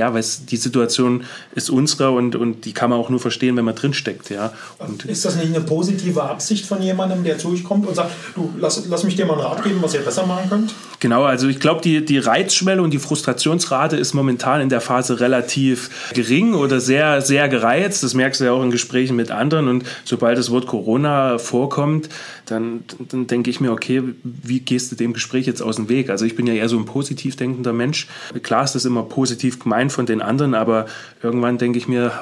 ja, 0.00 0.14
weil 0.14 0.24
die 0.50 0.56
Situation 0.56 1.24
ist 1.54 1.68
unsere 1.68 2.10
und, 2.10 2.34
und 2.34 2.64
die 2.64 2.72
kann 2.72 2.88
man 2.88 2.98
auch 2.98 3.10
nur 3.10 3.20
verstehen, 3.20 3.54
wenn 3.56 3.66
man 3.66 3.74
drinsteckt. 3.74 4.30
Ja. 4.30 4.54
Und 4.78 5.04
ist 5.04 5.26
das 5.26 5.36
nicht 5.36 5.54
eine 5.54 5.60
positive 5.60 6.22
Absicht 6.22 6.64
von 6.64 6.80
jemandem, 6.80 7.22
der 7.22 7.36
zu 7.36 7.50
euch 7.50 7.62
kommt 7.62 7.86
und 7.86 7.94
sagt, 7.94 8.12
du, 8.34 8.50
lass, 8.58 8.86
lass 8.88 9.04
mich 9.04 9.16
dir 9.16 9.26
mal 9.26 9.34
einen 9.34 9.42
Rat 9.42 9.62
geben, 9.62 9.76
was 9.82 9.92
ihr 9.92 10.00
besser 10.00 10.26
machen 10.26 10.48
könnt? 10.48 10.74
Genau, 11.00 11.24
also 11.24 11.48
ich 11.48 11.60
glaube, 11.60 11.82
die, 11.82 12.04
die 12.04 12.18
Reizschwelle 12.18 12.82
und 12.82 12.92
die 12.92 12.98
Frustrationsrate 12.98 13.96
ist 13.96 14.14
momentan 14.14 14.62
in 14.62 14.70
der 14.70 14.80
Phase 14.80 15.20
relativ 15.20 16.10
gering 16.14 16.54
oder 16.54 16.80
sehr, 16.80 17.20
sehr 17.20 17.48
gereizt. 17.50 18.02
Das 18.02 18.14
merkst 18.14 18.40
du 18.40 18.44
ja 18.44 18.52
auch 18.52 18.62
in 18.62 18.70
Gesprächen 18.70 19.16
mit 19.16 19.30
anderen. 19.30 19.68
Und 19.68 19.84
sobald 20.04 20.38
das 20.38 20.50
Wort 20.50 20.66
Corona 20.66 21.38
vorkommt, 21.38 22.08
dann, 22.50 22.84
dann 23.08 23.26
denke 23.26 23.50
ich 23.50 23.60
mir, 23.60 23.72
okay, 23.72 24.02
wie 24.22 24.60
gehst 24.60 24.90
du 24.92 24.96
dem 24.96 25.12
Gespräch 25.12 25.46
jetzt 25.46 25.62
aus 25.62 25.76
dem 25.76 25.88
Weg? 25.88 26.10
Also 26.10 26.24
ich 26.24 26.36
bin 26.36 26.46
ja 26.46 26.54
eher 26.54 26.68
so 26.68 26.78
ein 26.78 26.84
positiv 26.84 27.36
denkender 27.36 27.72
Mensch. 27.72 28.08
Klar 28.42 28.64
ist 28.64 28.74
das 28.74 28.84
immer 28.84 29.02
positiv 29.02 29.58
gemeint 29.58 29.92
von 29.92 30.06
den 30.06 30.20
anderen, 30.20 30.54
aber 30.54 30.86
irgendwann 31.22 31.58
denke 31.58 31.78
ich 31.78 31.88
mir, 31.88 32.12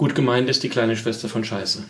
Gut 0.00 0.14
gemeint 0.14 0.48
ist 0.48 0.62
die 0.62 0.70
kleine 0.70 0.96
Schwester 0.96 1.28
von 1.28 1.44
Scheiße. 1.44 1.84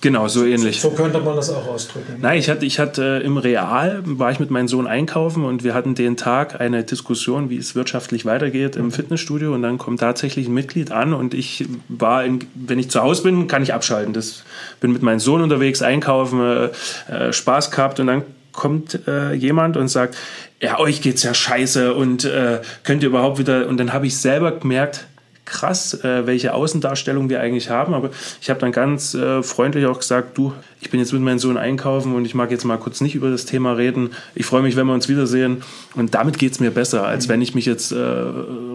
Genau, 0.00 0.28
so 0.28 0.44
ähnlich. 0.44 0.80
So 0.80 0.90
könnte 0.90 1.18
man 1.18 1.34
das 1.34 1.50
auch 1.50 1.66
ausdrücken. 1.66 2.14
Nein, 2.20 2.38
ich 2.38 2.48
hatte, 2.48 2.64
ich 2.64 2.78
hatte 2.78 3.18
äh, 3.20 3.26
im 3.26 3.38
Real, 3.38 4.02
war 4.04 4.30
ich 4.30 4.38
mit 4.38 4.52
meinem 4.52 4.68
Sohn 4.68 4.86
einkaufen 4.86 5.44
und 5.44 5.64
wir 5.64 5.74
hatten 5.74 5.96
den 5.96 6.16
Tag 6.16 6.60
eine 6.60 6.84
Diskussion, 6.84 7.50
wie 7.50 7.56
es 7.56 7.74
wirtschaftlich 7.74 8.24
weitergeht 8.24 8.76
im 8.76 8.92
Fitnessstudio 8.92 9.52
und 9.52 9.62
dann 9.62 9.78
kommt 9.78 9.98
tatsächlich 9.98 10.46
ein 10.46 10.54
Mitglied 10.54 10.92
an 10.92 11.12
und 11.12 11.34
ich 11.34 11.66
war, 11.88 12.24
in, 12.24 12.38
wenn 12.54 12.78
ich 12.78 12.88
zu 12.88 13.02
Hause 13.02 13.24
bin, 13.24 13.48
kann 13.48 13.64
ich 13.64 13.74
abschalten. 13.74 14.12
Das 14.12 14.44
bin 14.78 14.92
mit 14.92 15.02
meinem 15.02 15.18
Sohn 15.18 15.42
unterwegs, 15.42 15.82
einkaufen, 15.82 16.40
äh, 16.40 16.68
äh 17.12 17.32
Spaß 17.32 17.72
gehabt 17.72 17.98
und 17.98 18.06
dann 18.06 18.22
kommt 18.52 19.00
äh, 19.08 19.32
jemand 19.32 19.76
und 19.76 19.88
sagt, 19.88 20.16
ja, 20.60 20.78
euch 20.78 21.02
geht's 21.02 21.24
ja 21.24 21.34
scheiße 21.34 21.94
und 21.94 22.24
äh, 22.24 22.60
könnt 22.84 23.02
ihr 23.02 23.08
überhaupt 23.08 23.38
wieder, 23.38 23.66
und 23.66 23.76
dann 23.78 23.92
habe 23.92 24.06
ich 24.06 24.16
selber 24.16 24.52
gemerkt, 24.52 25.08
krass, 25.46 25.94
äh, 26.04 26.26
welche 26.26 26.52
Außendarstellung 26.52 27.30
wir 27.30 27.40
eigentlich 27.40 27.70
haben. 27.70 27.94
Aber 27.94 28.10
ich 28.40 28.50
habe 28.50 28.60
dann 28.60 28.72
ganz 28.72 29.14
äh, 29.14 29.42
freundlich 29.42 29.86
auch 29.86 29.98
gesagt, 29.98 30.36
du, 30.36 30.52
ich 30.80 30.90
bin 30.90 31.00
jetzt 31.00 31.12
mit 31.12 31.22
meinem 31.22 31.38
Sohn 31.38 31.56
einkaufen 31.56 32.14
und 32.14 32.26
ich 32.26 32.34
mag 32.34 32.50
jetzt 32.50 32.64
mal 32.64 32.76
kurz 32.76 33.00
nicht 33.00 33.14
über 33.14 33.30
das 33.30 33.46
Thema 33.46 33.72
reden. 33.72 34.10
Ich 34.34 34.44
freue 34.44 34.62
mich, 34.62 34.76
wenn 34.76 34.86
wir 34.86 34.92
uns 34.92 35.08
wiedersehen. 35.08 35.62
Und 35.94 36.14
damit 36.14 36.38
geht 36.38 36.52
es 36.52 36.60
mir 36.60 36.70
besser, 36.70 37.06
als 37.06 37.28
wenn 37.28 37.40
ich 37.40 37.54
mich 37.54 37.64
jetzt 37.64 37.92
äh, 37.92 38.24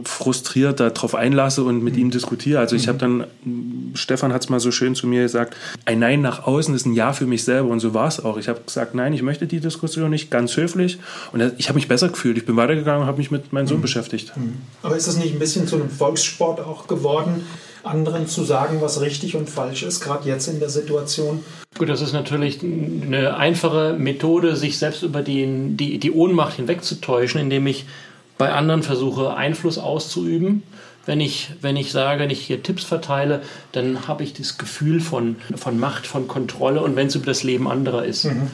frustriert 0.04 0.80
darauf 0.80 1.14
einlasse 1.14 1.64
und 1.64 1.84
mit 1.84 1.98
ihm 1.98 2.10
diskutiere. 2.10 2.60
Also 2.60 2.76
ich 2.76 2.88
habe 2.88 2.98
dann, 2.98 3.26
Stefan 3.94 4.34
hat 4.34 4.44
es 4.44 4.50
mal 4.50 4.60
so 4.60 4.72
schön 4.72 4.96
zu 4.96 5.06
mir 5.06 5.22
gesagt, 5.22 5.56
ein 5.86 6.00
Nein 6.00 6.22
nach 6.22 6.48
außen 6.48 6.74
ist 6.74 6.86
ein 6.86 6.94
Ja 6.94 7.14
für 7.14 7.28
mich 7.28 7.44
selber. 7.44 7.70
Und 7.70 7.80
so 7.80 7.94
war 7.94 8.08
es 8.08 8.24
auch. 8.24 8.38
Ich 8.38 8.48
habe 8.48 8.62
gesagt, 8.66 8.96
nein, 8.96 9.14
ich 9.14 9.22
möchte 9.22 9.46
die 9.46 9.60
Diskussion 9.60 10.10
nicht, 10.10 10.32
ganz 10.32 10.58
höflich. 10.58 10.98
Und 11.32 11.54
ich 11.58 11.70
habe 11.70 11.76
mich 11.76 11.88
besser 11.88 12.10
gefühlt. 12.10 12.38
Ich 12.38 12.46
bin 12.46 12.56
weitergegangen 12.56 13.04
und 13.04 13.08
habe 13.08 13.20
mich 13.20 13.30
mit 13.30 13.54
meinem 13.54 13.68
Sohn 13.68 13.78
mhm. 13.78 13.84
beschäftigt. 13.84 14.34
Aber 14.82 14.98
ist 14.98 15.08
das 15.08 15.18
nicht 15.18 15.34
ein 15.34 15.40
bisschen 15.40 15.68
zu 15.68 15.76
einem 15.76 15.90
Volkssport 15.90 16.62
auch 16.62 16.88
geworden? 16.88 17.44
Anderen 17.84 18.28
zu 18.28 18.44
sagen, 18.44 18.82
was 18.82 19.02
richtig 19.02 19.36
und 19.36 19.50
falsch 19.50 19.84
ist, 19.84 20.02
gerade 20.02 20.28
jetzt 20.28 20.48
in 20.48 20.60
der 20.60 20.70
Situation. 20.70 21.44
Gut, 21.78 21.90
das 21.90 22.02
ist 22.02 22.14
natürlich 22.14 22.62
eine 22.62 23.38
einfache 23.38 23.94
Methode, 23.98 24.56
sich 24.56 24.78
selbst 24.78 25.04
über 25.04 25.22
die, 25.22 25.76
die, 25.76 25.98
die 25.98 26.12
Ohnmacht 26.12 26.56
hinwegzutäuschen, 26.56 27.42
indem 27.42 27.68
ich 27.68 27.86
bei 28.38 28.52
anderen 28.52 28.84
versuche, 28.84 29.36
Einfluss 29.36 29.78
auszuüben. 29.78 30.64
Wenn 31.06 31.20
ich, 31.20 31.52
wenn 31.62 31.78
ich 31.78 31.92
sage, 31.92 32.20
wenn 32.22 32.30
ich 32.30 32.42
hier 32.42 32.62
Tipps 32.62 32.84
verteile, 32.84 33.42
dann 33.72 34.08
habe 34.08 34.24
ich 34.24 34.34
das 34.34 34.60
Gefühl 34.60 35.00
von, 35.00 35.38
von 35.56 35.80
Macht, 35.80 36.06
von 36.06 36.28
Kontrolle 36.28 36.82
und 36.82 36.96
wenn 36.96 37.08
es 37.08 37.16
über 37.16 37.26
das 37.26 37.44
Leben 37.44 37.68
anderer 37.68 38.06
ist. 38.06 38.26
Mhm 38.26 38.52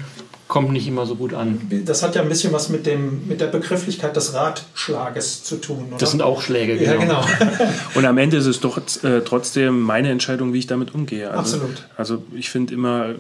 kommt 0.47 0.71
nicht 0.71 0.87
immer 0.87 1.05
so 1.05 1.15
gut 1.15 1.33
an. 1.33 1.61
Das 1.85 2.03
hat 2.03 2.15
ja 2.15 2.21
ein 2.21 2.29
bisschen 2.29 2.53
was 2.53 2.69
mit, 2.69 2.85
dem, 2.85 3.27
mit 3.27 3.41
der 3.41 3.47
Begrifflichkeit 3.47 4.15
des 4.15 4.33
Ratschlages 4.33 5.43
zu 5.43 5.57
tun. 5.57 5.87
Oder? 5.89 5.97
Das 5.97 6.11
sind 6.11 6.21
auch 6.21 6.41
Schläge, 6.41 6.77
genau. 6.77 6.91
Ja, 6.91 6.97
genau. 6.97 7.25
Und 7.95 8.05
am 8.05 8.17
Ende 8.17 8.37
ist 8.37 8.45
es 8.45 8.59
doch 8.59 8.77
äh, 8.77 9.21
trotzdem 9.25 9.81
meine 9.81 10.09
Entscheidung, 10.09 10.53
wie 10.53 10.59
ich 10.59 10.67
damit 10.67 10.95
umgehe. 10.95 11.29
Also, 11.29 11.57
Absolut. 11.57 11.87
Also 11.97 12.23
ich 12.33 12.49
finde 12.49 12.73
immer, 12.73 13.15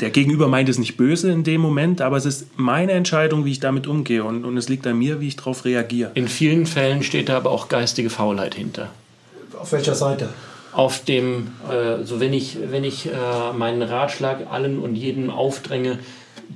der 0.00 0.10
Gegenüber 0.10 0.48
meint 0.48 0.68
es 0.68 0.78
nicht 0.78 0.96
böse 0.96 1.30
in 1.30 1.42
dem 1.42 1.60
Moment, 1.60 2.02
aber 2.02 2.16
es 2.16 2.26
ist 2.26 2.58
meine 2.58 2.92
Entscheidung, 2.92 3.44
wie 3.44 3.52
ich 3.52 3.60
damit 3.60 3.86
umgehe. 3.86 4.22
Und, 4.24 4.44
und 4.44 4.56
es 4.56 4.68
liegt 4.68 4.86
an 4.86 4.98
mir, 4.98 5.20
wie 5.20 5.28
ich 5.28 5.36
darauf 5.36 5.64
reagiere. 5.64 6.10
In 6.14 6.28
vielen 6.28 6.66
Fällen 6.66 7.02
steht 7.02 7.28
da 7.28 7.38
aber 7.38 7.50
auch 7.50 7.68
geistige 7.68 8.10
Faulheit 8.10 8.54
hinter. 8.54 8.90
Auf 9.58 9.72
welcher 9.72 9.94
Seite? 9.94 10.28
Auf 10.72 11.04
dem, 11.04 11.48
äh, 11.70 12.04
so 12.04 12.20
wenn 12.20 12.34
ich, 12.34 12.58
wenn 12.70 12.84
ich 12.84 13.06
äh, 13.06 13.10
meinen 13.56 13.80
Ratschlag 13.80 14.48
allen 14.50 14.78
und 14.78 14.94
jedem 14.94 15.30
aufdränge, 15.30 15.98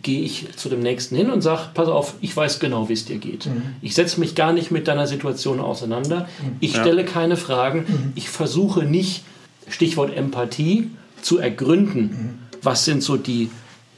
gehe 0.03 0.23
ich 0.23 0.47
zu 0.57 0.69
dem 0.69 0.81
Nächsten 0.81 1.17
hin 1.17 1.31
und 1.31 1.43
sage, 1.43 1.71
pass 1.75 1.89
auf, 1.89 2.15
ich 2.21 2.37
weiß 2.37 2.61
genau, 2.61 2.89
wie 2.89 2.95
es 2.95 3.05
dir 3.05 3.19
geht. 3.19 3.47
Mhm. 3.47 3.63
Ich 3.83 3.95
setze 3.95 4.21
mich 4.21 4.35
gar 4.35 4.53
nicht 4.53 4.71
mit 4.71 4.89
deiner 4.89 5.07
Situation 5.07 5.61
auseinander. 5.61 6.29
Mhm. 6.43 6.57
Ich 6.61 6.75
ja. 6.75 6.81
stelle 6.81 7.05
keine 7.05 7.37
Fragen. 7.37 7.81
Mhm. 7.81 8.13
Ich 8.15 8.29
versuche 8.29 8.85
nicht, 8.85 9.23
Stichwort 9.69 10.17
Empathie, 10.17 10.91
zu 11.23 11.39
ergründen, 11.39 12.03
mhm. 12.03 12.39
was 12.63 12.85
sind 12.85 13.03
so 13.03 13.17
die, 13.17 13.51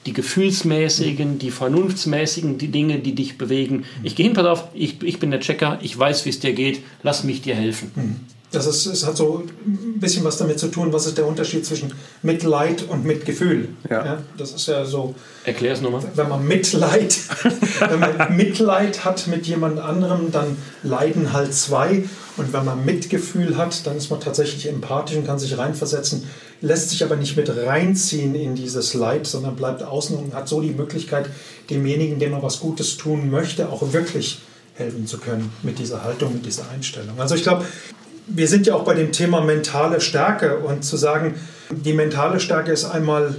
die 0.06 0.12
gefühlsmäßigen, 0.12 1.38
die 1.38 1.50
vernunftsmäßigen, 1.50 2.58
die 2.58 2.68
Dinge, 2.68 2.98
die 2.98 3.14
dich 3.14 3.38
bewegen. 3.38 3.78
Mhm. 3.78 3.84
Ich 4.02 4.16
gehe 4.16 4.26
hin, 4.26 4.34
pass 4.34 4.46
auf, 4.46 4.68
ich, 4.74 5.02
ich 5.02 5.18
bin 5.18 5.30
der 5.30 5.40
Checker, 5.40 5.78
ich 5.82 5.96
weiß, 5.96 6.24
wie 6.24 6.30
es 6.30 6.40
dir 6.40 6.52
geht, 6.52 6.82
lass 7.02 7.22
mich 7.24 7.42
dir 7.42 7.54
helfen. 7.54 8.26
Das 8.52 8.66
ist, 8.66 8.86
es 8.86 9.06
hat 9.06 9.16
so 9.16 9.44
ein 9.66 9.98
bisschen 9.98 10.24
was 10.24 10.36
damit 10.36 10.58
zu 10.58 10.68
tun, 10.68 10.92
was 10.92 11.06
ist 11.06 11.16
der 11.16 11.26
Unterschied 11.26 11.64
zwischen 11.64 11.92
Mitleid 12.22 12.82
und 12.82 13.04
Mitgefühl. 13.04 13.70
Ja. 13.88 14.04
ja 14.04 14.18
das 14.36 14.52
ist 14.52 14.68
ja 14.68 14.84
so. 14.84 15.14
Erklär 15.44 15.72
es 15.72 15.80
nochmal. 15.80 16.02
Wenn 16.14 16.28
man 16.28 16.46
Mitleid, 16.46 17.18
wenn 17.80 17.98
man 17.98 18.36
Mitleid 18.36 19.04
hat 19.04 19.26
mit 19.26 19.46
jemand 19.46 19.78
anderem, 19.78 20.30
dann 20.30 20.56
leiden 20.82 21.32
halt 21.32 21.54
zwei. 21.54 22.04
Und 22.36 22.52
wenn 22.52 22.64
man 22.64 22.84
Mitgefühl 22.84 23.56
hat, 23.56 23.86
dann 23.86 23.96
ist 23.96 24.10
man 24.10 24.20
tatsächlich 24.20 24.68
empathisch 24.68 25.16
und 25.16 25.26
kann 25.26 25.38
sich 25.38 25.56
reinversetzen, 25.58 26.28
lässt 26.60 26.90
sich 26.90 27.04
aber 27.04 27.16
nicht 27.16 27.36
mit 27.36 27.54
reinziehen 27.54 28.34
in 28.34 28.54
dieses 28.54 28.94
Leid, 28.94 29.26
sondern 29.26 29.56
bleibt 29.56 29.82
außen 29.82 30.16
und 30.16 30.34
hat 30.34 30.48
so 30.48 30.60
die 30.60 30.70
Möglichkeit, 30.70 31.26
demjenigen, 31.68 32.18
dem 32.18 32.32
man 32.32 32.42
was 32.42 32.60
Gutes 32.60 32.96
tun 32.96 33.30
möchte, 33.30 33.68
auch 33.68 33.92
wirklich 33.92 34.40
helfen 34.74 35.06
zu 35.06 35.18
können 35.18 35.52
mit 35.62 35.78
dieser 35.78 36.04
Haltung, 36.04 36.32
mit 36.34 36.46
dieser 36.46 36.70
Einstellung. 36.70 37.20
Also 37.20 37.34
ich 37.34 37.42
glaube, 37.42 37.66
wir 38.26 38.48
sind 38.48 38.66
ja 38.66 38.74
auch 38.74 38.84
bei 38.84 38.94
dem 38.94 39.12
Thema 39.12 39.40
mentale 39.40 40.00
Stärke 40.00 40.58
und 40.58 40.84
zu 40.84 40.96
sagen, 40.96 41.34
die 41.70 41.92
mentale 41.92 42.40
Stärke 42.40 42.72
ist 42.72 42.84
einmal, 42.84 43.36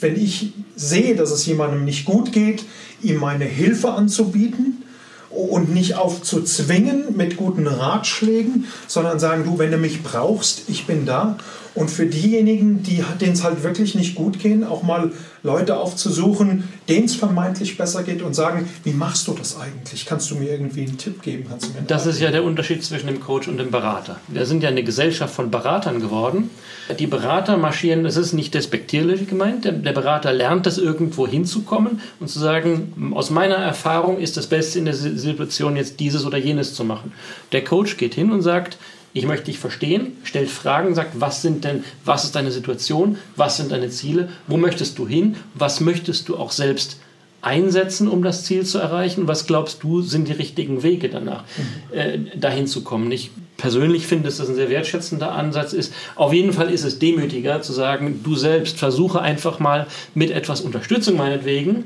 wenn 0.00 0.16
ich 0.16 0.52
sehe, 0.76 1.16
dass 1.16 1.30
es 1.30 1.46
jemandem 1.46 1.84
nicht 1.84 2.04
gut 2.04 2.32
geht, 2.32 2.64
ihm 3.02 3.18
meine 3.18 3.44
Hilfe 3.44 3.92
anzubieten 3.92 4.84
und 5.30 5.72
nicht 5.72 5.94
aufzuzwingen 5.94 7.16
mit 7.16 7.36
guten 7.36 7.66
Ratschlägen, 7.66 8.66
sondern 8.86 9.18
sagen, 9.18 9.44
du, 9.44 9.58
wenn 9.58 9.70
du 9.70 9.78
mich 9.78 10.02
brauchst, 10.02 10.68
ich 10.68 10.86
bin 10.86 11.06
da. 11.06 11.38
Und 11.74 11.90
für 11.90 12.06
diejenigen, 12.06 12.82
denen 12.82 13.32
es 13.32 13.44
halt 13.44 13.62
wirklich 13.62 13.94
nicht 13.94 14.14
gut 14.14 14.38
gehen, 14.38 14.62
auch 14.62 14.82
mal 14.82 15.12
Leute 15.42 15.78
aufzusuchen, 15.78 16.68
denen 16.88 17.06
es 17.06 17.14
vermeintlich 17.14 17.78
besser 17.78 18.02
geht 18.02 18.22
und 18.22 18.34
sagen, 18.34 18.68
wie 18.84 18.92
machst 18.92 19.26
du 19.26 19.32
das 19.32 19.58
eigentlich? 19.58 20.04
Kannst 20.04 20.30
du 20.30 20.36
mir 20.36 20.50
irgendwie 20.50 20.82
einen 20.82 20.98
Tipp 20.98 21.22
geben? 21.22 21.46
Kannst 21.48 21.68
du 21.68 21.72
mir 21.72 21.86
das 21.86 22.06
ist 22.06 22.20
ja 22.20 22.30
der 22.30 22.44
Unterschied 22.44 22.84
zwischen 22.84 23.06
dem 23.06 23.20
Coach 23.20 23.48
und 23.48 23.56
dem 23.56 23.70
Berater. 23.70 24.20
Wir 24.28 24.44
sind 24.44 24.62
ja 24.62 24.68
eine 24.68 24.84
Gesellschaft 24.84 25.34
von 25.34 25.50
Beratern 25.50 26.00
geworden. 26.00 26.50
Die 26.98 27.06
Berater 27.06 27.56
marschieren, 27.56 28.04
das 28.04 28.16
ist 28.16 28.34
nicht 28.34 28.54
despektierlich 28.54 29.26
gemeint, 29.26 29.64
der, 29.64 29.72
der 29.72 29.92
Berater 29.92 30.32
lernt 30.32 30.66
das 30.66 30.78
irgendwo 30.78 31.26
hinzukommen 31.26 32.00
und 32.20 32.28
zu 32.28 32.38
sagen, 32.38 33.12
aus 33.14 33.30
meiner 33.30 33.56
Erfahrung 33.56 34.18
ist 34.18 34.36
das 34.36 34.46
Beste 34.46 34.78
in 34.78 34.84
der 34.84 34.94
Situation 34.94 35.76
jetzt 35.76 36.00
dieses 36.00 36.26
oder 36.26 36.38
jenes 36.38 36.74
zu 36.74 36.84
machen. 36.84 37.12
Der 37.52 37.64
Coach 37.64 37.96
geht 37.96 38.14
hin 38.14 38.30
und 38.30 38.42
sagt, 38.42 38.76
ich 39.14 39.26
möchte 39.26 39.46
dich 39.46 39.58
verstehen, 39.58 40.16
stellt 40.24 40.50
Fragen, 40.50 40.94
sagt, 40.94 41.20
was 41.20 41.42
sind 41.42 41.64
denn, 41.64 41.84
was 42.04 42.24
ist 42.24 42.34
deine 42.34 42.50
Situation, 42.50 43.18
was 43.36 43.56
sind 43.56 43.72
deine 43.72 43.90
Ziele, 43.90 44.28
wo 44.46 44.56
möchtest 44.56 44.98
du 44.98 45.06
hin, 45.06 45.36
was 45.54 45.80
möchtest 45.80 46.28
du 46.28 46.36
auch 46.36 46.50
selbst 46.50 46.98
einsetzen, 47.42 48.08
um 48.08 48.22
das 48.22 48.44
Ziel 48.44 48.64
zu 48.64 48.78
erreichen, 48.78 49.26
was 49.26 49.46
glaubst 49.46 49.82
du 49.82 50.00
sind 50.00 50.28
die 50.28 50.32
richtigen 50.32 50.82
Wege 50.82 51.08
danach, 51.08 51.44
mhm. 51.92 51.98
äh, 51.98 52.18
dahin 52.36 52.66
zu 52.66 52.84
kommen. 52.84 53.10
Ich 53.10 53.30
persönlich 53.56 54.06
finde, 54.06 54.24
dass 54.24 54.38
das 54.38 54.48
ein 54.48 54.54
sehr 54.54 54.70
wertschätzender 54.70 55.32
Ansatz 55.32 55.72
ist. 55.72 55.92
Auf 56.14 56.32
jeden 56.32 56.52
Fall 56.52 56.70
ist 56.70 56.84
es 56.84 56.98
demütiger 56.98 57.60
zu 57.60 57.72
sagen, 57.72 58.20
du 58.24 58.36
selbst 58.36 58.78
versuche 58.78 59.20
einfach 59.20 59.58
mal 59.58 59.86
mit 60.14 60.30
etwas 60.30 60.60
Unterstützung 60.60 61.16
meinetwegen, 61.16 61.84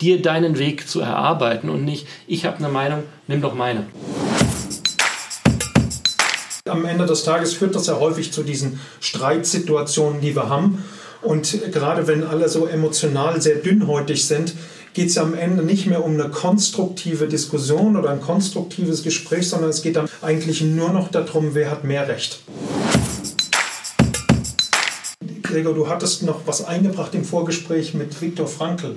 dir 0.00 0.20
deinen 0.20 0.58
Weg 0.58 0.88
zu 0.88 1.00
erarbeiten 1.00 1.70
und 1.70 1.84
nicht, 1.84 2.06
ich 2.26 2.44
habe 2.44 2.58
eine 2.58 2.68
Meinung, 2.68 3.04
nimm 3.26 3.40
doch 3.40 3.54
meine. 3.54 3.86
Am 6.68 6.84
Ende 6.84 7.06
des 7.06 7.24
Tages 7.24 7.54
führt 7.54 7.74
das 7.74 7.86
ja 7.86 7.98
häufig 7.98 8.32
zu 8.32 8.42
diesen 8.42 8.80
Streitsituationen, 9.00 10.20
die 10.20 10.36
wir 10.36 10.48
haben. 10.48 10.84
Und 11.22 11.58
gerade 11.72 12.06
wenn 12.06 12.22
alle 12.24 12.48
so 12.48 12.66
emotional 12.66 13.40
sehr 13.40 13.56
dünnhäutig 13.56 14.26
sind, 14.26 14.54
geht 14.94 15.08
es 15.08 15.18
am 15.18 15.34
Ende 15.34 15.62
nicht 15.62 15.86
mehr 15.86 16.04
um 16.04 16.14
eine 16.14 16.28
konstruktive 16.28 17.26
Diskussion 17.26 17.96
oder 17.96 18.10
ein 18.10 18.20
konstruktives 18.20 19.02
Gespräch, 19.02 19.48
sondern 19.48 19.70
es 19.70 19.82
geht 19.82 19.96
dann 19.96 20.08
eigentlich 20.22 20.60
nur 20.60 20.90
noch 20.90 21.08
darum, 21.08 21.54
wer 21.54 21.70
hat 21.70 21.84
mehr 21.84 22.08
Recht. 22.08 22.40
Gregor, 25.42 25.74
du 25.74 25.88
hattest 25.88 26.24
noch 26.24 26.42
was 26.46 26.64
eingebracht 26.64 27.14
im 27.14 27.24
Vorgespräch 27.24 27.94
mit 27.94 28.20
Viktor 28.20 28.46
Frankl. 28.46 28.96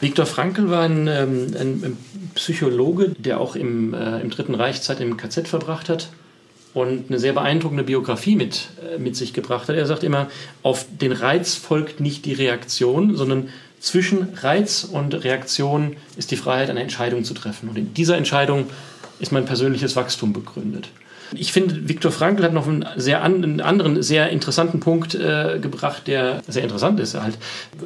Viktor 0.00 0.26
Frankl 0.26 0.70
war 0.70 0.82
ein, 0.82 1.06
ähm, 1.06 1.54
ein, 1.58 1.98
Psychologe, 2.34 3.10
der 3.10 3.40
auch 3.40 3.56
im, 3.56 3.92
äh, 3.92 4.20
im 4.20 4.30
Dritten 4.30 4.54
Reich 4.54 4.80
Zeit 4.80 5.00
im 5.00 5.18
KZ 5.18 5.48
verbracht 5.48 5.90
hat 5.90 6.08
und 6.74 7.06
eine 7.08 7.18
sehr 7.18 7.32
beeindruckende 7.32 7.84
Biografie 7.84 8.36
mit, 8.36 8.68
äh, 8.94 8.98
mit 8.98 9.16
sich 9.16 9.32
gebracht 9.32 9.68
hat. 9.68 9.76
Er 9.76 9.86
sagt 9.86 10.04
immer, 10.04 10.28
auf 10.62 10.86
den 11.00 11.12
Reiz 11.12 11.54
folgt 11.54 12.00
nicht 12.00 12.24
die 12.24 12.32
Reaktion, 12.32 13.16
sondern 13.16 13.48
zwischen 13.80 14.28
Reiz 14.40 14.84
und 14.90 15.12
Reaktion 15.24 15.96
ist 16.16 16.30
die 16.30 16.36
Freiheit, 16.36 16.70
eine 16.70 16.80
Entscheidung 16.80 17.24
zu 17.24 17.34
treffen. 17.34 17.68
Und 17.68 17.76
in 17.76 17.94
dieser 17.94 18.16
Entscheidung 18.16 18.66
ist 19.18 19.32
mein 19.32 19.44
persönliches 19.44 19.96
Wachstum 19.96 20.32
begründet. 20.32 20.88
Ich 21.34 21.52
finde, 21.52 21.88
Viktor 21.88 22.12
Frankl 22.12 22.44
hat 22.44 22.52
noch 22.52 22.68
einen, 22.68 22.84
sehr 22.96 23.22
an, 23.22 23.42
einen 23.42 23.60
anderen, 23.60 24.02
sehr 24.02 24.28
interessanten 24.28 24.80
Punkt 24.80 25.14
äh, 25.14 25.58
gebracht, 25.60 26.06
der 26.06 26.42
sehr 26.46 26.62
interessant 26.62 27.00
ist. 27.00 27.14
Halt, 27.14 27.38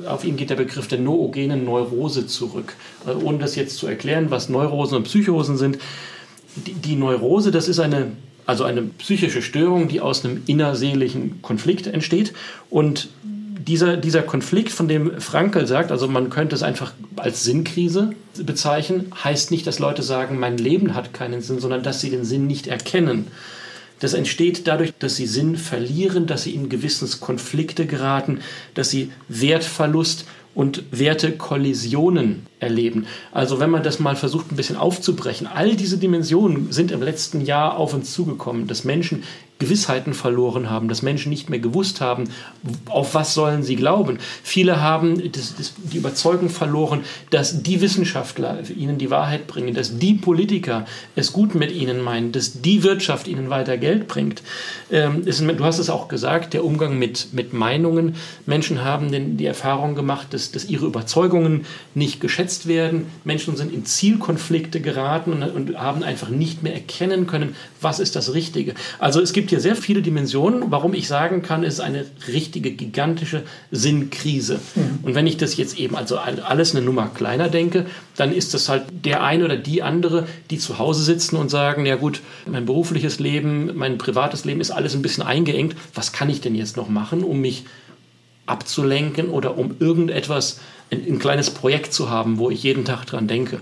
auf 0.07 0.25
ihn 0.25 0.37
geht 0.37 0.51
der 0.51 0.57
Begriff 0.57 0.89
der 0.89 0.99
noogenen 0.99 1.65
Neurose 1.65 2.27
zurück. 2.27 2.75
Äh, 3.07 3.13
ohne 3.13 3.39
das 3.39 3.55
jetzt 3.57 3.79
zu 3.79 3.87
erklären, 3.87 4.31
was 4.31 4.49
Neurosen 4.49 4.99
und 4.99 5.05
Psychosen 5.05 5.57
sind. 5.57 5.79
Die, 6.57 6.73
die 6.73 6.97
Neurose, 6.97 7.51
das 7.51 7.69
ist 7.69 7.79
eine 7.79 8.09
also 8.47 8.65
eine 8.65 8.83
psychische 8.83 9.43
Störung, 9.43 9.89
die 9.89 10.01
aus 10.01 10.25
einem 10.25 10.43
innerseelischen 10.47 11.43
Konflikt 11.43 11.87
entsteht. 11.87 12.33
Und 12.71 13.09
dieser, 13.25 13.97
dieser 13.97 14.23
Konflikt, 14.23 14.71
von 14.71 14.87
dem 14.87 15.21
Frankel 15.21 15.67
sagt, 15.67 15.91
also 15.91 16.07
man 16.07 16.31
könnte 16.31 16.55
es 16.55 16.63
einfach 16.63 16.93
als 17.17 17.43
Sinnkrise 17.43 18.13
bezeichnen, 18.39 19.13
heißt 19.25 19.51
nicht, 19.51 19.67
dass 19.67 19.81
Leute 19.81 20.03
sagen, 20.03 20.39
mein 20.39 20.57
Leben 20.57 20.95
hat 20.95 21.13
keinen 21.13 21.43
Sinn, 21.43 21.59
sondern 21.59 21.83
dass 21.83 22.01
sie 22.01 22.11
den 22.11 22.25
Sinn 22.25 22.47
nicht 22.47 22.69
erkennen. 22.69 23.27
Das 23.99 24.15
entsteht 24.15 24.67
dadurch, 24.69 24.93
dass 24.99 25.17
sie 25.17 25.27
Sinn 25.27 25.57
verlieren, 25.57 26.27
dass 26.27 26.45
sie 26.45 26.55
in 26.55 26.69
Gewissenskonflikte 26.69 27.87
geraten, 27.87 28.41
dass 28.75 28.91
sie 28.91 29.11
Wertverlust 29.29 30.27
und 30.55 30.85
Wertekollisionen 30.91 32.47
erleben. 32.59 33.07
Also 33.33 33.61
wenn 33.61 33.71
man 33.71 33.83
das 33.83 33.99
mal 33.99 34.17
versucht 34.17 34.51
ein 34.51 34.57
bisschen 34.57 34.77
aufzubrechen, 34.77 35.47
all 35.47 35.77
diese 35.77 35.99
Dimensionen 35.99 36.73
sind 36.73 36.91
im 36.91 37.03
letzten 37.03 37.43
Jahr 37.43 37.77
auf 37.77 37.93
uns 37.93 38.13
zugekommen, 38.13 38.67
dass 38.67 38.85
Menschen 38.85 39.23
Gewissheiten 39.59 40.13
verloren 40.13 40.69
haben, 40.69 40.89
dass 40.89 41.01
Menschen 41.01 41.31
nicht 41.31 41.49
mehr 41.49 41.59
gewusst 41.59 42.03
haben, 42.03 42.29
auf 42.87 43.15
was 43.15 43.33
sollen 43.33 43.63
sie 43.63 43.77
glauben. 43.77 44.19
Viele 44.43 44.83
haben 44.83 45.33
das, 45.33 45.55
das, 45.57 45.73
die 45.79 45.97
Überzeugung 45.97 46.51
verloren, 46.51 47.01
dass 47.31 47.63
die 47.63 47.81
Wissenschaftler 47.81 48.59
ihnen 48.69 48.99
die 48.99 49.11
Wahrheit 49.11 49.47
bringen, 49.47 49.73
dass 49.73 49.99
die 49.99 50.13
Politiker 50.13 50.85
es 51.15 51.33
gut 51.33 51.55
mit 51.55 51.73
ihnen 51.73 52.03
meinen, 52.03 52.33
dass 52.33 52.61
die 52.61 52.83
Wirtschaft 52.83 53.29
ihnen 53.29 53.49
weiter 53.49 53.79
Geld 53.79 54.09
bringt. 54.09 54.43
Ähm, 54.91 55.27
ist, 55.27 55.41
du 55.41 55.65
hast 55.65 55.79
es 55.79 55.89
auch 55.89 56.09
gesagt, 56.09 56.53
der 56.53 56.63
Umgang 56.63 56.99
mit, 56.99 57.33
mit 57.33 57.55
Meinungen. 57.55 58.17
Menschen 58.45 58.85
haben 58.85 59.11
den, 59.11 59.39
die 59.39 59.47
Erfahrung 59.47 59.95
gemacht, 59.95 60.35
dass, 60.35 60.53
dass 60.53 60.67
ihre 60.67 60.85
Überzeugungen 60.85 61.65
nicht 61.95 62.21
geschätzt 62.21 62.46
werden. 62.67 63.07
Menschen 63.25 63.57
sind 63.57 63.73
in 63.73 63.85
Zielkonflikte 63.85 64.81
geraten 64.81 65.33
und, 65.33 65.43
und 65.43 65.79
haben 65.79 66.03
einfach 66.03 66.29
nicht 66.29 66.63
mehr 66.63 66.75
erkennen 66.75 67.27
können, 67.27 67.57
was 67.81 68.01
ist 68.01 68.17
das 68.17 68.35
Richtige. 68.35 68.75
Also 68.99 69.21
es 69.21 69.33
gibt 69.33 69.51
hier 69.51 69.61
sehr 69.61 69.77
viele 69.77 70.03
Dimensionen, 70.03 70.71
warum 70.71 70.95
ich 70.95 71.09
sagen 71.09 71.43
kann, 71.43 71.65
es 71.65 71.75
ist 71.75 71.81
eine 71.81 72.07
richtige, 72.29 72.71
gigantische 72.71 73.43
Sinnkrise. 73.71 74.61
Mhm. 74.75 74.99
Und 75.03 75.15
wenn 75.15 75.27
ich 75.27 75.37
das 75.37 75.57
jetzt 75.57 75.79
eben 75.79 75.97
also 75.97 76.19
alles 76.19 76.75
eine 76.75 76.85
Nummer 76.85 77.11
kleiner 77.13 77.49
denke, 77.49 77.87
dann 78.17 78.33
ist 78.33 78.55
das 78.55 78.69
halt 78.69 78.85
der 79.05 79.23
eine 79.23 79.45
oder 79.45 79.57
die 79.57 79.83
andere, 79.83 80.27
die 80.51 80.59
zu 80.59 80.79
Hause 80.79 81.03
sitzen 81.03 81.37
und 81.37 81.51
sagen, 81.51 81.87
ja 81.87 81.97
gut, 81.97 82.23
mein 82.47 82.67
berufliches 82.67 83.19
Leben, 83.19 83.77
mein 83.77 83.99
privates 83.99 84.45
Leben 84.45 84.61
ist 84.61 84.71
alles 84.71 84.95
ein 84.95 85.03
bisschen 85.03 85.25
eingeengt. 85.25 85.77
Was 85.95 86.13
kann 86.13 86.31
ich 86.31 86.41
denn 86.41 86.55
jetzt 86.55 86.77
noch 86.77 86.89
machen, 86.89 87.23
um 87.23 87.41
mich 87.41 87.65
abzulenken 88.47 89.29
oder 89.29 89.59
um 89.59 89.77
irgendetwas, 89.79 90.61
ein, 90.91 91.05
ein 91.07 91.19
kleines 91.19 91.51
Projekt 91.51 91.93
zu 91.93 92.11
haben, 92.11 92.39
wo 92.39 92.51
ich 92.51 92.63
jeden 92.63 92.85
Tag 92.85 93.07
dran 93.07 93.29
denke? 93.29 93.61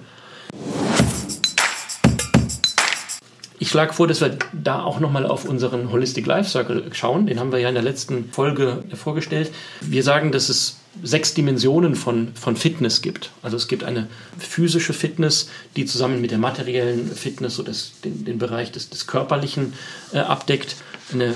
Ich 3.64 3.70
schlage 3.70 3.94
vor, 3.94 4.06
dass 4.06 4.20
wir 4.20 4.36
da 4.52 4.82
auch 4.82 5.00
nochmal 5.00 5.26
auf 5.26 5.46
unseren 5.46 5.90
Holistic 5.90 6.26
Life 6.26 6.50
Circle 6.50 6.90
schauen. 6.92 7.26
Den 7.26 7.40
haben 7.40 7.50
wir 7.50 7.60
ja 7.60 7.68
in 7.68 7.74
der 7.74 7.82
letzten 7.82 8.30
Folge 8.30 8.84
vorgestellt. 8.94 9.50
Wir 9.80 10.02
sagen, 10.02 10.32
dass 10.32 10.50
es 10.50 10.76
sechs 11.02 11.32
Dimensionen 11.32 11.94
von, 11.94 12.28
von 12.34 12.56
Fitness 12.56 13.00
gibt. 13.00 13.30
Also 13.42 13.56
es 13.56 13.66
gibt 13.66 13.82
eine 13.82 14.08
physische 14.38 14.92
Fitness, 14.92 15.48
die 15.76 15.86
zusammen 15.86 16.20
mit 16.20 16.30
der 16.30 16.38
materiellen 16.38 17.10
Fitness 17.10 17.56
so 17.56 17.62
das, 17.62 17.92
den, 18.04 18.24
den 18.24 18.38
Bereich 18.38 18.70
des, 18.70 18.90
des 18.90 19.06
Körperlichen 19.06 19.72
äh, 20.12 20.18
abdeckt. 20.18 20.76
Eine 21.12 21.34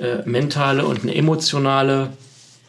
äh, 0.00 0.22
mentale 0.24 0.86
und 0.86 1.02
eine 1.02 1.14
emotionale 1.14 2.10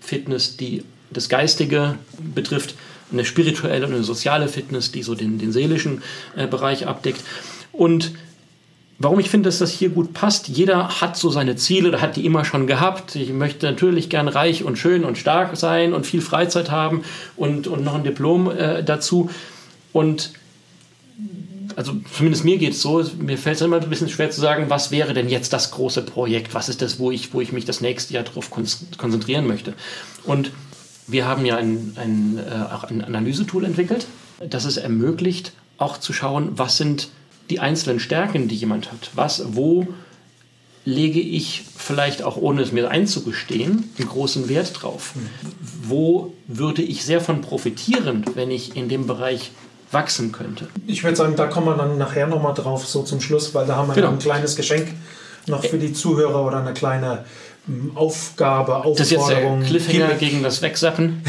Fitness, 0.08 0.58
die 0.58 0.84
das 1.12 1.30
Geistige 1.30 1.96
betrifft. 2.18 2.76
Eine 3.12 3.24
spirituelle 3.24 3.86
und 3.86 3.94
eine 3.94 4.04
soziale 4.04 4.48
Fitness, 4.48 4.92
die 4.92 5.04
so 5.04 5.16
den, 5.16 5.38
den 5.38 5.52
seelischen 5.52 6.02
äh, 6.36 6.48
Bereich 6.48 6.88
abdeckt. 6.88 7.24
Und 7.72 8.12
Warum 9.00 9.20
ich 9.20 9.30
finde, 9.30 9.48
dass 9.48 9.60
das 9.60 9.70
hier 9.70 9.90
gut 9.90 10.14
passt, 10.14 10.48
jeder 10.48 11.02
hat 11.02 11.18
so 11.18 11.30
seine 11.30 11.56
Ziele, 11.56 11.90
oder 11.90 12.02
hat 12.02 12.16
die 12.16 12.26
immer 12.26 12.44
schon 12.46 12.66
gehabt. 12.66 13.16
Ich 13.16 13.30
möchte 13.30 13.68
natürlich 13.68 14.10
gern 14.10 14.28
reich 14.28 14.64
und 14.64 14.80
schön 14.80 15.04
und 15.04 15.20
stark 15.20 15.56
sein 15.56 15.94
und 15.94 16.08
viel 16.08 16.22
Freizeit 16.22 16.72
haben 16.72 17.04
und, 17.36 17.68
und 17.68 17.84
noch 17.84 17.94
ein 17.94 18.04
Diplom 18.04 18.50
äh, 18.50 18.84
dazu. 18.84 19.30
Und 19.94 20.32
also 21.78 21.94
zumindest 22.12 22.44
mir 22.44 22.58
geht 22.58 22.74
es 22.74 22.82
so, 22.82 23.06
mir 23.20 23.38
fällt 23.38 23.58
es 23.58 23.62
immer 23.62 23.80
ein 23.80 23.88
bisschen 23.88 24.10
schwer 24.10 24.32
zu 24.32 24.42
sagen, 24.42 24.66
was 24.70 24.90
wäre 24.90 25.14
denn 25.14 25.30
jetzt 25.30 25.54
das 25.54 25.70
große 25.70 26.02
Projekt, 26.02 26.56
was 26.56 26.70
ist 26.70 26.82
das, 26.82 26.98
wo 26.98 27.12
ich, 27.12 27.36
wo 27.36 27.40
ich 27.40 27.52
mich 27.52 27.66
das 27.66 27.82
nächste 27.82 28.16
Jahr 28.16 28.24
darauf 28.24 28.50
konzentrieren 28.50 29.46
möchte. 29.46 29.76
Und 30.24 30.52
wir 31.06 31.28
haben 31.28 31.46
ja 31.46 31.56
ein, 31.56 31.94
ein, 31.96 32.40
äh, 32.40 32.74
auch 32.74 32.84
ein 32.86 33.04
Analysetool 33.04 33.64
entwickelt, 33.64 34.08
das 34.40 34.66
es 34.66 34.78
ermöglicht, 34.78 35.54
auch 35.78 36.00
zu 36.00 36.14
schauen, 36.14 36.58
was 36.58 36.78
sind 36.78 37.10
die 37.52 37.60
einzelnen 37.60 38.00
Stärken, 38.00 38.48
die 38.48 38.56
jemand 38.56 38.92
hat. 38.92 39.12
Was, 39.14 39.56
wo 39.56 39.88
lege 40.84 41.20
ich 41.20 41.64
vielleicht 41.78 42.24
auch 42.24 42.38
ohne 42.38 42.64
es 42.64 42.72
mir 42.72 42.90
einzugestehen 42.90 43.88
einen 44.00 44.10
großen 44.10 44.50
Wert 44.50 44.82
drauf? 44.82 45.14
Wo 45.84 46.34
würde 46.48 46.82
ich 46.82 47.06
sehr 47.06 47.22
von 47.22 47.42
profitieren, 47.42 48.26
wenn 48.34 48.50
ich 48.50 48.76
in 48.76 48.90
dem 48.90 49.06
Bereich 49.06 49.52
wachsen 49.92 50.32
könnte? 50.32 50.68
Ich 50.86 51.04
würde 51.04 51.16
sagen, 51.16 51.36
da 51.36 51.48
kommen 51.48 51.68
wir 51.68 51.76
dann 51.76 51.98
nachher 51.98 52.28
nochmal 52.28 52.54
drauf, 52.54 52.86
so 52.86 53.04
zum 53.04 53.22
Schluss, 53.22 53.54
weil 53.54 53.66
da 53.66 53.76
haben 53.76 53.88
wir 53.88 53.96
genau. 53.96 54.10
ein 54.10 54.20
kleines 54.20 54.56
Geschenk 54.56 54.88
noch 55.48 55.64
für 55.64 55.78
die 55.78 55.94
Zuhörer 55.94 56.46
oder 56.46 56.58
eine 56.60 56.74
kleine 56.74 57.24
Aufgabe, 57.96 58.78
Aufforderung. 58.78 58.96
Das 58.98 59.08
ist 59.08 59.12
jetzt 59.12 59.30
der 59.30 59.60
Cliffhanger 59.60 60.14
gegen 60.16 60.42
das 60.42 60.62
Wegsappen. 60.62 61.22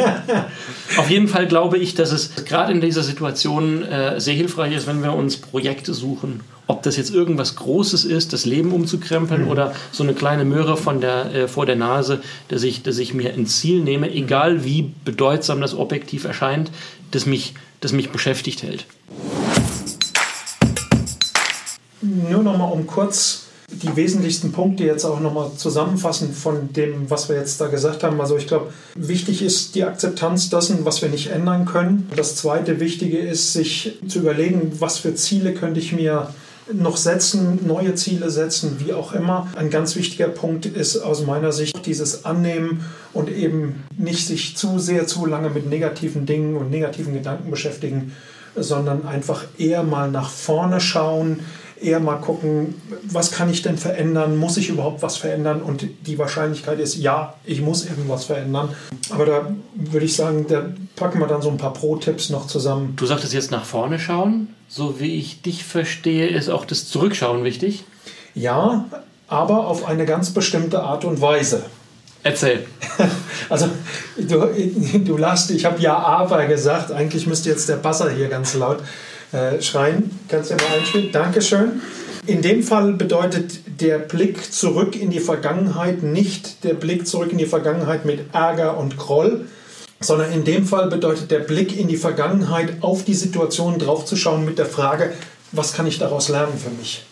Auf 0.96 1.10
jeden 1.10 1.28
Fall 1.28 1.46
glaube 1.46 1.76
ich, 1.76 1.94
dass 1.94 2.12
es 2.12 2.46
gerade 2.46 2.72
in 2.72 2.80
dieser 2.80 3.02
Situation 3.02 3.82
äh, 3.82 4.18
sehr 4.20 4.34
hilfreich 4.34 4.74
ist, 4.74 4.86
wenn 4.86 5.02
wir 5.02 5.12
uns 5.12 5.36
Projekte 5.36 5.92
suchen. 5.92 6.40
Ob 6.66 6.82
das 6.82 6.96
jetzt 6.96 7.12
irgendwas 7.12 7.56
Großes 7.56 8.06
ist, 8.06 8.32
das 8.32 8.46
Leben 8.46 8.72
umzukrempeln 8.72 9.44
mhm. 9.44 9.50
oder 9.50 9.74
so 9.92 10.02
eine 10.02 10.14
kleine 10.14 10.46
Möhre 10.46 10.78
von 10.78 11.02
der, 11.02 11.34
äh, 11.34 11.48
vor 11.48 11.66
der 11.66 11.76
Nase, 11.76 12.22
dass 12.48 12.62
ich, 12.62 12.82
dass 12.82 12.96
ich 12.96 13.12
mir 13.12 13.34
ein 13.34 13.46
Ziel 13.46 13.82
nehme, 13.82 14.10
egal 14.10 14.64
wie 14.64 14.92
bedeutsam 15.04 15.60
das 15.60 15.74
objektiv 15.74 16.24
erscheint, 16.24 16.70
das 17.10 17.26
mich, 17.26 17.54
das 17.80 17.92
mich 17.92 18.10
beschäftigt 18.10 18.62
hält. 18.62 18.86
Nur 22.02 22.42
noch 22.42 22.56
mal 22.56 22.66
um 22.66 22.86
kurz 22.86 23.46
die 23.72 23.94
wesentlichsten 23.94 24.52
Punkte 24.52 24.84
jetzt 24.84 25.04
auch 25.04 25.20
nochmal 25.20 25.52
zusammenfassen 25.56 26.32
von 26.32 26.72
dem, 26.72 27.08
was 27.08 27.28
wir 27.28 27.36
jetzt 27.36 27.60
da 27.60 27.68
gesagt 27.68 28.02
haben. 28.02 28.20
Also 28.20 28.36
ich 28.36 28.46
glaube, 28.46 28.72
wichtig 28.94 29.42
ist 29.42 29.74
die 29.74 29.84
Akzeptanz 29.84 30.50
dessen, 30.50 30.84
was 30.84 31.02
wir 31.02 31.08
nicht 31.08 31.28
ändern 31.28 31.66
können. 31.66 32.10
Das 32.16 32.36
zweite 32.36 32.80
Wichtige 32.80 33.18
ist, 33.18 33.52
sich 33.52 33.98
zu 34.08 34.20
überlegen, 34.20 34.72
was 34.80 34.98
für 34.98 35.14
Ziele 35.14 35.54
könnte 35.54 35.80
ich 35.80 35.92
mir 35.92 36.34
noch 36.74 36.96
setzen, 36.96 37.66
neue 37.66 37.94
Ziele 37.94 38.30
setzen, 38.30 38.76
wie 38.78 38.92
auch 38.92 39.12
immer. 39.12 39.48
Ein 39.56 39.70
ganz 39.70 39.96
wichtiger 39.96 40.28
Punkt 40.28 40.66
ist 40.66 40.98
aus 40.98 41.24
meiner 41.26 41.52
Sicht 41.52 41.86
dieses 41.86 42.24
Annehmen 42.24 42.84
und 43.12 43.30
eben 43.30 43.84
nicht 43.96 44.26
sich 44.26 44.56
zu 44.56 44.78
sehr, 44.78 45.06
zu 45.06 45.26
lange 45.26 45.50
mit 45.50 45.68
negativen 45.68 46.26
Dingen 46.26 46.56
und 46.56 46.70
negativen 46.70 47.14
Gedanken 47.14 47.50
beschäftigen, 47.50 48.12
sondern 48.56 49.06
einfach 49.06 49.44
eher 49.58 49.82
mal 49.82 50.10
nach 50.10 50.30
vorne 50.30 50.80
schauen, 50.80 51.40
eher 51.82 52.00
mal 52.00 52.16
gucken, 52.16 52.74
was 53.04 53.30
kann 53.32 53.50
ich 53.50 53.62
denn 53.62 53.78
verändern? 53.78 54.36
Muss 54.36 54.56
ich 54.56 54.68
überhaupt 54.68 55.02
was 55.02 55.16
verändern? 55.16 55.62
Und 55.62 55.86
die 56.06 56.18
Wahrscheinlichkeit 56.18 56.78
ist, 56.78 56.96
ja, 56.96 57.34
ich 57.44 57.60
muss 57.60 57.86
irgendwas 57.86 58.24
verändern. 58.24 58.70
Aber 59.10 59.26
da 59.26 59.54
würde 59.74 60.06
ich 60.06 60.14
sagen, 60.14 60.46
da 60.48 60.66
packen 60.96 61.18
wir 61.18 61.26
dann 61.26 61.42
so 61.42 61.50
ein 61.50 61.56
paar 61.56 61.72
Pro-Tipps 61.72 62.30
noch 62.30 62.46
zusammen. 62.46 62.94
Du 62.96 63.06
sagtest 63.06 63.32
jetzt 63.32 63.50
nach 63.50 63.64
vorne 63.64 63.98
schauen. 63.98 64.48
So 64.68 65.00
wie 65.00 65.16
ich 65.16 65.42
dich 65.42 65.64
verstehe, 65.64 66.28
ist 66.28 66.48
auch 66.48 66.64
das 66.64 66.88
Zurückschauen 66.88 67.44
wichtig. 67.44 67.84
Ja, 68.34 68.86
aber 69.26 69.66
auf 69.66 69.84
eine 69.84 70.06
ganz 70.06 70.30
bestimmte 70.30 70.82
Art 70.82 71.04
und 71.04 71.20
Weise. 71.20 71.64
Erzähl. 72.22 72.66
Also, 73.48 73.68
du, 74.16 74.46
du 75.04 75.16
lachst, 75.16 75.50
ich 75.50 75.64
habe 75.64 75.80
ja 75.80 75.98
aber 75.98 76.46
gesagt. 76.46 76.92
Eigentlich 76.92 77.26
müsste 77.26 77.48
jetzt 77.48 77.68
der 77.68 77.76
Basser 77.76 78.08
hier 78.10 78.28
ganz 78.28 78.54
laut 78.54 78.78
äh, 79.32 79.60
schreien. 79.60 80.10
Kannst 80.28 80.50
du 80.50 80.54
ja 80.54 80.62
mal 80.62 80.78
einspielen? 80.78 81.12
Dankeschön. 81.12 81.80
In 82.26 82.42
dem 82.42 82.62
Fall 82.62 82.92
bedeutet 82.92 83.60
der 83.80 83.98
Blick 83.98 84.52
zurück 84.52 84.94
in 84.94 85.10
die 85.10 85.20
Vergangenheit 85.20 86.02
nicht 86.02 86.64
der 86.64 86.74
Blick 86.74 87.06
zurück 87.06 87.32
in 87.32 87.38
die 87.38 87.46
Vergangenheit 87.46 88.04
mit 88.04 88.34
Ärger 88.34 88.76
und 88.76 88.96
Groll, 88.98 89.46
sondern 90.00 90.32
in 90.32 90.44
dem 90.44 90.66
Fall 90.66 90.88
bedeutet 90.88 91.30
der 91.30 91.40
Blick 91.40 91.78
in 91.78 91.88
die 91.88 91.96
Vergangenheit 91.96 92.82
auf 92.82 93.04
die 93.04 93.14
Situation 93.14 93.78
draufzuschauen 93.78 94.44
mit 94.44 94.58
der 94.58 94.66
Frage, 94.66 95.12
was 95.52 95.72
kann 95.72 95.86
ich 95.86 95.98
daraus 95.98 96.28
lernen 96.28 96.58
für 96.58 96.70
mich? 96.70 97.04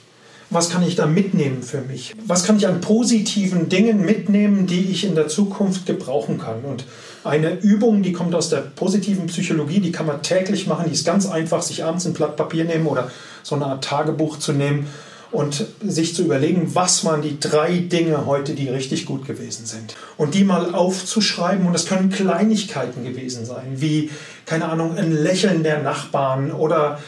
was 0.50 0.70
kann 0.70 0.82
ich 0.82 0.96
da 0.96 1.06
mitnehmen 1.06 1.62
für 1.62 1.80
mich? 1.80 2.14
Was 2.26 2.44
kann 2.44 2.56
ich 2.56 2.66
an 2.66 2.80
positiven 2.80 3.68
Dingen 3.68 4.04
mitnehmen, 4.04 4.66
die 4.66 4.90
ich 4.90 5.04
in 5.04 5.14
der 5.14 5.28
Zukunft 5.28 5.86
gebrauchen 5.86 6.38
kann? 6.38 6.64
Und 6.64 6.84
eine 7.24 7.58
Übung, 7.60 8.02
die 8.02 8.12
kommt 8.12 8.34
aus 8.34 8.48
der 8.48 8.58
positiven 8.58 9.26
Psychologie, 9.26 9.80
die 9.80 9.92
kann 9.92 10.06
man 10.06 10.22
täglich 10.22 10.66
machen, 10.66 10.86
die 10.86 10.94
ist 10.94 11.04
ganz 11.04 11.26
einfach, 11.26 11.62
sich 11.62 11.84
abends 11.84 12.06
ein 12.06 12.12
Blatt 12.12 12.36
Papier 12.36 12.64
nehmen 12.64 12.86
oder 12.86 13.10
so 13.42 13.54
eine 13.54 13.66
Art 13.66 13.84
Tagebuch 13.84 14.38
zu 14.38 14.52
nehmen 14.52 14.86
und 15.30 15.66
sich 15.84 16.14
zu 16.14 16.22
überlegen, 16.22 16.74
was 16.74 17.04
waren 17.04 17.20
die 17.20 17.38
drei 17.38 17.78
Dinge 17.78 18.24
heute, 18.24 18.54
die 18.54 18.68
richtig 18.68 19.04
gut 19.04 19.26
gewesen 19.26 19.66
sind. 19.66 19.94
Und 20.16 20.34
die 20.34 20.44
mal 20.44 20.74
aufzuschreiben. 20.74 21.66
Und 21.66 21.74
es 21.74 21.86
können 21.86 22.08
Kleinigkeiten 22.08 23.04
gewesen 23.04 23.44
sein, 23.44 23.74
wie, 23.76 24.10
keine 24.46 24.70
Ahnung, 24.70 24.96
ein 24.96 25.12
Lächeln 25.12 25.62
der 25.62 25.82
Nachbarn 25.82 26.50
oder 26.50 26.98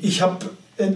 ich 0.00 0.20
habe 0.20 0.46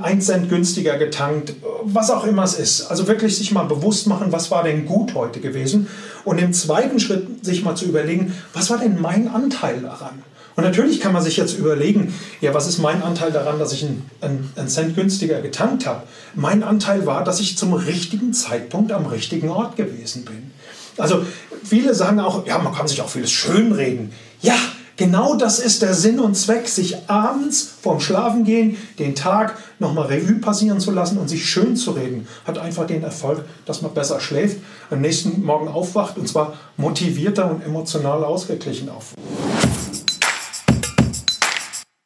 ein 0.02 0.20
Cent 0.20 0.48
günstiger 0.48 0.96
getankt, 0.96 1.54
was 1.84 2.10
auch 2.10 2.24
immer 2.24 2.44
es 2.44 2.58
ist. 2.58 2.90
Also 2.90 3.06
wirklich 3.06 3.36
sich 3.36 3.52
mal 3.52 3.64
bewusst 3.64 4.06
machen, 4.06 4.32
was 4.32 4.50
war 4.50 4.62
denn 4.62 4.86
gut 4.86 5.14
heute 5.14 5.40
gewesen. 5.40 5.88
Und 6.24 6.38
im 6.38 6.52
zweiten 6.52 7.00
Schritt 7.00 7.44
sich 7.44 7.62
mal 7.64 7.76
zu 7.76 7.84
überlegen, 7.84 8.34
was 8.52 8.70
war 8.70 8.78
denn 8.78 9.00
mein 9.00 9.28
Anteil 9.28 9.80
daran? 9.80 10.22
Und 10.56 10.62
natürlich 10.62 11.00
kann 11.00 11.12
man 11.12 11.22
sich 11.22 11.36
jetzt 11.36 11.58
überlegen, 11.58 12.14
ja, 12.40 12.54
was 12.54 12.68
ist 12.68 12.78
mein 12.78 13.02
Anteil 13.02 13.32
daran, 13.32 13.58
dass 13.58 13.72
ich 13.72 13.84
einen, 13.84 14.52
einen 14.54 14.68
Cent 14.68 14.94
günstiger 14.94 15.40
getankt 15.40 15.84
habe? 15.84 16.04
Mein 16.34 16.62
Anteil 16.62 17.06
war, 17.06 17.24
dass 17.24 17.40
ich 17.40 17.58
zum 17.58 17.74
richtigen 17.74 18.32
Zeitpunkt 18.32 18.92
am 18.92 19.06
richtigen 19.06 19.48
Ort 19.48 19.76
gewesen 19.76 20.24
bin. 20.24 20.52
Also 20.96 21.24
viele 21.64 21.92
sagen 21.94 22.20
auch, 22.20 22.46
ja, 22.46 22.58
man 22.58 22.72
kann 22.72 22.86
sich 22.86 23.00
auch 23.00 23.08
vieles 23.08 23.32
schönreden. 23.32 24.12
Ja, 24.42 24.54
genau 24.96 25.36
das 25.36 25.58
ist 25.58 25.82
der 25.82 25.94
Sinn 25.94 26.20
und 26.20 26.34
Zweck, 26.34 26.68
sich 26.68 27.08
abends 27.08 27.74
vorm 27.80 28.00
Schlafengehen 28.00 28.76
den 28.98 29.14
Tag 29.14 29.56
nochmal 29.78 30.06
Revue 30.06 30.36
passieren 30.36 30.80
zu 30.80 30.90
lassen 30.90 31.18
und 31.18 31.28
sich 31.28 31.48
schön 31.48 31.76
zu 31.76 31.92
reden. 31.92 32.26
Hat 32.46 32.58
einfach 32.58 32.86
den 32.86 33.02
Erfolg, 33.02 33.44
dass 33.66 33.82
man 33.82 33.94
besser 33.94 34.20
schläft, 34.20 34.58
am 34.90 35.00
nächsten 35.00 35.44
Morgen 35.44 35.68
aufwacht 35.68 36.18
und 36.18 36.28
zwar 36.28 36.54
motivierter 36.76 37.50
und 37.50 37.64
emotional 37.64 38.24
ausgeglichen 38.24 38.88
aufwacht. 38.88 39.18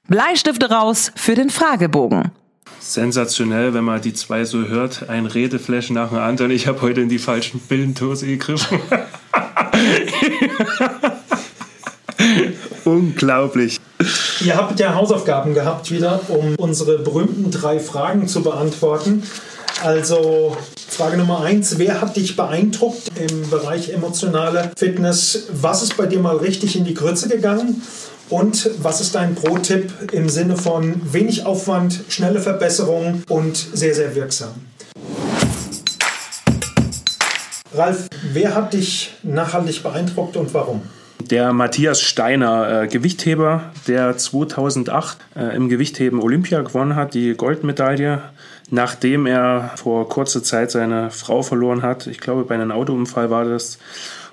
Bleistifte 0.08 0.70
raus 0.70 1.12
für 1.16 1.34
den 1.34 1.50
Fragebogen. 1.50 2.32
Sensationell, 2.80 3.74
wenn 3.74 3.84
man 3.84 4.00
die 4.00 4.14
zwei 4.14 4.44
so 4.44 4.66
hört. 4.66 5.10
Ein 5.10 5.26
Redeflash 5.26 5.90
nach 5.90 6.08
dem 6.08 6.18
anderen. 6.18 6.50
Ich 6.50 6.66
habe 6.66 6.80
heute 6.80 7.02
in 7.02 7.10
die 7.10 7.18
falschen 7.18 7.60
Bildendose 7.60 8.26
gegriffen. 8.26 8.80
Unglaublich. 12.88 13.78
Ihr 14.40 14.56
habt 14.56 14.80
ja 14.80 14.94
Hausaufgaben 14.94 15.52
gehabt 15.52 15.90
wieder, 15.90 16.20
um 16.28 16.54
unsere 16.56 16.98
berühmten 16.98 17.50
drei 17.50 17.80
Fragen 17.80 18.28
zu 18.28 18.42
beantworten. 18.42 19.24
Also 19.84 20.56
Frage 20.88 21.18
Nummer 21.18 21.42
eins, 21.42 21.78
wer 21.78 22.00
hat 22.00 22.16
dich 22.16 22.34
beeindruckt 22.34 23.10
im 23.16 23.50
Bereich 23.50 23.90
emotionale 23.90 24.70
Fitness? 24.74 25.48
Was 25.52 25.82
ist 25.82 25.98
bei 25.98 26.06
dir 26.06 26.18
mal 26.20 26.36
richtig 26.36 26.76
in 26.76 26.86
die 26.86 26.94
Grütze 26.94 27.28
gegangen? 27.28 27.82
Und 28.30 28.70
was 28.82 29.02
ist 29.02 29.14
dein 29.14 29.34
Pro-Tipp 29.34 29.92
im 30.12 30.30
Sinne 30.30 30.56
von 30.56 31.00
wenig 31.12 31.44
Aufwand, 31.44 32.00
schnelle 32.08 32.40
Verbesserung 32.40 33.22
und 33.28 33.56
sehr, 33.56 33.94
sehr 33.94 34.14
wirksam? 34.14 34.54
Ralf, 37.74 38.08
wer 38.32 38.54
hat 38.54 38.72
dich 38.72 39.12
nachhaltig 39.22 39.82
beeindruckt 39.82 40.38
und 40.38 40.54
warum? 40.54 40.80
Der 41.20 41.52
Matthias 41.52 42.00
Steiner, 42.00 42.82
äh, 42.82 42.86
Gewichtheber, 42.86 43.72
der 43.86 44.16
2008 44.16 45.18
äh, 45.36 45.56
im 45.56 45.68
Gewichtheben 45.68 46.22
Olympia 46.22 46.62
gewonnen 46.62 46.94
hat, 46.94 47.14
die 47.14 47.34
Goldmedaille, 47.34 48.22
nachdem 48.70 49.26
er 49.26 49.72
vor 49.76 50.08
kurzer 50.08 50.42
Zeit 50.42 50.70
seine 50.70 51.10
Frau 51.10 51.42
verloren 51.42 51.82
hat. 51.82 52.06
Ich 52.06 52.20
glaube, 52.20 52.44
bei 52.44 52.54
einem 52.54 52.70
Autounfall 52.70 53.30
war 53.30 53.44
das 53.44 53.78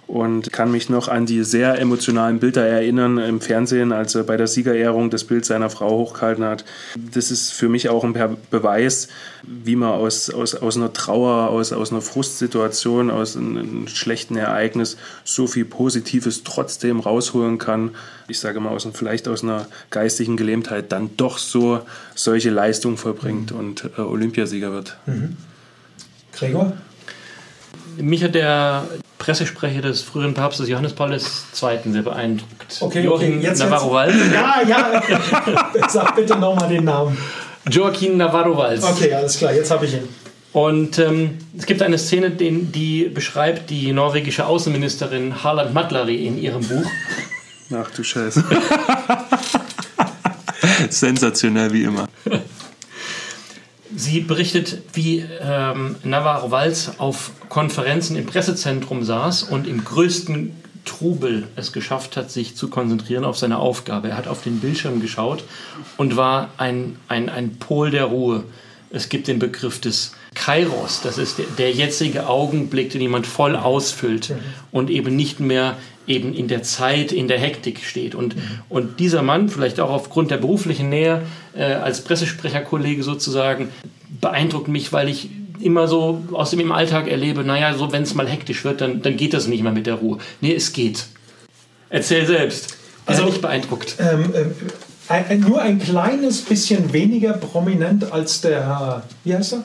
und 0.08 0.52
kann 0.52 0.72
mich 0.72 0.90
noch 0.90 1.08
an 1.08 1.26
die 1.26 1.44
sehr 1.44 1.80
emotionalen 1.80 2.40
Bilder 2.40 2.66
erinnern 2.66 3.18
im 3.18 3.42
Fernsehen, 3.42 3.92
als 3.92 4.14
er 4.14 4.24
bei 4.24 4.38
der 4.38 4.48
Siegerehrung 4.48 5.10
das 5.10 5.24
Bild 5.24 5.46
seiner 5.46 5.70
Frau 5.70 5.90
hochgehalten 5.98 6.44
hat. 6.44 6.64
Das 6.96 7.32
ist 7.32 7.52
für 7.52 7.70
mich 7.70 7.90
auch 7.90 8.04
ein 8.04 8.14
Beweis, 8.52 9.08
wie 9.44 9.76
man 9.76 9.90
aus, 9.90 10.30
aus, 10.30 10.56
aus 10.56 10.78
einer 10.78 10.94
Trauer, 10.94 11.50
aus, 11.50 11.74
aus 11.74 11.92
einer 11.92 12.02
Frustsituation, 12.02 13.10
aus 13.10 13.36
einem, 13.36 13.58
einem 13.58 13.88
schlechten 13.88 14.36
Ereignis 14.36 14.98
so 15.24 15.48
viel 15.48 15.66
Positives 15.66 16.44
trotzdem 16.44 17.00
rausholen 17.00 17.58
kann. 17.58 17.92
Ich 18.28 18.40
sage 18.40 18.60
mal, 18.60 18.70
aus, 18.70 18.88
vielleicht 18.94 19.28
aus 19.28 19.44
einer 19.44 19.68
geistigen 19.90 20.38
Gelähmtheit 20.38 20.92
dann 20.92 21.12
doch 21.18 21.40
so 21.40 21.82
solche 22.14 22.52
Leistungen 22.52 22.98
vollbringt 22.98 23.52
mhm. 23.52 23.60
und 23.60 23.90
äh, 23.98 24.02
Olympiasieger 24.02 24.72
wird. 24.72 24.98
Mhm. 25.08 25.38
Gregor? 26.34 26.74
Mich 27.98 28.24
hat 28.24 28.36
der 28.36 28.86
Pressesprecher 29.26 29.82
des 29.82 30.04
früheren 30.04 30.36
Papstes 30.36 30.70
Johannes 30.70 30.94
Paul 30.94 31.12
II. 31.12 31.20
sehr 31.20 32.02
beeindruckt. 32.04 32.78
Okay, 32.80 33.04
Joachim 33.04 33.38
okay. 33.38 33.48
Jetzt, 33.48 33.58
Navarro 33.58 33.92
Valls. 33.92 34.14
Ja, 34.32 34.62
ja. 34.68 35.02
Sag 35.90 36.16
bitte 36.16 36.38
nochmal 36.38 36.70
den 36.70 36.84
Namen. 36.84 37.18
Joaquin 37.72 38.18
Navarro 38.18 38.56
Valls. 38.56 38.84
Okay, 38.84 39.12
alles 39.12 39.40
klar, 39.40 39.52
jetzt 39.52 39.72
habe 39.72 39.88
ich 39.88 39.96
ihn. 39.96 40.08
Und 40.54 41.00
ähm, 41.00 41.40
es 41.58 41.66
gibt 41.66 41.82
eine 41.82 41.98
Szene, 41.98 42.30
die, 42.30 42.66
die 42.66 43.06
beschreibt 43.06 43.72
die 43.72 43.94
norwegische 43.94 44.46
Außenministerin 44.46 45.44
Harland 45.44 45.74
Matlary 45.74 46.28
in 46.28 46.38
ihrem 46.38 46.62
Buch. 46.62 46.86
Ach 47.74 47.90
du 47.96 48.04
Scheiße. 48.04 48.44
Sensationell 50.92 51.74
wie 51.74 51.86
immer. 51.86 52.08
Sie 53.96 54.20
berichtet, 54.20 54.82
wie 54.94 55.24
ähm, 55.42 55.96
Navarro 56.04 56.52
Valls 56.52 57.00
auf 57.00 57.32
Konferenzen 57.50 58.18
im 58.18 58.26
Pressezentrum 58.26 59.04
saß 59.04 59.44
und 59.44 59.68
im 59.68 59.84
größten 59.84 60.52
Trubel 60.84 61.48
es 61.56 61.72
geschafft 61.72 62.18
hat, 62.18 62.30
sich 62.30 62.56
zu 62.56 62.70
konzentrieren 62.70 63.26
auf 63.26 63.38
seine 63.38 63.58
Aufgabe. 63.58 64.10
Er 64.10 64.18
hat 64.18 64.28
auf 64.28 64.44
den 64.44 64.60
Bildschirm 64.60 65.02
geschaut 65.02 65.44
und 65.98 66.16
war 66.16 66.50
ein, 66.58 66.98
ein, 67.08 67.30
ein 67.30 67.56
Pol 67.58 67.90
der 67.90 68.06
Ruhe. 68.06 68.44
Es 68.92 69.10
gibt 69.10 69.28
den 69.28 69.40
Begriff 69.40 69.82
des 69.82 70.14
Kairos, 70.36 71.02
das 71.02 71.18
ist 71.18 71.38
der, 71.38 71.46
der 71.58 71.72
jetzige 71.72 72.28
Augenblick, 72.28 72.92
den 72.92 73.02
jemand 73.02 73.26
voll 73.26 73.56
ausfüllt 73.56 74.30
mhm. 74.30 74.36
und 74.72 74.90
eben 74.90 75.16
nicht 75.16 75.40
mehr 75.40 75.78
eben 76.08 76.34
in 76.34 76.48
der 76.48 76.64
Zeit, 76.64 77.12
in 77.12 77.28
der 77.28 77.40
Hektik 77.40 77.84
steht. 77.84 78.16
Und, 78.16 78.36
mhm. 78.36 78.42
und 78.70 79.00
dieser 79.00 79.22
Mann, 79.22 79.50
vielleicht 79.50 79.80
auch 79.80 79.90
aufgrund 79.90 80.32
der 80.32 80.38
beruflichen 80.38 80.90
Nähe 80.90 81.24
äh, 81.56 81.64
als 81.64 82.02
Pressesprecherkollege 82.02 83.04
sozusagen, 83.04 83.70
beeindruckt 84.22 84.68
mich, 84.68 84.94
weil 84.94 85.10
ich 85.10 85.30
immer 85.60 85.88
so 85.88 86.24
aus 86.32 86.52
dem 86.52 86.72
Alltag 86.72 87.08
erlebe, 87.08 87.44
naja, 87.44 87.74
so 87.74 87.92
wenn 87.92 88.04
es 88.04 88.14
mal 88.14 88.28
hektisch 88.28 88.64
wird, 88.66 88.82
dann, 88.82 89.02
dann 89.02 89.18
geht 89.18 89.34
das 89.34 89.48
nicht 89.48 89.64
mehr 89.64 89.72
mit 89.72 89.88
der 89.88 89.96
Ruhe. 89.96 90.18
Nee, 90.42 90.54
es 90.54 90.74
geht. 90.74 91.06
Erzähl 91.90 92.26
selbst. 92.26 92.78
Also 93.06 93.26
nicht 93.26 93.42
beeindruckt. 93.42 93.96
Ähm, 94.00 94.34
ähm, 94.36 94.52
ein, 95.08 95.40
nur 95.40 95.62
ein 95.62 95.80
kleines 95.80 96.42
bisschen 96.42 96.92
weniger 96.92 97.34
prominent 97.34 98.12
als 98.12 98.42
der, 98.42 99.04
wie 99.24 99.36
heißt 99.36 99.54
er? 99.54 99.64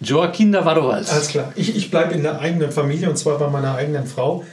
Joaquin 0.00 0.50
Navarro. 0.50 0.90
Alles 0.90 1.28
klar. 1.28 1.52
Ich, 1.56 1.74
ich 1.74 1.90
bleibe 1.90 2.14
in 2.14 2.22
der 2.22 2.40
eigenen 2.40 2.70
Familie 2.70 3.08
und 3.08 3.16
zwar 3.16 3.38
bei 3.38 3.48
meiner 3.48 3.74
eigenen 3.74 4.06
Frau 4.06 4.44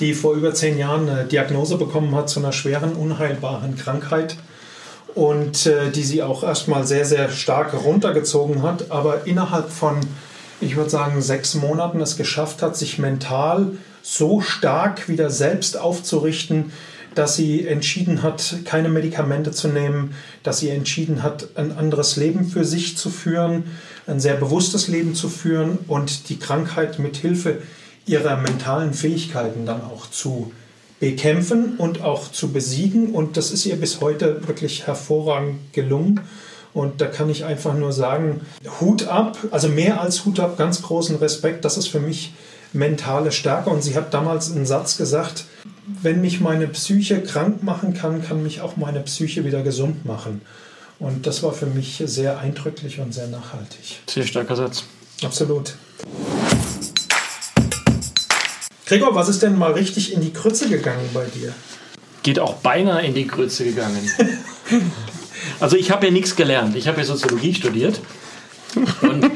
die 0.00 0.14
vor 0.14 0.34
über 0.34 0.54
zehn 0.54 0.78
Jahren 0.78 1.08
eine 1.08 1.24
Diagnose 1.24 1.76
bekommen 1.76 2.14
hat 2.14 2.28
zu 2.28 2.40
einer 2.40 2.52
schweren, 2.52 2.92
unheilbaren 2.92 3.76
Krankheit 3.76 4.36
und 5.14 5.66
äh, 5.66 5.90
die 5.90 6.02
sie 6.02 6.22
auch 6.22 6.42
erstmal 6.42 6.86
sehr, 6.86 7.06
sehr 7.06 7.30
stark 7.30 7.72
runtergezogen 7.72 8.62
hat, 8.62 8.90
aber 8.90 9.26
innerhalb 9.26 9.70
von, 9.70 10.00
ich 10.60 10.76
würde 10.76 10.90
sagen, 10.90 11.22
sechs 11.22 11.54
Monaten 11.54 12.00
es 12.00 12.16
geschafft 12.16 12.62
hat, 12.62 12.76
sich 12.76 12.98
mental 12.98 13.72
so 14.02 14.40
stark 14.40 15.08
wieder 15.08 15.30
selbst 15.30 15.78
aufzurichten, 15.78 16.72
dass 17.14 17.34
sie 17.34 17.66
entschieden 17.66 18.22
hat, 18.22 18.56
keine 18.66 18.90
Medikamente 18.90 19.50
zu 19.50 19.68
nehmen, 19.68 20.14
dass 20.42 20.58
sie 20.58 20.68
entschieden 20.68 21.22
hat, 21.22 21.48
ein 21.54 21.76
anderes 21.76 22.16
Leben 22.16 22.44
für 22.44 22.64
sich 22.64 22.98
zu 22.98 23.08
führen, 23.08 23.64
ein 24.06 24.20
sehr 24.20 24.34
bewusstes 24.34 24.86
Leben 24.86 25.14
zu 25.14 25.30
führen 25.30 25.78
und 25.88 26.28
die 26.28 26.38
Krankheit 26.38 26.98
mit 26.98 27.16
Hilfe 27.16 27.58
ihrer 28.06 28.36
mentalen 28.36 28.94
Fähigkeiten 28.94 29.66
dann 29.66 29.82
auch 29.82 30.08
zu 30.08 30.52
bekämpfen 31.00 31.76
und 31.76 32.02
auch 32.02 32.30
zu 32.30 32.52
besiegen. 32.52 33.12
Und 33.12 33.36
das 33.36 33.50
ist 33.50 33.66
ihr 33.66 33.76
bis 33.76 34.00
heute 34.00 34.46
wirklich 34.46 34.86
hervorragend 34.86 35.72
gelungen. 35.72 36.20
Und 36.72 37.00
da 37.00 37.06
kann 37.06 37.30
ich 37.30 37.44
einfach 37.44 37.74
nur 37.74 37.92
sagen, 37.92 38.42
Hut 38.80 39.08
ab, 39.08 39.38
also 39.50 39.68
mehr 39.68 40.00
als 40.00 40.24
Hut 40.24 40.40
ab, 40.40 40.58
ganz 40.58 40.82
großen 40.82 41.16
Respekt. 41.16 41.64
Das 41.64 41.76
ist 41.76 41.88
für 41.88 42.00
mich 42.00 42.34
mentale 42.72 43.32
Stärke. 43.32 43.70
Und 43.70 43.82
sie 43.82 43.96
hat 43.96 44.14
damals 44.14 44.52
einen 44.52 44.66
Satz 44.66 44.96
gesagt, 44.96 45.46
wenn 46.02 46.20
mich 46.20 46.40
meine 46.40 46.68
Psyche 46.68 47.22
krank 47.22 47.62
machen 47.62 47.94
kann, 47.94 48.22
kann 48.22 48.42
mich 48.42 48.60
auch 48.60 48.76
meine 48.76 49.00
Psyche 49.00 49.44
wieder 49.44 49.62
gesund 49.62 50.04
machen. 50.04 50.42
Und 50.98 51.26
das 51.26 51.42
war 51.42 51.52
für 51.52 51.66
mich 51.66 52.02
sehr 52.06 52.38
eindrücklich 52.38 53.00
und 53.00 53.12
sehr 53.12 53.28
nachhaltig. 53.28 54.00
Sehr 54.06 54.24
starker 54.24 54.56
Satz. 54.56 54.84
Absolut. 55.22 55.76
Gregor, 58.86 59.14
was 59.14 59.28
ist 59.28 59.42
denn 59.42 59.58
mal 59.58 59.72
richtig 59.72 60.12
in 60.12 60.20
die 60.20 60.32
Krütze 60.32 60.68
gegangen 60.68 61.08
bei 61.12 61.24
dir? 61.24 61.52
Geht 62.22 62.38
auch 62.38 62.54
beinahe 62.54 63.04
in 63.04 63.14
die 63.14 63.26
Krütze 63.26 63.64
gegangen. 63.64 64.10
also 65.60 65.76
ich 65.76 65.90
habe 65.90 66.06
ja 66.06 66.12
nichts 66.12 66.36
gelernt. 66.36 66.76
Ich 66.76 66.88
habe 66.88 66.98
ja 66.98 67.04
Soziologie 67.04 67.54
studiert 67.54 68.00
Und 69.02 69.30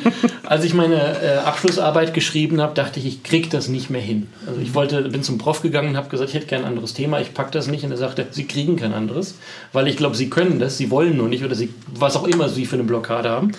als 0.45 0.65
ich 0.65 0.75
meine 0.75 1.21
äh, 1.23 1.39
Abschlussarbeit 1.39 2.15
geschrieben 2.15 2.61
habe, 2.61 2.75
dachte 2.75 3.01
ich, 3.01 3.07
ich 3.07 3.23
kriege 3.23 3.49
das 3.49 3.69
nicht 3.69 3.91
mehr 3.91 4.01
hin. 4.01 4.29
Also 4.47 4.61
ich 4.61 4.75
wollte, 4.75 5.03
bin 5.03 5.23
zum 5.23 5.39
Prof 5.39 5.63
gegangen 5.63 5.91
und 5.91 5.97
habe 5.97 6.09
gesagt, 6.09 6.31
ich 6.31 6.37
hätte 6.37 6.47
kein 6.47 6.65
anderes 6.65 6.95
Thema, 6.95 7.21
ich 7.21 7.35
packe 7.35 7.51
das 7.51 7.67
nicht. 7.67 7.85
Und 7.85 7.91
er 7.91 7.97
sagte, 7.97 8.27
Sie 8.31 8.47
kriegen 8.47 8.77
kein 8.77 8.93
anderes, 8.93 9.37
weil 9.73 9.89
ich 9.89 9.97
glaube, 9.97 10.17
Sie 10.17 10.31
können 10.31 10.59
das, 10.59 10.77
Sie 10.77 10.91
wollen 10.91 11.17
nur 11.17 11.29
nicht 11.29 11.45
oder 11.45 11.55
Sie, 11.55 11.73
was 11.95 12.17
auch 12.17 12.27
immer 12.27 12.49
Sie 12.49 12.67
für 12.67 12.77
eine 12.77 12.85
Blockade 12.85 13.31
haben. 13.31 13.53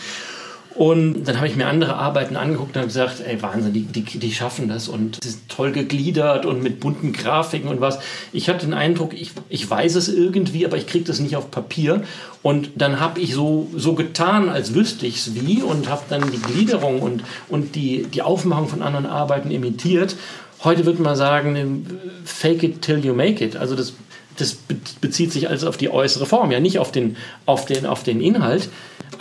Und 0.76 1.26
dann 1.26 1.38
habe 1.38 1.48
ich 1.48 1.58
mir 1.58 1.68
andere 1.68 1.96
Arbeiten 1.96 2.38
angeguckt 2.38 2.76
und 2.76 2.78
habe 2.78 2.88
gesagt, 2.88 3.22
ey 3.26 3.42
Wahnsinn, 3.42 3.74
die, 3.74 3.82
die, 3.82 4.04
die 4.04 4.32
schaffen 4.32 4.70
das 4.70 4.88
und 4.88 5.20
sie 5.22 5.32
sind 5.32 5.50
toll 5.50 5.74
gegliedert 5.74 6.46
und 6.46 6.64
mit 6.64 6.80
bunten 6.80 7.12
Grafiken 7.12 7.70
und 7.70 7.82
was. 7.82 8.00
Ich 8.32 8.48
hatte 8.48 8.66
den 8.66 8.74
Eindruck, 8.74 9.14
ich, 9.14 9.32
ich 9.50 9.70
weiß 9.70 9.96
es 9.96 10.08
irgendwie, 10.08 10.66
aber 10.66 10.78
ich 10.78 10.88
kriege 10.88 11.04
das 11.04 11.20
nicht 11.20 11.36
auf 11.36 11.52
Papier. 11.52 12.04
Und 12.42 12.70
dann 12.76 13.00
habe 13.02 13.20
ich 13.20 13.34
so, 13.34 13.70
so 13.76 13.96
getan, 13.96 14.48
als 14.48 14.74
wüsste 14.74 15.06
ich 15.06 15.18
es 15.18 15.36
wie 15.36 15.62
und 15.62 15.90
habe 15.90 16.04
dann 16.10 16.32
die 16.32 16.42
Gliederung 16.42 17.02
und, 17.02 17.24
und 17.50 17.76
die, 17.76 18.04
die 18.04 18.22
Aufmachung 18.22 18.70
von 18.70 18.82
anderen 18.82 19.06
Arbeiten 19.06 19.52
imitiert. 19.52 20.16
Heute 20.64 20.86
würde 20.86 21.02
man 21.02 21.18
sagen, 21.18 21.86
fake 22.24 22.64
it 22.64 22.82
till 22.82 23.04
you 23.04 23.14
make 23.14 23.44
it. 23.44 23.58
Also 23.58 23.76
das 23.76 23.94
das 24.38 24.58
bezieht 25.02 25.32
sich 25.32 25.50
also 25.50 25.68
auf 25.68 25.78
die 25.78 25.90
äußere 25.90 26.26
Form, 26.26 26.52
ja 26.52 26.60
nicht 26.60 26.80
auf 26.80 26.92
den, 26.92 27.18
auf 27.46 27.66
den, 27.66 27.86
auf 27.86 28.04
den 28.04 28.22
Inhalt. 28.22 28.70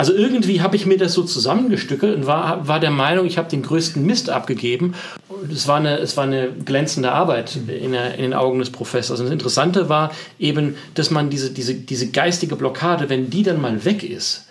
Also 0.01 0.15
irgendwie 0.15 0.63
habe 0.63 0.77
ich 0.77 0.87
mir 0.87 0.97
das 0.97 1.13
so 1.13 1.25
zusammengestückelt 1.25 2.17
und 2.17 2.27
war, 2.27 2.67
war 2.67 2.81
der 2.81 2.91
Meinung, 2.91 3.27
ich 3.27 3.37
habe 3.37 3.51
den 3.51 3.61
größten 3.61 4.03
Mist 4.03 4.31
abgegeben. 4.31 4.95
Es 5.53 5.69
war 5.69 5.77
eine, 5.77 5.99
es 5.99 6.17
war 6.17 6.25
eine 6.25 6.53
glänzende 6.53 7.13
Arbeit 7.13 7.59
in, 7.69 7.93
der, 7.93 8.15
in 8.15 8.23
den 8.23 8.33
Augen 8.33 8.61
des 8.61 8.71
Professors. 8.71 9.21
Und 9.21 9.27
das 9.27 9.33
Interessante 9.35 9.91
war 9.91 10.11
eben, 10.39 10.77
dass 10.95 11.11
man 11.11 11.29
diese, 11.29 11.51
diese, 11.51 11.75
diese 11.75 12.07
geistige 12.07 12.57
Blockade, 12.57 13.11
wenn 13.11 13.29
die 13.29 13.43
dann 13.43 13.61
mal 13.61 13.85
weg 13.85 14.03
ist, 14.03 14.47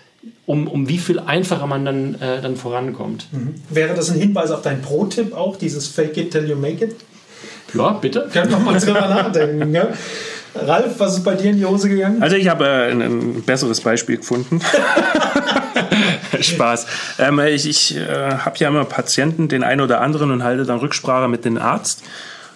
um, 0.46 0.68
um 0.68 0.88
wie 0.88 1.00
viel 1.00 1.18
einfacher 1.18 1.66
man 1.66 1.84
dann, 1.84 2.14
äh, 2.22 2.44
dann 2.44 2.56
vorankommt. 2.56 3.26
Mhm. 3.32 3.56
Wäre 3.72 3.96
das 3.96 4.12
ein 4.12 4.20
Hinweis 4.20 4.52
auf 4.52 4.62
deinen 4.62 4.84
Pro-Tipp 4.84 5.34
auch, 5.34 5.56
dieses 5.56 5.88
Fake 5.88 6.16
it 6.18 6.30
till 6.30 6.48
you 6.48 6.56
make 6.56 6.86
it? 6.86 6.96
Ja, 7.74 7.94
bitte. 7.94 8.30
Können 8.32 8.52
wir 8.52 8.60
mal 8.60 8.80
drüber 8.80 9.00
nachdenken. 9.08 9.74
Ja? 9.74 9.88
Ralf, 10.56 11.00
was 11.00 11.18
ist 11.18 11.24
bei 11.24 11.36
dir 11.36 11.52
in 11.52 11.58
die 11.58 11.66
Hose 11.66 11.90
gegangen? 11.90 12.22
Also 12.22 12.36
ich 12.36 12.48
habe 12.48 12.66
äh, 12.66 12.92
ein, 12.92 13.02
ein, 13.02 13.44
besseres 13.44 13.82
Beispiel 13.82 14.18
gefunden. 14.18 14.62
Spaß. 16.42 16.88
Ähm, 17.20 17.40
ich 17.40 17.68
ich 17.68 17.98
äh, 17.98 18.32
habe 18.38 18.58
ja 18.58 18.70
immer 18.70 18.86
Patienten, 18.86 19.48
den 19.48 19.64
einen 19.64 19.82
oder 19.82 20.02
anderen, 20.02 20.32
und 20.32 20.44
halte 20.44 20.66
dann 20.66 20.80
Rücksprache 20.80 21.28
mit 21.28 21.46
dem 21.46 21.58
Arzt. 21.58 22.04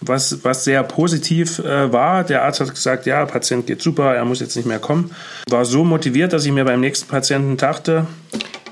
Was, 0.01 0.43
was 0.43 0.65
sehr 0.65 0.83
positiv 0.83 1.59
äh, 1.59 1.93
war, 1.93 2.25
der 2.25 2.43
Arzt 2.43 2.59
hat 2.59 2.69
gesagt, 2.69 3.05
ja, 3.05 3.25
Patient 3.25 3.65
geht 3.67 3.81
super, 3.81 4.13
er 4.13 4.25
muss 4.25 4.41
jetzt 4.41 4.55
nicht 4.57 4.65
mehr 4.65 4.79
kommen. 4.79 5.11
War 5.49 5.63
so 5.63 5.85
motiviert, 5.85 6.33
dass 6.33 6.45
ich 6.45 6.51
mir 6.51 6.65
beim 6.65 6.81
nächsten 6.81 7.07
Patienten 7.07 7.55
dachte, 7.55 8.05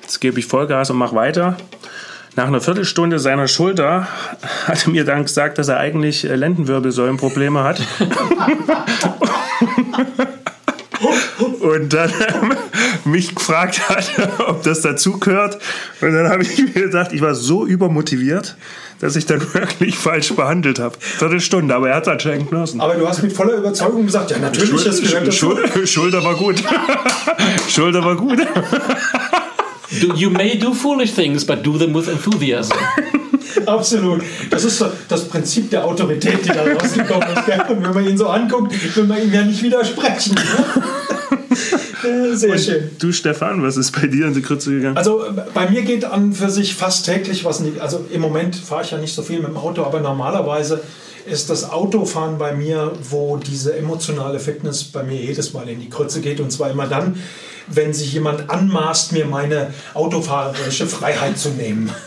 jetzt 0.02 0.20
gebe 0.20 0.40
ich 0.40 0.46
Vollgas 0.46 0.90
und 0.90 0.98
mache 0.98 1.16
weiter. 1.16 1.56
Nach 2.36 2.48
einer 2.48 2.62
Viertelstunde 2.62 3.20
seiner 3.20 3.48
Schulter 3.50 4.08
hat 4.66 4.86
er 4.86 4.92
mir 4.92 5.04
dann 5.04 5.24
gesagt, 5.24 5.58
dass 5.58 5.68
er 5.68 5.78
eigentlich 5.78 6.24
äh, 6.24 6.36
Lendenwirbelsäulenprobleme 6.36 7.64
hat. 7.64 7.82
und 11.60 11.94
dann 11.94 12.10
ähm, 12.10 12.54
mich 13.06 13.36
gefragt 13.36 13.90
hat, 13.90 14.10
ob 14.48 14.64
das 14.64 14.82
dazugehört. 14.82 15.58
Und 16.00 16.14
dann 16.14 16.30
habe 16.30 16.44
ich 16.44 16.58
mir 16.58 16.70
gedacht, 16.72 17.12
ich 17.12 17.22
war 17.22 17.36
so 17.36 17.66
übermotiviert, 17.66 18.56
dass 19.00 19.16
ich 19.16 19.26
dann 19.26 19.42
wirklich 19.54 19.98
falsch 19.98 20.34
behandelt 20.34 20.80
habe. 20.80 20.96
Viertelstunde, 21.00 21.76
aber 21.76 21.90
er 21.90 21.98
hat 21.98 22.04
es 22.04 22.10
anscheinend 22.10 22.50
genossen. 22.50 22.80
Aber 22.80 22.96
du 22.96 23.08
hast 23.08 23.22
mit 23.24 23.34
voller 23.34 23.56
Überzeugung 23.56 24.06
gesagt, 24.06 24.32
ja 24.32 24.40
natürlich, 24.40 24.70
Schul 24.70 24.84
das 24.84 25.02
gehört 25.02 25.28
dazu. 25.28 25.58
Schul 25.58 25.88
Schulter 25.88 26.24
war 26.24 26.36
gut. 26.36 26.64
Schulter 27.68 28.06
war 28.06 28.16
gut. 28.16 28.40
Do, 30.00 30.16
you 30.16 30.30
may 30.30 30.58
do 30.58 30.74
foolish 30.74 31.12
things, 31.14 31.46
but 31.46 31.64
do 31.64 31.78
them 31.78 31.94
with 31.94 32.08
enthusiasm. 32.08 32.78
Absolut. 33.66 34.24
Das 34.50 34.64
ist 34.64 34.78
so 34.78 34.86
das 35.10 35.28
Prinzip 35.28 35.70
der 35.70 35.84
Autorität, 35.84 36.46
die 36.46 36.50
da 36.50 36.64
rausgekommen 36.64 37.28
ist. 37.30 37.70
Und 37.70 37.84
wenn 37.84 37.94
man 37.94 38.08
ihn 38.08 38.18
so 38.18 38.28
anguckt, 38.28 38.74
will 38.96 39.04
man 39.04 39.22
ihm 39.22 39.34
ja 39.34 39.44
nicht 39.44 39.62
widersprechen. 39.62 40.36
Sehr 42.34 42.54
Und 42.54 42.60
schön. 42.60 42.90
Du, 43.00 43.12
Stefan, 43.12 43.62
was 43.62 43.78
ist 43.78 43.92
bei 43.92 44.08
dir 44.08 44.26
in 44.28 44.34
die 44.34 44.42
Krütze 44.42 44.72
gegangen? 44.72 44.98
Also 44.98 45.26
bei 45.54 45.70
mir 45.70 45.82
geht 45.84 46.06
an 46.06 46.34
für 46.34 46.50
sich 46.50 46.74
fast 46.76 47.06
täglich 47.06 47.44
was 47.46 47.60
nicht. 47.60 47.80
Also 47.80 48.06
im 48.12 48.22
Moment 48.22 48.56
fahre 48.56 48.84
ich 48.84 48.92
ja 48.92 48.98
nicht 48.98 49.14
so 49.14 49.22
viel 49.22 49.40
mit 49.40 49.50
dem 49.50 49.58
Auto, 49.58 49.84
aber 49.84 50.00
normalerweise 50.00 50.82
ist 51.26 51.50
das 51.50 51.70
Autofahren 51.70 52.38
bei 52.38 52.54
mir, 52.54 52.94
wo 53.10 53.38
diese 53.38 53.76
emotionale 53.76 54.40
Fitness 54.40 54.84
bei 54.84 55.04
mir 55.04 55.18
jedes 55.18 55.54
Mal 55.54 55.68
in 55.70 55.80
die 55.80 55.90
Krütze 55.90 56.22
geht. 56.22 56.40
Und 56.40 56.52
zwar 56.52 56.72
immer 56.72 56.88
dann, 56.88 57.22
wenn 57.68 57.94
sich 57.94 58.14
jemand 58.14 58.50
anmaßt, 58.50 59.14
mir 59.14 59.26
meine 59.26 59.74
autofahrerische 59.94 60.88
Freiheit 60.88 61.38
zu 61.38 61.50
nehmen. 61.50 61.92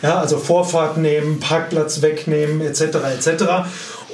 Ja, 0.00 0.20
also 0.20 0.38
Vorfahrt 0.38 0.96
nehmen, 0.96 1.40
Parkplatz 1.40 2.02
wegnehmen, 2.02 2.60
etc. 2.60 2.82
etc. 3.16 3.44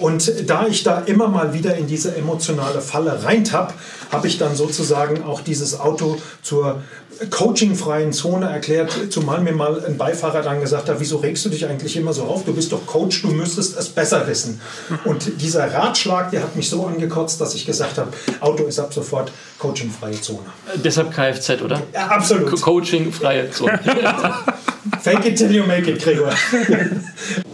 Und 0.00 0.48
da 0.48 0.66
ich 0.66 0.82
da 0.82 1.00
immer 1.00 1.28
mal 1.28 1.52
wieder 1.52 1.76
in 1.76 1.86
diese 1.86 2.16
emotionale 2.16 2.80
Falle 2.80 3.22
reintapp, 3.22 3.74
habe 4.10 4.26
ich 4.26 4.38
dann 4.38 4.56
sozusagen 4.56 5.22
auch 5.22 5.42
dieses 5.42 5.78
Auto 5.78 6.16
zur 6.42 6.82
coachingfreien 7.30 8.12
Zone 8.12 8.48
erklärt, 8.48 8.92
zumal 9.10 9.40
mir 9.40 9.52
mal 9.52 9.84
ein 9.84 9.96
Beifahrer 9.96 10.42
dann 10.42 10.60
gesagt 10.60 10.88
hat, 10.88 10.96
wieso 10.98 11.18
regst 11.18 11.44
du 11.44 11.48
dich 11.48 11.66
eigentlich 11.66 11.96
immer 11.96 12.12
so 12.12 12.24
auf? 12.24 12.44
Du 12.44 12.54
bist 12.54 12.72
doch 12.72 12.84
Coach, 12.86 13.22
du 13.22 13.28
müsstest 13.28 13.78
es 13.78 13.88
besser 13.88 14.26
wissen. 14.26 14.60
Und 15.04 15.40
dieser 15.40 15.72
Ratschlag, 15.72 16.30
der 16.30 16.42
hat 16.42 16.56
mich 16.56 16.68
so 16.68 16.86
angekotzt, 16.86 17.40
dass 17.40 17.54
ich 17.54 17.66
gesagt 17.66 17.98
habe, 17.98 18.12
Auto 18.40 18.64
ist 18.64 18.78
ab 18.78 18.92
sofort 18.92 19.32
coachingfreie 19.58 20.20
Zone. 20.20 20.40
Äh, 20.74 20.78
deshalb 20.78 21.12
Kfz, 21.12 21.62
oder? 21.62 21.82
Ja, 21.92 22.08
absolut. 22.08 22.50
Co 22.50 22.56
coachingfreie 22.56 23.50
Zone. 23.50 23.78
Fake 25.00 25.24
it 25.24 25.36
till 25.36 25.50
you 25.50 25.64
make 25.64 25.90
it, 25.90 26.02
Gregor. 26.02 26.32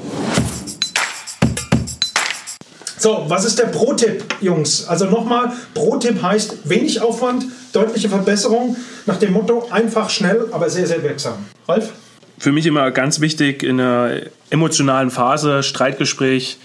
So, 3.00 3.24
was 3.28 3.46
ist 3.46 3.58
der 3.58 3.64
Pro-Tipp, 3.64 4.22
Jungs? 4.42 4.86
Also 4.86 5.06
nochmal, 5.06 5.52
Pro-Tipp 5.72 6.20
heißt 6.20 6.68
wenig 6.68 7.00
Aufwand, 7.00 7.46
deutliche 7.72 8.10
Verbesserung 8.10 8.76
nach 9.06 9.16
dem 9.16 9.32
Motto 9.32 9.66
einfach, 9.70 10.10
schnell, 10.10 10.48
aber 10.52 10.68
sehr, 10.68 10.86
sehr 10.86 11.02
wirksam. 11.02 11.46
Ralf? 11.66 11.94
Für 12.36 12.52
mich 12.52 12.66
immer 12.66 12.90
ganz 12.90 13.20
wichtig 13.20 13.62
in 13.62 13.80
einer 13.80 14.20
emotionalen 14.50 15.10
Phase, 15.10 15.62
Streitgespräch, 15.62 16.58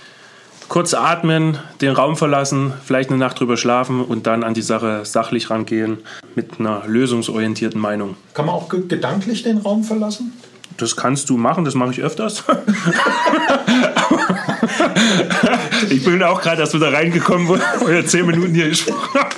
kurz 0.67 0.93
atmen, 0.93 1.57
den 1.79 1.93
Raum 1.93 2.17
verlassen, 2.17 2.73
vielleicht 2.83 3.11
eine 3.11 3.17
Nacht 3.17 3.39
drüber 3.39 3.55
schlafen 3.55 4.03
und 4.03 4.27
dann 4.27 4.43
an 4.43 4.53
die 4.53 4.61
Sache 4.61 5.05
sachlich 5.05 5.49
rangehen 5.49 5.99
mit 6.35 6.59
einer 6.59 6.83
lösungsorientierten 6.85 7.79
Meinung. 7.79 8.17
Kann 8.33 8.47
man 8.47 8.55
auch 8.55 8.67
gedanklich 8.67 9.43
den 9.43 9.59
Raum 9.59 9.85
verlassen? 9.85 10.33
Das 10.75 10.97
kannst 10.97 11.29
du 11.29 11.37
machen, 11.37 11.63
das 11.63 11.75
mache 11.75 11.91
ich 11.91 12.01
öfters. 12.01 12.43
ich 15.89 16.03
bin 16.03 16.21
auch 16.23 16.41
gerade 16.41 16.61
erst 16.61 16.73
wieder 16.73 16.91
reingekommen, 16.91 17.47
wo 17.47 17.87
ihr 17.87 18.05
zehn 18.05 18.25
Minuten 18.25 18.53
hier 18.53 18.69
gesprochen 18.69 19.19
habt. 19.19 19.35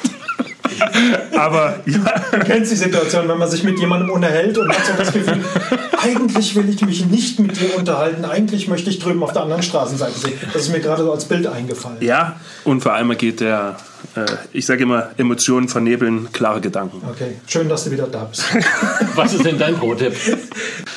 Aber 1.36 1.80
ja. 1.86 2.00
Du 2.32 2.40
kennst 2.40 2.72
die 2.72 2.76
Situation, 2.76 3.28
wenn 3.28 3.38
man 3.38 3.50
sich 3.50 3.64
mit 3.64 3.80
jemandem 3.80 4.10
unterhält 4.10 4.58
und 4.58 4.70
hat 4.70 4.86
so 4.86 4.94
das 4.98 5.14
Gefühl, 5.14 5.44
eigentlich 5.98 6.56
will 6.56 6.70
ich 6.70 6.86
mich 6.86 7.06
nicht 7.06 7.40
mit 7.40 7.60
dir 7.60 7.78
unterhalten, 7.78 8.26
eigentlich 8.26 8.68
möchte 8.68 8.90
ich 8.90 9.00
drüben 9.00 9.24
auf 9.24 9.34
der 9.34 9.44
anderen 9.44 9.64
Straßenseite 9.64 10.18
sehen. 10.18 10.40
Das 10.54 10.64
ist 10.64 10.72
mir 10.72 10.80
gerade 10.80 11.04
so 11.04 11.12
als 11.12 11.26
Bild 11.26 11.48
eingefallen. 11.48 11.98
Ja, 12.02 12.40
und 12.64 12.82
vor 12.82 12.94
allem 12.94 13.16
geht 13.18 13.40
der, 13.40 13.78
äh, 14.16 14.26
ich 14.54 14.66
sage 14.66 14.84
immer, 14.84 15.10
Emotionen 15.18 15.68
vernebeln 15.68 16.32
klare 16.32 16.62
Gedanken. 16.62 17.02
Okay, 17.10 17.38
schön, 17.48 17.70
dass 17.70 17.86
du 17.86 17.92
wieder 17.92 18.08
da 18.08 18.26
bist. 18.26 18.44
Was 19.16 19.34
ist 19.34 19.46
denn 19.46 19.58
dein 19.58 19.76
Pro-Tipp? 19.76 20.16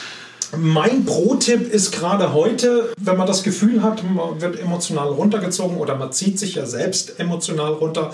Mein 0.57 1.05
Pro-Tipp 1.05 1.73
ist 1.73 1.93
gerade 1.93 2.33
heute, 2.33 2.93
wenn 2.99 3.17
man 3.17 3.29
das 3.29 3.45
Gefühl 3.45 3.85
hat, 3.85 4.03
man 4.03 4.41
wird 4.41 4.59
emotional 4.59 5.09
runtergezogen 5.09 5.77
oder 5.77 5.95
man 5.95 6.13
zieht 6.13 6.41
sich 6.41 6.57
ja 6.57 6.67
selbst 6.67 7.21
emotional 7.21 7.75
runter 7.75 8.13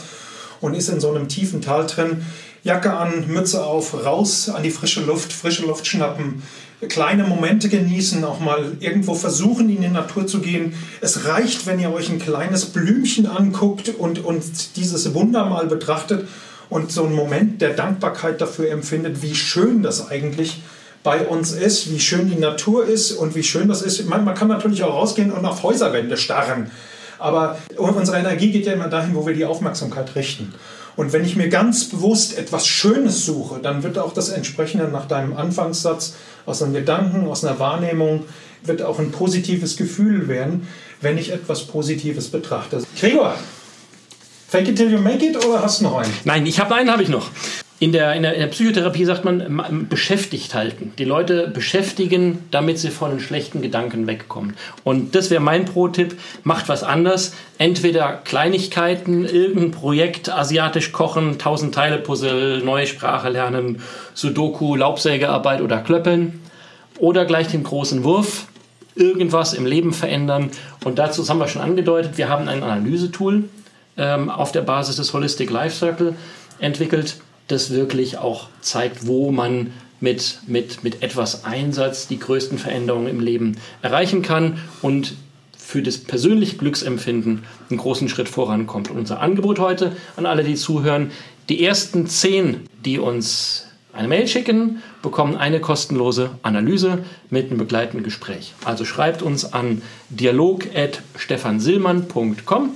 und 0.61 0.75
ist 0.75 0.90
in 0.90 1.01
so 1.01 1.11
einem 1.11 1.29
tiefen 1.29 1.62
Tal 1.62 1.87
drin, 1.87 2.27
Jacke 2.62 2.92
an, 2.92 3.27
Mütze 3.29 3.64
auf, 3.64 4.05
raus 4.05 4.51
an 4.51 4.62
die 4.62 4.70
frische 4.70 5.03
Luft, 5.03 5.33
frische 5.33 5.64
Luft 5.64 5.87
schnappen, 5.87 6.42
kleine 6.88 7.25
Momente 7.25 7.70
genießen, 7.70 8.22
auch 8.22 8.40
mal 8.40 8.72
irgendwo 8.81 9.14
versuchen, 9.14 9.70
in 9.70 9.81
die 9.81 9.88
Natur 9.88 10.27
zu 10.27 10.40
gehen. 10.40 10.75
Es 11.01 11.25
reicht, 11.25 11.66
wenn 11.66 11.81
ihr 11.81 11.90
euch 11.90 12.11
ein 12.11 12.18
kleines 12.18 12.66
Blümchen 12.66 13.27
anguckt 13.27 13.89
und, 13.97 14.22
und 14.22 14.76
dieses 14.76 15.14
Wunder 15.14 15.47
mal 15.47 15.66
betrachtet 15.68 16.28
und 16.68 16.93
so 16.93 17.05
einen 17.05 17.14
Moment 17.14 17.62
der 17.62 17.70
Dankbarkeit 17.70 18.43
dafür 18.43 18.70
empfindet, 18.70 19.22
wie 19.22 19.34
schön 19.34 19.82
das 19.82 20.11
eigentlich 20.11 20.49
ist 20.49 20.76
bei 21.07 21.24
uns 21.24 21.52
ist, 21.52 21.88
wie 21.92 22.00
schön 22.00 22.28
die 22.28 22.34
Natur 22.34 22.84
ist 22.84 23.12
und 23.12 23.36
wie 23.36 23.44
schön 23.44 23.68
das 23.68 23.80
ist. 23.80 24.04
Man, 24.07 24.24
man 24.24 24.34
kann 24.34 24.48
natürlich 24.48 24.82
auch 24.82 24.92
rausgehen 24.92 25.30
und 25.30 25.46
auf 25.46 25.62
Häuserwände 25.62 26.16
starren. 26.16 26.72
Aber 27.20 27.59
unsere 27.76 28.18
Energie 28.18 28.50
geht 28.50 28.66
ja 28.66 28.72
immer 28.72 28.88
dahin, 28.88 29.14
wo 29.14 29.24
wir 29.24 29.32
die 29.32 29.44
Aufmerksamkeit 29.44 30.16
richten. 30.16 30.52
Und 30.96 31.12
wenn 31.12 31.24
ich 31.24 31.36
mir 31.36 31.48
ganz 31.48 31.84
bewusst 31.84 32.36
etwas 32.36 32.66
Schönes 32.66 33.24
suche, 33.24 33.61
dann 33.61 33.84
wird 33.84 33.98
auch 33.98 34.14
das 34.14 34.30
entsprechende 34.30 34.88
nach 34.88 35.07
deinem 35.07 35.36
Anfangssatz 35.36 36.14
aus 36.44 36.61
einem 36.61 36.74
Gedanken, 36.74 37.28
aus 37.28 37.44
einer 37.44 37.61
Wahrnehmung, 37.61 38.24
wird 38.64 38.82
auch 38.82 38.98
ein 38.98 39.12
positives 39.12 39.76
Gefühl 39.76 40.26
werden, 40.26 40.66
wenn 41.02 41.18
ich 41.18 41.30
etwas 41.30 41.68
Positives 41.68 42.28
betrachte. 42.28 42.82
Gregor, 42.98 43.36
fake 44.48 44.70
it 44.70 44.76
till 44.76 44.90
you 44.90 44.98
make 44.98 45.24
it 45.24 45.36
oder 45.46 45.62
hast 45.62 45.80
du 45.80 45.84
noch 45.84 45.98
einen? 45.98 46.12
Nein, 46.24 46.44
ich 46.46 46.59
habe 46.59 46.74
einen, 46.74 46.90
habe 46.90 47.04
ich 47.04 47.09
noch. 47.09 47.30
In 47.79 47.93
der, 47.93 48.14
in, 48.14 48.22
der, 48.22 48.33
in 48.33 48.41
der 48.41 48.47
Psychotherapie 48.47 49.05
sagt 49.05 49.24
man, 49.24 49.87
beschäftigt 49.91 50.55
halten. 50.55 50.93
Die 50.97 51.05
Leute 51.05 51.49
beschäftigen, 51.49 52.39
damit 52.51 52.79
sie 52.79 52.91
von 52.91 53.11
den 53.11 53.20
schlechten 53.20 53.61
Gedanken 53.61 54.07
wegkommen. 54.07 54.57
Und 54.83 55.14
das 55.14 55.31
wäre 55.31 55.43
mein 55.43 55.66
Pro-Tipp. 55.66 56.18
Macht 56.43 56.70
was 56.70 56.83
anders. 56.83 57.35
Entweder 57.59 58.20
Kleinigkeiten, 58.24 59.27
irgendein 59.27 59.72
Projekt, 59.72 60.31
asiatisch 60.31 60.93
kochen, 60.93 61.33
1000 61.33 61.74
Teile 61.74 61.99
Puzzle, 61.99 62.62
neue 62.64 62.87
Sprache 62.87 63.29
lernen, 63.29 63.83
Sudoku, 64.14 64.74
Laubsägearbeit 64.74 65.61
oder 65.61 65.79
Klöppeln. 65.79 66.41
Oder 66.99 67.27
gleich 67.27 67.49
den 67.49 67.62
großen 67.62 68.05
Wurf, 68.05 68.47
irgendwas 68.95 69.53
im 69.53 69.66
Leben 69.66 69.93
verändern. 69.93 70.51
Und 70.83 70.99
dazu 70.99 71.20
das 71.20 71.29
haben 71.29 71.41
wir 71.41 71.49
schon 71.49 71.61
angedeutet, 71.61 72.16
wir 72.16 72.31
haben 72.31 72.49
ein 72.49 72.62
Analysetool 72.62 73.45
ähm, 73.99 74.31
auf 74.31 74.51
der 74.53 74.62
Basis 74.62 74.97
des 74.97 75.12
Holistic 75.12 75.51
Life 75.51 75.77
Circle 75.77 76.14
entwickelt 76.59 77.16
das 77.49 77.70
wirklich 77.70 78.18
auch 78.18 78.49
zeigt, 78.61 79.07
wo 79.07 79.30
man 79.30 79.72
mit, 80.01 80.40
mit, 80.47 80.84
mit 80.84 81.03
etwas 81.03 81.44
Einsatz 81.44 82.07
die 82.07 82.18
größten 82.18 82.59
Veränderungen 82.59 83.09
im 83.09 83.20
Leben 83.20 83.57
erreichen 83.82 84.22
kann 84.22 84.59
und 84.82 85.14
für 85.57 85.82
das 85.82 85.99
persönliche 85.99 86.57
Glücksempfinden 86.57 87.44
einen 87.70 87.78
großen 87.78 88.09
Schritt 88.09 88.28
vorankommt. 88.28 88.90
Und 88.90 88.99
unser 88.99 89.20
Angebot 89.20 89.59
heute 89.59 89.97
an 90.16 90.26
alle, 90.26 90.44
die 90.44 90.55
zuhören, 90.55 91.11
die 91.49 91.64
ersten 91.64 92.07
zehn, 92.07 92.68
die 92.84 92.99
uns 92.99 93.68
eine 93.92 94.09
Mail 94.09 94.26
schicken, 94.28 94.82
bekommen 95.03 95.36
eine 95.36 95.61
kostenlose 95.61 96.30
Analyse 96.42 97.05
mit 97.30 97.47
einem 97.47 97.59
begleitenden 97.59 98.05
Gespräch. 98.05 98.53
Also 98.64 98.84
schreibt 98.84 99.22
uns 99.22 99.53
an 99.53 99.82
dialog.stefansilmann.com 100.11 102.70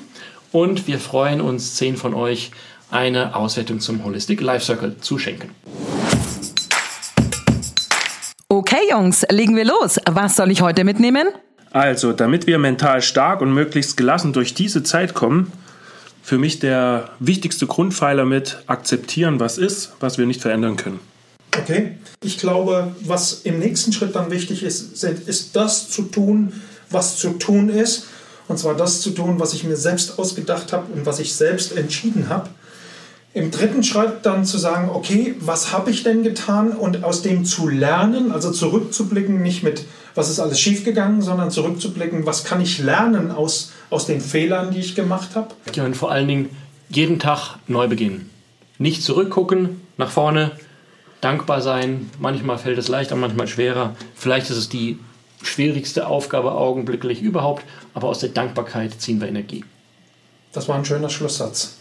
und 0.53 0.89
wir 0.89 0.99
freuen 0.99 1.41
uns, 1.41 1.77
zehn 1.77 1.97
von 1.97 2.13
euch 2.15 2.51
eine 2.91 3.35
Auswertung 3.35 3.81
zum 3.81 4.05
Holistic 4.05 4.41
Life 4.41 4.65
Circle 4.65 4.97
zu 5.01 5.19
schenken. 5.19 5.51
Okay, 8.49 8.81
Jungs, 8.91 9.25
legen 9.31 9.57
wir 9.57 9.65
los. 9.65 9.99
Was 10.11 10.37
soll 10.37 10.51
ich 10.51 10.61
heute 10.61 10.85
mitnehmen? 10.85 11.29
Also, 11.71 12.13
damit 12.13 12.47
wir 12.47 12.59
mental 12.59 13.01
stark 13.01 13.43
und 13.43 13.55
möglichst 13.55 13.97
gelassen 13.97 14.33
durch 14.33 14.55
diese 14.55 14.83
Zeit 14.83 15.15
kommen, 15.15 15.53
für 16.23 16.37
mich 16.37 16.59
der 16.59 17.11
wichtigste 17.21 17.67
Grundpfeiler 17.67 18.25
mit 18.25 18.59
akzeptieren, 18.67 19.41
was 19.41 19.57
ist, 19.57 19.93
was 20.01 20.19
wir 20.19 20.27
nicht 20.27 20.41
verändern 20.41 20.77
können. 20.77 21.01
Okay, 21.57 21.97
ich 22.23 22.39
glaube, 22.39 22.95
was 23.01 23.43
im 23.43 23.59
nächsten 23.59 23.93
Schritt 23.93 24.15
dann 24.15 24.31
wichtig 24.31 24.63
ist, 24.63 25.03
ist 25.03 25.57
das 25.57 25.89
zu 25.89 26.03
tun, 26.03 26.53
was 26.91 27.17
zu 27.17 27.31
tun 27.31 27.69
ist. 27.69 28.07
Und 28.49 28.59
zwar 28.59 28.77
das 28.77 29.01
zu 29.01 29.11
tun, 29.11 29.39
was 29.39 29.55
ich 29.55 29.63
mir 29.63 29.77
selbst 29.77 30.19
ausgedacht 30.19 30.73
habe 30.73 30.93
und 30.93 31.07
was 31.07 31.21
ich 31.21 31.35
selbst 31.35 31.77
entschieden 31.77 32.29
habe. 32.29 32.51
Im 33.33 33.53
dritten 33.53 33.85
Schritt 33.85 34.27
dann 34.27 34.45
zu 34.45 34.59
sagen, 34.59 34.91
okay, 34.93 35.37
was 35.39 35.73
habe 35.73 35.93
ich 35.93 36.03
denn 36.03 36.25
getan 36.25 36.73
und 36.73 37.05
aus 37.05 37.23
dem 37.23 37.45
zu 37.45 37.69
lernen, 37.69 38.33
also 38.33 38.51
zurückzublicken, 38.51 39.41
nicht 39.41 39.63
mit, 39.63 39.85
was 40.17 40.29
ist 40.29 40.41
alles 40.41 40.61
schiefgegangen, 40.61 41.23
sondern 41.23 41.53
zurückzublicken, 41.53 42.27
was 42.27 42.43
kann 42.43 42.61
ich 42.61 42.81
lernen 42.81 43.31
aus, 43.31 43.71
aus 43.89 44.07
den 44.07 44.21
Fehlern, 44.21 44.73
die 44.73 44.81
ich 44.81 44.97
gemacht 44.97 45.37
habe. 45.37 45.55
Ja, 45.75 45.85
und 45.85 45.97
vor 45.97 46.11
allen 46.11 46.27
Dingen 46.27 46.51
jeden 46.89 47.21
Tag 47.21 47.59
neu 47.69 47.87
beginnen. 47.87 48.31
Nicht 48.79 49.05
zurückgucken, 49.05 49.81
nach 49.97 50.11
vorne, 50.11 50.51
dankbar 51.21 51.61
sein. 51.61 52.11
Manchmal 52.19 52.59
fällt 52.59 52.79
es 52.79 52.89
leichter, 52.89 53.15
manchmal 53.15 53.47
schwerer. 53.47 53.95
Vielleicht 54.17 54.51
ist 54.51 54.57
es 54.57 54.69
die 54.69 54.99
schwierigste 55.43 56.09
Aufgabe 56.09 56.53
augenblicklich 56.53 57.23
überhaupt, 57.23 57.65
aber 57.95 58.09
aus 58.09 58.19
der 58.19 58.31
Dankbarkeit 58.31 59.01
ziehen 59.01 59.21
wir 59.21 59.29
Energie. 59.29 59.65
Das 60.53 60.69
war 60.69 60.77
ein 60.77 60.85
schöner 60.85 61.11
Schlusssatz. 61.11 61.77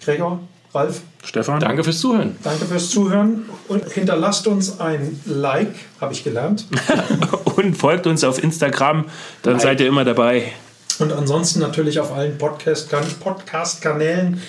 Gregor, 0.00 0.40
Ralf. 0.74 1.02
Stefan. 1.24 1.60
Danke 1.60 1.84
fürs 1.84 2.00
Zuhören. 2.00 2.36
Danke 2.42 2.64
fürs 2.64 2.90
Zuhören 2.90 3.44
und 3.68 3.90
hinterlasst 3.90 4.46
uns 4.46 4.80
ein 4.80 5.20
Like, 5.26 5.74
habe 6.00 6.12
ich 6.12 6.24
gelernt. 6.24 6.66
und 7.56 7.76
folgt 7.76 8.06
uns 8.06 8.24
auf 8.24 8.42
Instagram, 8.42 9.06
dann 9.42 9.54
like. 9.54 9.62
seid 9.62 9.80
ihr 9.80 9.88
immer 9.88 10.04
dabei. 10.04 10.52
Und 10.98 11.12
ansonsten 11.12 11.60
natürlich 11.60 12.00
auf 12.00 12.12
allen 12.12 12.38
Podcast-Kanälen, 12.38 14.40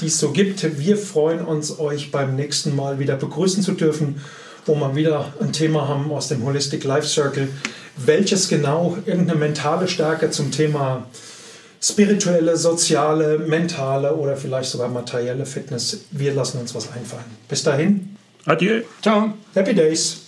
die 0.00 0.06
es 0.06 0.18
so 0.18 0.30
gibt. 0.30 0.78
Wir 0.78 0.96
freuen 0.96 1.44
uns, 1.44 1.78
euch 1.78 2.10
beim 2.10 2.36
nächsten 2.36 2.76
Mal 2.76 2.98
wieder 2.98 3.16
begrüßen 3.16 3.62
zu 3.62 3.72
dürfen, 3.72 4.20
wo 4.66 4.74
wir 4.74 4.94
wieder 4.94 5.32
ein 5.40 5.52
Thema 5.52 5.88
haben 5.88 6.10
aus 6.12 6.28
dem 6.28 6.44
Holistic 6.44 6.84
Life 6.84 7.06
Circle. 7.06 7.48
Welches 7.96 8.48
genau 8.48 8.96
irgendeine 9.04 9.38
mentale 9.38 9.88
Stärke 9.88 10.30
zum 10.30 10.50
Thema 10.50 11.06
spirituelle, 11.82 12.56
soziale, 12.56 13.38
mentale 13.38 14.14
oder 14.14 14.36
vielleicht 14.36 14.70
sogar 14.70 14.88
materielle 14.88 15.44
Fitness. 15.44 16.04
Wir 16.10 16.32
lassen 16.32 16.60
uns 16.60 16.74
was 16.74 16.90
einfallen. 16.92 17.24
Bis 17.48 17.62
dahin. 17.62 18.16
Adieu. 18.46 18.82
Ciao. 19.00 19.34
Happy 19.54 19.74
Days. 19.74 20.24